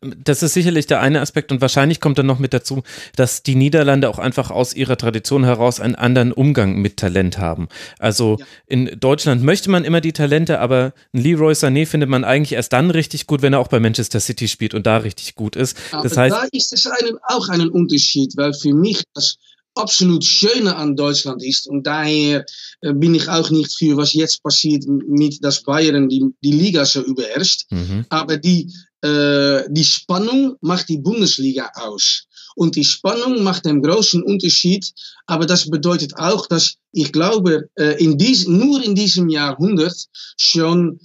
das 0.00 0.42
ist 0.42 0.52
sicherlich 0.52 0.86
der 0.86 1.00
eine 1.00 1.20
Aspekt 1.20 1.50
und 1.52 1.62
wahrscheinlich 1.62 2.00
kommt 2.00 2.18
dann 2.18 2.26
noch 2.26 2.38
mit 2.38 2.52
dazu, 2.52 2.82
dass 3.16 3.42
die 3.42 3.54
Niederlande 3.54 4.10
auch 4.10 4.18
einfach 4.18 4.50
aus 4.50 4.74
ihrer 4.74 4.98
Tradition 4.98 5.44
heraus 5.44 5.80
einen 5.80 5.94
anderen 5.94 6.32
Umgang 6.32 6.76
mit 6.76 6.98
Talent 6.98 7.38
haben. 7.38 7.68
Also 7.98 8.36
ja. 8.38 8.46
in 8.66 8.98
Deutschland 9.00 9.42
möchte 9.42 9.70
man 9.70 9.84
immer 9.84 10.02
die 10.02 10.12
Talente, 10.12 10.60
aber 10.60 10.92
Leroy 11.12 11.54
Sané 11.54 11.86
findet 11.86 12.10
man 12.10 12.24
eigentlich 12.24 12.52
erst 12.52 12.74
dann 12.74 12.90
richtig 12.90 13.26
gut, 13.26 13.40
wenn 13.40 13.54
er 13.54 13.60
auch 13.60 13.68
bei 13.68 13.80
Manchester 13.80 14.20
City 14.20 14.48
spielt 14.48 14.74
und 14.74 14.86
da 14.86 14.98
richtig 14.98 15.34
gut 15.34 15.56
ist. 15.56 15.76
Aber 15.92 16.02
das 16.02 16.16
heißt, 16.16 16.36
da 16.36 16.44
ist 16.52 16.72
es 16.74 16.86
einen, 16.86 17.16
auch 17.28 17.48
einen 17.48 17.70
Unterschied, 17.70 18.36
weil 18.36 18.52
für 18.52 18.74
mich 18.74 19.02
das 19.14 19.36
absolut 19.74 20.24
Schöne 20.24 20.76
an 20.76 20.94
Deutschland 20.94 21.42
ist 21.42 21.68
und 21.68 21.86
daher 21.86 22.44
äh, 22.82 22.92
bin 22.92 23.14
ich 23.14 23.28
auch 23.28 23.50
nicht 23.50 23.72
für 23.72 23.96
was 23.96 24.12
jetzt 24.12 24.42
passiert 24.42 24.84
mit 24.86 25.42
dass 25.42 25.62
Bayern 25.62 26.08
die, 26.08 26.24
die 26.42 26.52
Liga 26.52 26.84
so 26.84 27.02
überherrscht. 27.02 27.62
Mhm. 27.70 28.04
Aber 28.10 28.36
die 28.36 28.70
äh, 29.02 29.64
die 29.68 29.84
Spannung 29.84 30.56
macht 30.60 30.88
die 30.88 30.98
Bundesliga 30.98 31.70
aus. 31.74 32.26
Und 32.56 32.76
die 32.76 32.84
Spannung 32.84 33.42
macht 33.42 33.66
einen 33.66 33.82
großen 33.82 34.22
Unterschied. 34.22 34.92
Aber 35.26 35.46
das 35.46 35.70
bedeutet 35.70 36.16
auch, 36.16 36.46
dass 36.46 36.74
ich 36.92 37.12
glaube, 37.12 37.68
äh, 37.76 38.02
in 38.02 38.18
dies, 38.18 38.46
nur 38.46 38.82
in 38.82 38.94
diesem 38.94 39.28
Jahrhundert 39.28 39.96
schon 40.36 41.00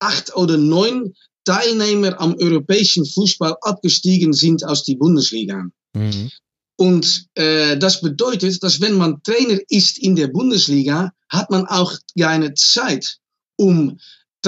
acht 0.00 0.34
oder 0.36 0.56
neun 0.56 1.14
Teilnehmer 1.44 2.20
am 2.20 2.34
europäischen 2.38 3.06
Fußball 3.06 3.56
abgestiegen 3.62 4.32
sind 4.32 4.64
aus 4.64 4.84
die 4.84 4.96
Bundesliga. 4.96 5.64
Mhm. 5.94 6.30
Und 6.76 7.26
äh, 7.34 7.76
das 7.76 8.00
bedeutet, 8.00 8.62
dass 8.62 8.80
wenn 8.80 8.94
man 8.94 9.22
Trainer 9.22 9.58
ist 9.68 9.98
in 9.98 10.14
der 10.14 10.28
Bundesliga, 10.28 11.12
hat 11.28 11.50
man 11.50 11.66
auch 11.66 11.92
keine 12.18 12.54
Zeit, 12.54 13.18
um 13.56 13.98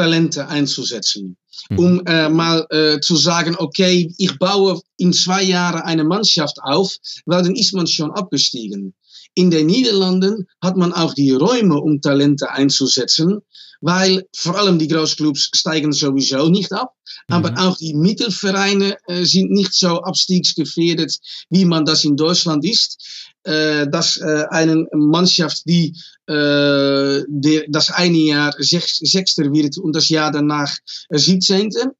Talente 0.00 0.48
einzusetzen. 0.48 1.36
Mhm. 1.68 1.78
Um 1.78 2.06
äh, 2.06 2.28
mal 2.30 2.66
äh, 2.70 3.00
zu 3.00 3.16
sagen, 3.16 3.54
okay, 3.58 4.12
ich 4.16 4.38
baue 4.38 4.80
in 4.96 5.12
zwei 5.12 5.42
Jahren 5.42 5.82
eine 5.82 6.04
Mannschaft 6.04 6.56
auf, 6.62 6.96
weil 7.26 7.42
dann 7.42 7.54
ist 7.54 7.74
man 7.74 7.86
schon 7.86 8.10
abgestiegen. 8.12 8.94
In 9.34 9.50
den 9.50 9.66
Niederlanden 9.66 10.46
hat 10.62 10.76
man 10.76 10.92
auch 10.92 11.14
die 11.14 11.30
Räume, 11.32 11.76
um 11.80 12.00
Talente 12.00 12.50
einzusetzen, 12.50 13.40
weil 13.80 14.26
vor 14.36 14.58
allem 14.58 14.78
die 14.78 14.88
Großclubs 14.88 15.50
steigen 15.54 15.92
sowieso 15.92 16.48
nicht 16.48 16.72
ab, 16.72 16.94
mhm. 17.28 17.34
aber 17.34 17.54
auch 17.58 17.76
die 17.78 17.94
Mittelvereine 17.94 18.96
äh, 19.06 19.24
sind 19.24 19.50
nicht 19.50 19.72
so 19.72 20.02
abstiegsgefährdet, 20.02 21.18
wie 21.48 21.64
man 21.64 21.84
das 21.84 22.04
in 22.04 22.16
Deutschland 22.16 22.64
ist. 22.64 23.30
Äh, 23.42 23.88
dass 23.88 24.18
äh, 24.18 24.44
eine 24.50 24.86
Mannschaft, 24.92 25.62
die 25.64 25.96
äh, 26.26 27.24
der, 27.26 27.64
das 27.70 27.90
eine 27.90 28.18
Jahr 28.18 28.54
Sech, 28.58 28.84
Sechster 29.02 29.50
wird 29.50 29.78
und 29.78 29.96
das 29.96 30.10
Jahr 30.10 30.30
danach 30.30 30.76
äh, 31.08 31.18
Siebzehnte. 31.18 31.92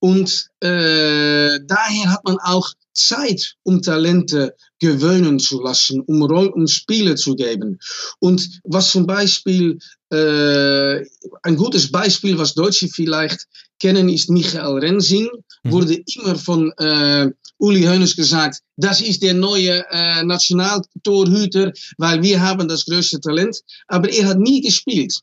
Und 0.00 0.48
äh, 0.58 1.60
daher 1.64 2.10
hat 2.10 2.24
man 2.24 2.36
auch 2.42 2.68
Zeit, 2.92 3.54
um 3.62 3.82
Talente 3.82 4.54
gewöhnen 4.80 5.38
zu 5.38 5.62
lassen, 5.62 6.00
um, 6.02 6.22
um 6.22 6.66
Spiele 6.66 7.14
zu 7.14 7.34
geben. 7.34 7.78
Und 8.18 8.60
was 8.64 8.90
zum 8.90 9.06
Beispiel, 9.06 9.78
äh, 10.10 11.04
ein 11.42 11.56
gutes 11.56 11.90
Beispiel, 11.90 12.38
was 12.38 12.54
Deutsche 12.54 12.88
vielleicht 12.88 13.46
kennen, 13.78 14.08
ist 14.08 14.30
Michael 14.30 14.78
Rensing, 14.78 15.28
mhm. 15.62 15.70
wurde 15.70 16.02
immer 16.14 16.36
von 16.36 16.72
äh, 16.78 17.30
Uli 17.58 17.82
Hoeneß 17.82 18.16
gesagt, 18.16 18.60
das 18.76 19.00
ist 19.00 19.22
der 19.22 19.34
neue 19.34 19.84
äh, 19.90 20.24
Nationaltorhüter, 20.24 21.72
weil 21.98 22.22
wir 22.22 22.40
haben 22.40 22.66
das 22.68 22.84
größte 22.86 23.20
Talent. 23.20 23.60
Aber 23.86 24.08
er 24.10 24.26
hat 24.26 24.38
nie 24.38 24.60
gespielt. 24.60 25.20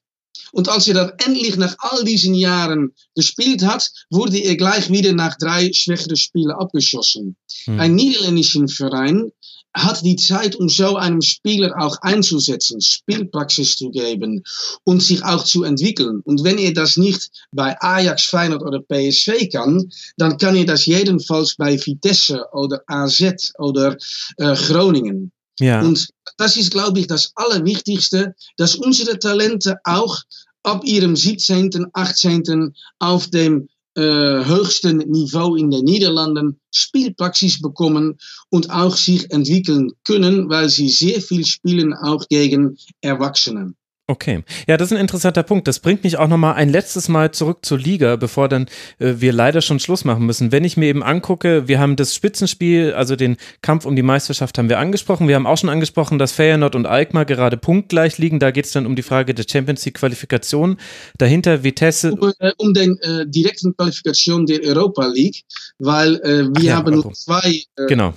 Und 0.51 0.69
als 0.69 0.87
er 0.87 0.93
dann 0.93 1.11
endlich 1.25 1.55
nach 1.57 1.75
all 1.79 2.03
diesen 2.03 2.33
Jahren 2.33 2.93
gespielt 3.15 3.63
hat, 3.63 3.89
wurde 4.09 4.37
er 4.37 4.55
gleich 4.55 4.89
wieder 4.91 5.13
nach 5.13 5.37
drei 5.37 5.71
schwächere 5.73 6.15
Spielen 6.15 6.51
abgeschossen. 6.51 7.35
Hm. 7.65 7.79
Ein 7.79 7.95
niederländischen 7.95 8.67
Verein 8.67 9.31
hat 9.73 10.03
die 10.03 10.15
Zeit, 10.15 10.55
um 10.55 10.67
so 10.67 10.95
einem 10.95 11.21
Spieler 11.21 11.75
auch 11.77 11.97
einzusetzen, 12.01 12.81
Spielpraxis 12.81 13.75
zu 13.75 13.91
geben 13.91 14.43
und 14.83 15.03
sich 15.03 15.23
auch 15.23 15.43
zu 15.43 15.63
entwickeln. 15.63 16.21
Und 16.23 16.43
wenn 16.43 16.57
er 16.57 16.73
das 16.73 16.97
nicht 16.97 17.29
bei 17.51 17.79
Ajax, 17.79 18.25
Feyenoord 18.25 18.63
oder 18.63 18.81
PSV 18.81 19.49
kann, 19.51 19.89
dann 20.17 20.37
kann 20.37 20.55
er 20.55 20.65
das 20.65 20.85
jedenfalls 20.85 21.55
bei 21.55 21.77
Vitesse 21.77 22.45
oder 22.51 22.81
AZ 22.87 23.53
oder 23.57 23.95
äh, 24.37 24.55
Groningen. 24.55 25.31
Ja. 25.59 25.81
Und 25.81 26.09
das 26.37 26.57
ist, 26.57 26.71
glaube 26.71 26.99
ich, 26.99 27.07
das 27.07 27.31
Allerwichtigste, 27.35 28.35
dass 28.57 28.75
unsere 28.75 29.19
Talente 29.19 29.77
auch 29.83 30.17
ab 30.63 30.83
ihrem 30.85 31.15
17., 31.15 31.87
18. 31.93 32.73
auf 32.99 33.27
dem 33.27 33.67
äh, 33.95 34.01
höchsten 34.45 34.97
Niveau 34.97 35.55
in 35.55 35.71
den 35.71 35.83
Niederlanden 35.83 36.59
Spielpraxis 36.73 37.61
bekommen 37.61 38.17
und 38.49 38.69
auch 38.69 38.95
sich 38.95 39.29
entwickeln 39.31 39.91
können, 40.05 40.49
weil 40.49 40.69
sie 40.69 40.89
sehr 40.89 41.21
viel 41.21 41.45
spielen, 41.45 41.93
auch 41.93 42.25
gegen 42.29 42.77
Erwachsene. 43.01 43.73
Okay, 44.09 44.43
ja, 44.67 44.75
das 44.75 44.87
ist 44.87 44.97
ein 44.97 45.01
interessanter 45.01 45.43
Punkt. 45.43 45.67
Das 45.67 45.77
bringt 45.77 46.03
mich 46.03 46.17
auch 46.17 46.27
nochmal 46.27 46.55
ein 46.55 46.69
letztes 46.69 47.09
Mal 47.09 47.29
zurück 47.29 47.59
zur 47.61 47.77
Liga, 47.77 48.15
bevor 48.15 48.49
dann 48.49 48.63
äh, 48.97 49.13
wir 49.17 49.31
leider 49.31 49.61
schon 49.61 49.79
Schluss 49.79 50.03
machen 50.03 50.25
müssen. 50.25 50.51
Wenn 50.51 50.63
ich 50.63 50.77
mir 50.77 50.87
eben 50.87 51.03
angucke, 51.03 51.67
wir 51.67 51.77
haben 51.77 51.95
das 51.95 52.15
Spitzenspiel, 52.15 52.93
also 52.93 53.15
den 53.15 53.37
Kampf 53.61 53.85
um 53.85 53.95
die 53.95 54.01
Meisterschaft 54.01 54.57
haben 54.57 54.67
wir 54.67 54.79
angesprochen. 54.79 55.27
Wir 55.27 55.35
haben 55.35 55.45
auch 55.45 55.59
schon 55.59 55.69
angesprochen, 55.69 56.17
dass 56.17 56.31
Feyenoord 56.31 56.75
und 56.75 56.87
Alkmaar 56.87 57.25
gerade 57.25 57.55
punktgleich 57.55 58.17
liegen. 58.17 58.39
Da 58.39 58.49
geht 58.49 58.65
es 58.65 58.71
dann 58.71 58.87
um 58.87 58.95
die 58.95 59.03
Frage 59.03 59.35
der 59.35 59.45
Champions 59.47 59.85
League 59.85 59.99
Qualifikation. 59.99 60.77
Dahinter 61.19 61.63
Vitesse. 61.63 62.13
Um, 62.13 62.33
äh, 62.39 62.51
um 62.57 62.73
den 62.73 62.97
äh, 63.01 63.27
direkten 63.27 63.77
Qualifikation 63.77 64.47
der 64.47 64.63
Europa 64.63 65.05
League, 65.05 65.43
weil 65.77 66.15
äh, 66.15 66.47
wir 66.57 66.63
ja, 66.63 66.77
haben 66.77 66.95
nur 66.95 67.13
zwei 67.13 67.61
äh, 67.75 67.85
genau. 67.87 68.15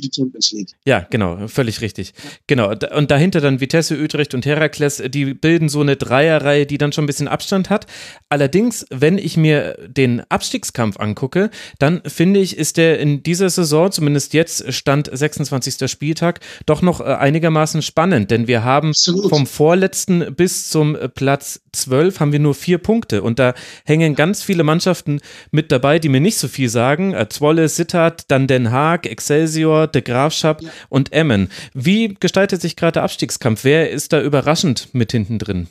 Äh, 0.00 0.08
die 0.08 0.10
Champions 0.14 0.52
League. 0.52 0.68
Ja, 0.84 1.06
genau, 1.10 1.48
völlig 1.48 1.80
richtig. 1.80 2.12
Genau. 2.46 2.70
Und 2.70 3.10
dahinter 3.10 3.40
dann 3.40 3.60
Vitesse, 3.60 3.98
Utrecht 3.98 4.34
und 4.34 4.46
Herakles, 4.46 5.02
die 5.08 5.34
bilden 5.34 5.68
so 5.68 5.80
eine 5.80 5.96
Dreierreihe, 5.96 6.66
die 6.66 6.78
dann 6.78 6.92
schon 6.92 7.04
ein 7.04 7.06
bisschen 7.06 7.28
Abstand 7.28 7.70
hat. 7.70 7.86
Allerdings, 8.28 8.86
wenn 8.90 9.18
ich 9.18 9.36
mir 9.36 9.76
den 9.88 10.22
Abstiegskampf 10.28 10.98
angucke, 10.98 11.50
dann 11.78 12.02
finde 12.06 12.40
ich, 12.40 12.56
ist 12.56 12.76
der 12.76 12.98
in 13.00 13.22
dieser 13.22 13.50
Saison, 13.50 13.90
zumindest 13.90 14.34
jetzt 14.34 14.72
Stand 14.72 15.10
26. 15.12 15.90
Spieltag, 15.90 16.40
doch 16.66 16.82
noch 16.82 17.00
äh, 17.00 17.04
einigermaßen 17.04 17.82
spannend, 17.82 18.30
denn 18.30 18.46
wir 18.46 18.64
haben 18.64 18.90
Absolut. 18.90 19.30
vom 19.30 19.46
vorletzten 19.46 20.34
bis 20.34 20.70
zum 20.70 20.96
Platz 21.14 21.60
12 21.72 22.20
haben 22.20 22.32
wir 22.32 22.38
nur 22.38 22.54
vier 22.54 22.78
Punkte 22.78 23.22
und 23.22 23.38
da 23.38 23.54
hängen 23.84 24.14
ganz 24.14 24.42
viele 24.42 24.64
Mannschaften 24.64 25.20
mit 25.50 25.72
dabei, 25.72 25.98
die 25.98 26.08
mir 26.08 26.20
nicht 26.20 26.36
so 26.36 26.48
viel 26.48 26.68
sagen. 26.68 27.14
Äh, 27.14 27.28
Zwolle, 27.28 27.68
Sittard, 27.68 28.30
dann 28.30 28.46
Den 28.46 28.70
Haag, 28.70 29.06
Excelsior, 29.06 29.86
De 29.86 30.02
Graafschap 30.02 30.62
ja. 30.62 30.70
und 30.88 31.12
Emmen. 31.12 31.50
Wie 31.74 32.14
gestaltet 32.18 32.60
sich 32.60 32.76
gerade 32.76 32.92
der 32.92 33.02
Abstiegskampf? 33.04 33.64
Wer 33.64 33.90
ist 33.90 34.12
da 34.12 34.20
überraschend 34.20 34.88
mit 34.92 35.12
hinten 35.12 35.38
drin? 35.38 35.68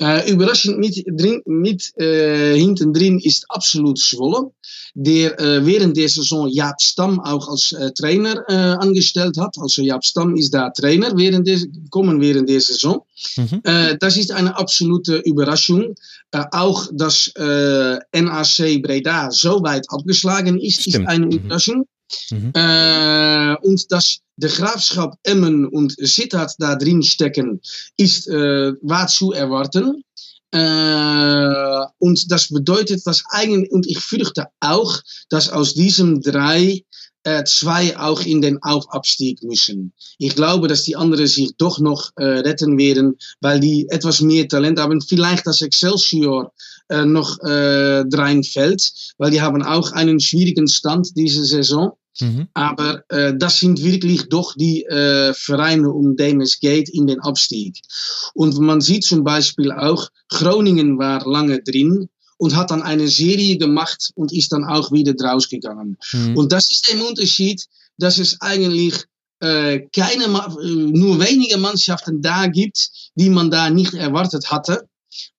Äh, 0.00 0.30
überraschend 0.30 0.78
mit, 0.78 1.04
drin, 1.06 1.42
mit 1.46 1.92
äh, 1.98 2.56
hinten 2.56 2.92
drin 2.92 3.18
ist 3.18 3.46
absolut 3.48 3.98
Zwolle, 3.98 4.50
der 4.94 5.38
äh, 5.40 5.64
während 5.64 5.96
der 5.96 6.08
Saison 6.08 6.48
Jaap 6.48 6.80
Stam 6.80 7.20
auch 7.20 7.48
als 7.48 7.72
äh, 7.72 7.90
Trainer 7.92 8.44
äh, 8.48 8.54
angestellt 8.54 9.36
hat. 9.38 9.56
Also 9.58 9.82
Jaap 9.82 10.04
Stam 10.04 10.36
ist 10.36 10.52
da 10.54 10.70
Trainer 10.70 11.16
während 11.16 11.46
der, 11.46 11.58
kommen 11.90 12.20
während 12.20 12.48
der 12.48 12.60
Saison. 12.60 13.02
Mhm. 13.36 13.60
Äh, 13.64 13.96
das 13.98 14.16
ist 14.16 14.32
eine 14.32 14.56
absolute 14.56 15.16
Überraschung. 15.18 15.94
auch 16.52 16.88
dass 16.92 17.32
NAC 17.36 18.82
Breda 18.82 19.30
so 19.30 19.62
weit 19.62 19.86
abgeschlagen 19.88 20.58
ist, 20.58 20.82
Stimmt. 20.82 20.96
ist 20.96 21.08
eine 21.08 21.26
mhm. 21.26 21.32
Überraschung. 21.32 21.78
Mhm. 21.78 21.95
Äh, 22.30 23.56
und 23.66 23.90
dass 23.90 24.18
der 24.36 24.50
Grafschap 24.50 25.18
Emmen 25.22 25.66
und 25.66 25.94
Sittard 25.98 26.54
da 26.58 26.76
drin 26.76 27.02
stecken, 27.02 27.60
ist 27.96 28.28
äh, 28.28 28.72
war 28.82 29.06
zu 29.06 29.32
erwarten. 29.32 30.02
Äh, 30.52 31.86
und 31.98 32.30
das 32.30 32.48
bedeutet, 32.48 33.06
dass 33.06 33.24
eigentlich, 33.30 33.70
und 33.72 33.86
ich 33.86 33.98
fürchte 33.98 34.46
auch, 34.60 35.00
dass 35.28 35.48
aus 35.48 35.74
diesen 35.74 36.20
drei 36.20 36.84
zwei 37.44 37.98
auch 37.98 38.20
in 38.20 38.40
den 38.40 38.62
Aufabstieg 38.62 39.42
müssen. 39.42 39.92
Ich 40.18 40.34
glaube, 40.34 40.68
dass 40.68 40.84
die 40.84 40.96
anderen 40.96 41.26
sich 41.26 41.56
doch 41.58 41.78
noch 41.78 42.10
äh, 42.16 42.24
retten 42.24 42.78
werden, 42.78 43.16
weil 43.40 43.60
die 43.60 43.88
etwas 43.88 44.20
mehr 44.20 44.48
Talent 44.48 44.78
haben. 44.78 45.00
Vielleicht 45.00 45.46
das 45.46 45.62
Excelsior 45.62 46.52
äh, 46.88 47.04
noch 47.04 47.38
äh, 47.40 48.04
reinfällt, 48.12 48.92
weil 49.18 49.30
die 49.30 49.40
haben 49.40 49.62
auch 49.62 49.92
einen 49.92 50.20
schwierigen 50.20 50.68
Stand 50.68 51.16
diese 51.16 51.44
Saison. 51.44 51.92
Mhm. 52.20 52.48
Aber 52.54 53.02
äh, 53.08 53.34
das 53.36 53.58
sind 53.58 53.82
wirklich 53.82 54.28
doch 54.28 54.54
die 54.54 54.84
äh, 54.84 55.34
Vereine, 55.34 55.90
um 55.90 56.16
dem 56.16 56.40
es 56.40 56.60
geht 56.60 56.88
in 56.88 57.06
den 57.06 57.20
Abstieg. 57.20 57.80
Und 58.34 58.58
man 58.58 58.80
sieht 58.80 59.04
zum 59.04 59.24
Beispiel 59.24 59.72
auch, 59.72 60.08
Groningen 60.28 60.98
war 60.98 61.26
lange 61.28 61.62
drin 61.62 62.08
und 62.38 62.56
hat 62.56 62.70
dann 62.70 62.82
eine 62.82 63.08
Serie 63.08 63.58
gemacht 63.58 64.10
und 64.14 64.32
ist 64.32 64.52
dann 64.52 64.64
auch 64.64 64.92
wieder 64.92 65.14
rausgegangen. 65.18 65.96
Mhm. 66.12 66.36
Und 66.36 66.52
das 66.52 66.70
ist 66.70 66.88
der 66.88 67.06
Unterschied, 67.06 67.64
dass 67.98 68.18
es 68.18 68.40
eigentlich 68.40 68.94
äh, 69.40 69.80
keine, 69.94 70.24
äh, 70.24 70.66
nur 70.66 71.20
wenige 71.20 71.58
Mannschaften 71.58 72.22
da 72.22 72.46
gibt, 72.46 72.90
die 73.14 73.30
man 73.30 73.50
da 73.50 73.70
nicht 73.70 73.94
erwartet 73.94 74.50
hatte. 74.50 74.88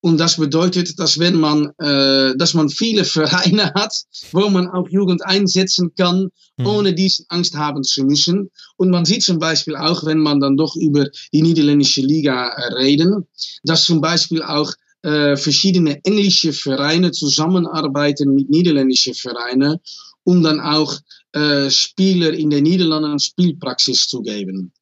Und 0.01 0.17
das 0.17 0.37
bedeutet, 0.37 0.99
dass 0.99 1.19
wenn 1.19 1.35
man, 1.35 1.71
äh, 1.79 2.35
dass 2.37 2.53
man 2.53 2.69
viele 2.69 3.05
Vereine 3.17 3.73
hat, 3.73 3.93
wo 4.31 4.49
man 4.49 4.67
auch 4.67 4.89
Jugend 4.89 5.25
einsetzen 5.25 5.93
kann, 5.95 6.29
mhm. 6.57 6.65
ohne 6.65 6.93
diese 6.93 7.25
Angst 7.29 7.55
haben 7.55 7.83
zu 7.83 8.03
müssen. 8.03 8.49
Und 8.77 8.89
man 8.89 9.05
sieht 9.05 9.23
zum 9.23 9.39
Beispiel 9.39 9.75
auch, 9.75 10.05
wenn 10.05 10.19
man 10.19 10.39
dann 10.39 10.57
doch 10.57 10.75
über 10.75 11.07
die 11.33 11.41
niederländische 11.41 12.01
Liga 12.01 12.49
äh, 12.49 12.73
reden, 12.73 13.27
dass 13.63 13.83
zum 13.83 14.01
Beispiel 14.01 14.41
auch 14.41 14.71
äh, 15.07 15.37
verschiedene 15.37 16.03
englische 16.03 16.51
Vereine 16.51 17.11
zusammenarbeiten 17.11 18.35
mit 18.35 18.49
niederländischen 18.49 19.13
Vereinen, 19.13 19.77
um 20.25 20.43
dann 20.43 20.59
auch 20.59 20.99
äh, 21.31 21.69
Spieler 21.69 22.33
in 22.33 22.49
den 22.49 22.63
Niederlanden 22.63 23.17
Spielpraxis 23.17 24.07
zu 24.07 24.21
geben. 24.21 24.73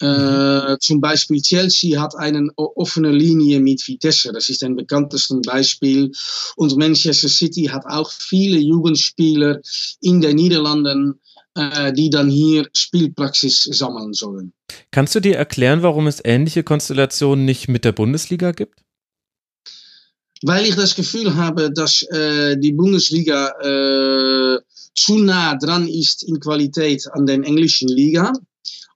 Äh, 0.00 0.78
zum 0.80 1.02
Beispiel 1.02 1.42
Chelsea 1.42 2.00
hat 2.00 2.14
eine 2.16 2.48
offene 2.56 3.12
Linie 3.12 3.60
mit 3.60 3.86
Vitesse, 3.86 4.32
das 4.32 4.48
ist 4.48 4.64
ein 4.64 4.74
bekanntestes 4.74 5.42
Beispiel. 5.42 6.12
Und 6.56 6.78
Manchester 6.78 7.28
City 7.28 7.64
hat 7.64 7.84
auch 7.84 8.10
viele 8.10 8.58
Jugendspieler 8.58 9.60
in 10.00 10.22
den 10.22 10.36
Niederlanden, 10.36 11.20
äh, 11.56 11.92
die 11.92 12.08
dann 12.08 12.30
hier 12.30 12.66
Spielpraxis 12.72 13.64
sammeln 13.64 14.14
sollen. 14.14 14.54
Kannst 14.92 15.14
du 15.14 15.20
dir 15.20 15.36
erklären, 15.36 15.82
warum 15.82 16.06
es 16.06 16.22
ähnliche 16.24 16.62
Konstellationen 16.62 17.44
nicht 17.44 17.68
mit 17.68 17.84
der 17.84 17.92
Bundesliga 17.92 18.52
gibt? 18.52 18.87
Weil 20.42 20.66
ich 20.66 20.76
das 20.76 20.94
Gefühl 20.94 21.34
habe, 21.34 21.70
dass 21.72 22.02
äh, 22.02 22.56
die 22.56 22.72
Bundesliga 22.72 23.48
äh, 23.60 24.60
zu 24.94 25.18
nah 25.18 25.56
dran 25.56 25.88
ist 25.88 26.22
in 26.28 26.38
Qualität 26.38 27.06
an 27.12 27.26
der 27.26 27.36
englischen 27.36 27.88
Liga. 27.88 28.32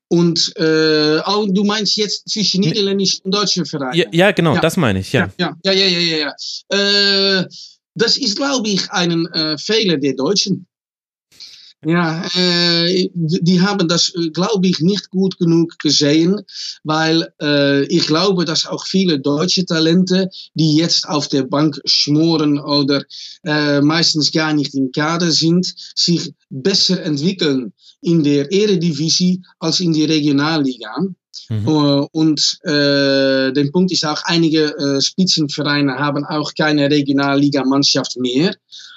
Und 0.08 0.52
äh, 0.56 1.20
oh, 1.26 1.46
du 1.48 1.64
meinst 1.64 1.96
jetzt 1.96 2.28
zwischen 2.28 2.60
niederländischen 2.60 3.22
und 3.24 3.34
deutschen 3.34 3.64
Vereinen? 3.64 3.94
Ja, 3.94 4.04
ja 4.12 4.30
genau, 4.32 4.54
ja. 4.54 4.60
das 4.60 4.76
meine 4.76 5.00
ich, 5.00 5.12
ja. 5.12 5.32
Ja, 5.38 5.56
ja, 5.64 5.72
ja, 5.72 5.86
ja, 5.86 5.98
ja. 5.98 6.34
ja. 6.70 7.38
Äh, 7.40 7.46
das 7.94 8.18
ist, 8.18 8.36
glaube 8.36 8.68
ich, 8.68 8.90
ein 8.90 9.26
äh, 9.26 9.56
Fehler 9.58 9.96
der 9.96 10.14
Deutschen. 10.14 10.66
Ja, 11.84 12.24
äh, 12.36 13.10
die 13.14 13.60
haben 13.60 13.88
das, 13.88 14.12
glaube 14.32 14.68
ich, 14.68 14.78
nicht 14.80 15.10
gut 15.10 15.36
genug 15.38 15.78
gesehen, 15.80 16.40
weil 16.84 17.28
äh, 17.40 17.84
ich 17.86 18.06
glaube, 18.06 18.44
dass 18.44 18.66
auch 18.66 18.86
viele 18.86 19.18
deutsche 19.18 19.66
Talente, 19.66 20.30
die 20.54 20.76
jetzt 20.76 21.08
auf 21.08 21.26
der 21.26 21.42
Bank 21.42 21.80
schmoren 21.84 22.60
oder 22.60 23.02
äh, 23.44 23.80
meistens 23.80 24.30
gar 24.30 24.52
nicht 24.52 24.74
im 24.74 24.92
Kader 24.92 25.32
sind, 25.32 25.74
sich 25.96 26.32
besser 26.50 27.02
entwickeln 27.02 27.72
in 28.00 28.22
der 28.22 28.50
Eredivisie 28.52 29.42
als 29.58 29.80
in 29.80 29.92
die 29.92 30.04
Regionalliga. 30.04 30.94
Mhm. 31.48 31.68
Uh, 31.68 32.06
und 32.12 32.58
äh, 32.62 33.52
der 33.52 33.70
Punkt 33.72 33.90
ist 33.90 34.04
auch, 34.04 34.20
einige 34.24 34.76
äh, 34.76 35.00
Spitzenvereine 35.00 35.98
haben 35.98 36.24
auch 36.26 36.52
keine 36.54 36.90
Regionalliga-Mannschaft 36.90 38.16
mehr. 38.18 38.54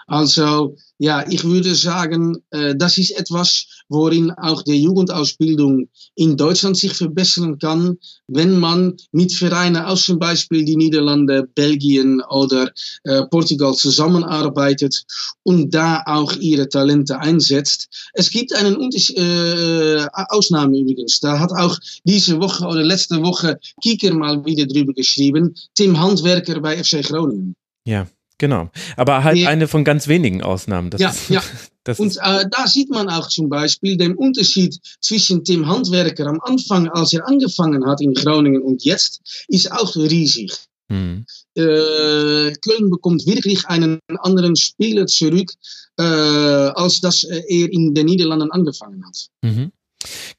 Also 0.08 0.76
ja, 0.98 1.26
ich 1.30 1.44
würde 1.44 1.76
sagen, 1.76 2.38
äh, 2.52 2.76
das 2.76 2.98
ist 2.98 3.12
etwas, 3.20 3.66
worin 3.90 4.32
auch 4.32 4.62
die 4.62 4.82
Jugendausbildung 4.82 5.90
in 6.16 6.38
Deutschland 6.38 6.78
sich 6.78 6.94
verbessern 6.94 7.58
kann, 7.60 7.98
wenn 8.28 8.60
man 8.60 8.96
mit 9.12 9.34
Vereinen 9.34 9.84
aus 9.84 10.04
zum 10.04 10.20
Beispiel 10.20 10.64
die 10.64 10.78
Niederlande, 10.78 11.48
Belgien 11.56 12.22
oder 12.30 12.72
äh, 13.04 13.24
Portugal 13.30 13.74
zusammenarbeitet 13.74 15.04
und 15.44 15.74
da 15.74 16.04
auch 16.06 16.34
ihre 16.38 16.70
Talente 16.70 17.20
einsetzt. 17.20 18.10
Es 18.14 18.30
gibt 18.30 18.54
einen 18.54 18.90
äh, 18.92 20.06
Ausnahme 20.30 20.80
übrigens. 20.80 21.20
Da 21.20 21.40
hat 21.40 21.52
auch 21.52 21.78
diese 22.06 22.40
Woche 22.40 22.66
oder 22.66 22.84
letzte 22.84 23.22
Woche 23.22 23.60
Kieker 23.82 24.14
mal 24.14 24.46
wieder 24.46 24.66
drüber 24.66 24.94
geschrieben. 24.94 25.56
Tim 25.74 26.00
Handwerker 26.00 26.62
bei 26.62 26.82
FC 26.82 27.04
Groningen. 27.04 27.56
Ja. 27.86 28.08
Genau, 28.38 28.70
aber 28.98 29.24
halt 29.24 29.38
ja. 29.38 29.50
eine 29.50 29.68
von 29.68 29.86
ganz 29.86 30.08
wenigen 30.08 30.44
Ausnahmen. 30.44 30.90
Das 30.90 31.00
ja, 31.00 31.10
ist, 31.10 31.30
ja. 31.30 31.42
und 31.98 32.18
äh, 32.18 32.46
da 32.52 32.68
sieht 32.68 32.90
man 32.90 33.08
auch 33.10 33.30
zum 33.30 33.50
Beispiel 33.50 33.96
den 33.96 34.16
Unterschied 34.16 34.78
zwischen 35.00 35.44
dem 35.44 35.68
Handwerker 35.68 36.28
am 36.28 36.42
Anfang, 36.42 36.90
als 36.90 37.14
er 37.14 37.28
angefangen 37.28 37.86
hat 37.86 38.02
in 38.02 38.14
Groningen 38.14 38.62
und 38.62 38.84
jetzt, 38.84 39.46
ist 39.48 39.72
auch 39.72 39.96
riesig. 39.96 40.52
Hm. 40.90 41.26
Äh, 41.56 42.54
Köln 42.62 42.90
bekommt 42.90 43.26
wirklich 43.26 43.66
einen 43.68 44.00
anderen 44.20 44.56
Spieler 44.56 45.08
zurück, 45.08 45.52
äh, 45.98 46.04
als 46.04 47.00
dass 47.02 47.24
er 47.24 47.72
in 47.72 47.94
den 47.94 48.06
Niederlanden 48.06 48.52
angefangen 48.52 49.04
hat. 49.06 49.28
Mhm. 49.42 49.72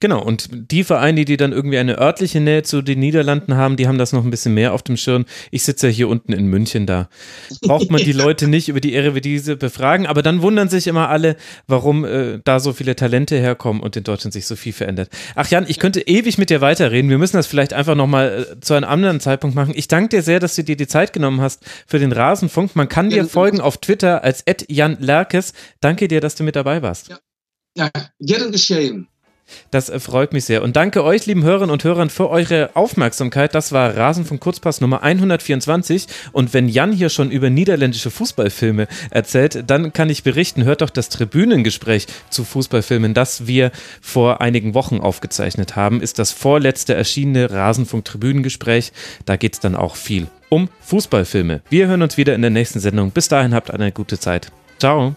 Genau, 0.01 0.23
und 0.23 0.49
die 0.53 0.85
Vereine, 0.85 1.25
die 1.25 1.37
dann 1.37 1.53
irgendwie 1.53 1.79
eine 1.79 1.99
örtliche 1.99 2.41
Nähe 2.41 2.63
zu 2.63 2.83
den 2.83 3.01
Niederlanden 3.01 3.57
haben, 3.57 3.77
die 3.77 3.89
haben 3.89 3.99
das 3.99 4.13
noch 4.13 4.25
ein 4.25 4.31
bisschen 4.31 4.55
mehr 4.55 4.73
auf 4.73 4.83
dem 4.83 4.97
Schirm. 4.97 5.25
Ich 5.51 5.63
sitze 5.63 5.89
ja 5.89 5.93
hier 5.93 6.09
unten 6.09 6.33
in 6.33 6.47
München, 6.47 6.87
da 6.87 7.09
braucht 7.63 7.91
man 7.91 8.01
die 8.01 8.13
Leute 8.13 8.49
nicht 8.49 8.69
über 8.69 8.81
die 8.81 8.95
Eredivisie 8.95 9.57
befragen, 9.57 10.07
aber 10.07 10.23
dann 10.23 10.43
wundern 10.43 10.69
sich 10.69 10.87
immer 10.87 11.09
alle, 11.09 11.37
warum 11.67 12.05
äh, 12.05 12.41
da 12.45 12.61
so 12.61 12.73
viele 12.73 12.97
Talente 12.97 13.37
herkommen 13.37 13.83
und 13.83 13.97
in 13.97 14.05
Deutschland 14.05 14.33
sich 14.33 14.47
so 14.47 14.57
viel 14.57 14.73
verändert. 14.73 15.11
Ach 15.35 15.49
Jan, 15.49 15.67
ich 15.69 15.79
könnte 15.79 16.01
ewig 16.01 16.39
mit 16.39 16.51
dir 16.51 16.61
weiterreden. 16.61 17.11
Wir 17.11 17.19
müssen 17.19 17.37
das 17.37 17.47
vielleicht 17.47 17.73
einfach 17.73 17.95
nochmal 17.95 18.47
äh, 18.53 18.61
zu 18.61 18.75
einem 18.75 18.89
anderen 18.89 19.21
Zeitpunkt 19.21 19.57
machen. 19.57 19.73
Ich 19.77 19.89
danke 19.89 20.17
dir 20.17 20.23
sehr, 20.23 20.41
dass 20.41 20.55
du 20.55 20.65
dir 20.65 20.77
die 20.77 20.87
Zeit 20.87 21.13
genommen 21.13 21.41
hast 21.41 21.65
für 21.87 21.99
den 21.99 22.13
Rasenfunk. 22.13 22.77
Man 22.77 22.89
kann 22.89 23.11
dir 23.11 23.27
folgen 23.27 23.61
auf 23.61 23.79
Twitter 23.79 24.25
als 24.25 24.45
Jan 24.69 24.99
Lerkes. 25.01 25.53
Danke 25.81 26.09
dir, 26.09 26.21
dass 26.21 26.35
du 26.35 26.45
mit 26.45 26.57
dabei 26.57 26.83
warst. 26.83 27.09
Ja, 27.09 27.19
ja 27.77 27.91
gern 28.21 28.53
geschehen. 28.53 29.09
Das 29.71 29.91
freut 29.99 30.33
mich 30.33 30.45
sehr. 30.45 30.63
Und 30.63 30.77
danke 30.77 31.05
euch, 31.05 31.27
lieben 31.27 31.45
Hörerinnen 31.45 31.71
und 31.71 31.85
Hörern, 31.85 32.11
für 32.11 32.31
eure 32.31 32.71
Aufmerksamkeit. 32.75 33.55
Das 33.55 33.73
war 33.73 33.97
Rasenfunk 33.97 34.41
Kurzpass 34.41 34.81
Nummer 34.81 35.03
124. 35.03 36.07
Und 36.33 36.55
wenn 36.55 36.69
Jan 36.69 36.93
hier 36.93 37.09
schon 37.09 37.31
über 37.31 37.51
niederländische 37.51 38.11
Fußballfilme 38.11 38.89
erzählt, 39.11 39.65
dann 39.69 39.93
kann 39.93 40.11
ich 40.11 40.23
berichten, 40.23 40.65
hört 40.65 40.83
doch 40.83 40.91
das 40.91 41.09
Tribünengespräch 41.09 42.07
zu 42.31 42.45
Fußballfilmen, 42.45 43.15
das 43.15 43.47
wir 43.47 43.71
vor 44.01 44.41
einigen 44.41 44.75
Wochen 44.75 45.01
aufgezeichnet 45.01 45.77
haben, 45.77 46.01
ist 46.01 46.19
das 46.19 46.33
vorletzte 46.33 46.95
erschienene 46.95 47.51
Rasenfunk 47.51 48.05
Tribünengespräch. 48.05 48.93
Da 49.25 49.37
geht 49.37 49.55
es 49.55 49.61
dann 49.61 49.77
auch 49.77 49.97
viel 49.97 50.29
um 50.49 50.69
Fußballfilme. 50.81 51.63
Wir 51.69 51.89
hören 51.89 52.03
uns 52.03 52.17
wieder 52.17 52.35
in 52.35 52.43
der 52.43 52.51
nächsten 52.51 52.81
Sendung. 52.81 53.11
Bis 53.11 53.29
dahin 53.29 53.55
habt 53.55 53.71
eine 53.71 53.93
gute 53.93 54.19
Zeit. 54.19 54.53
Ciao. 54.79 55.17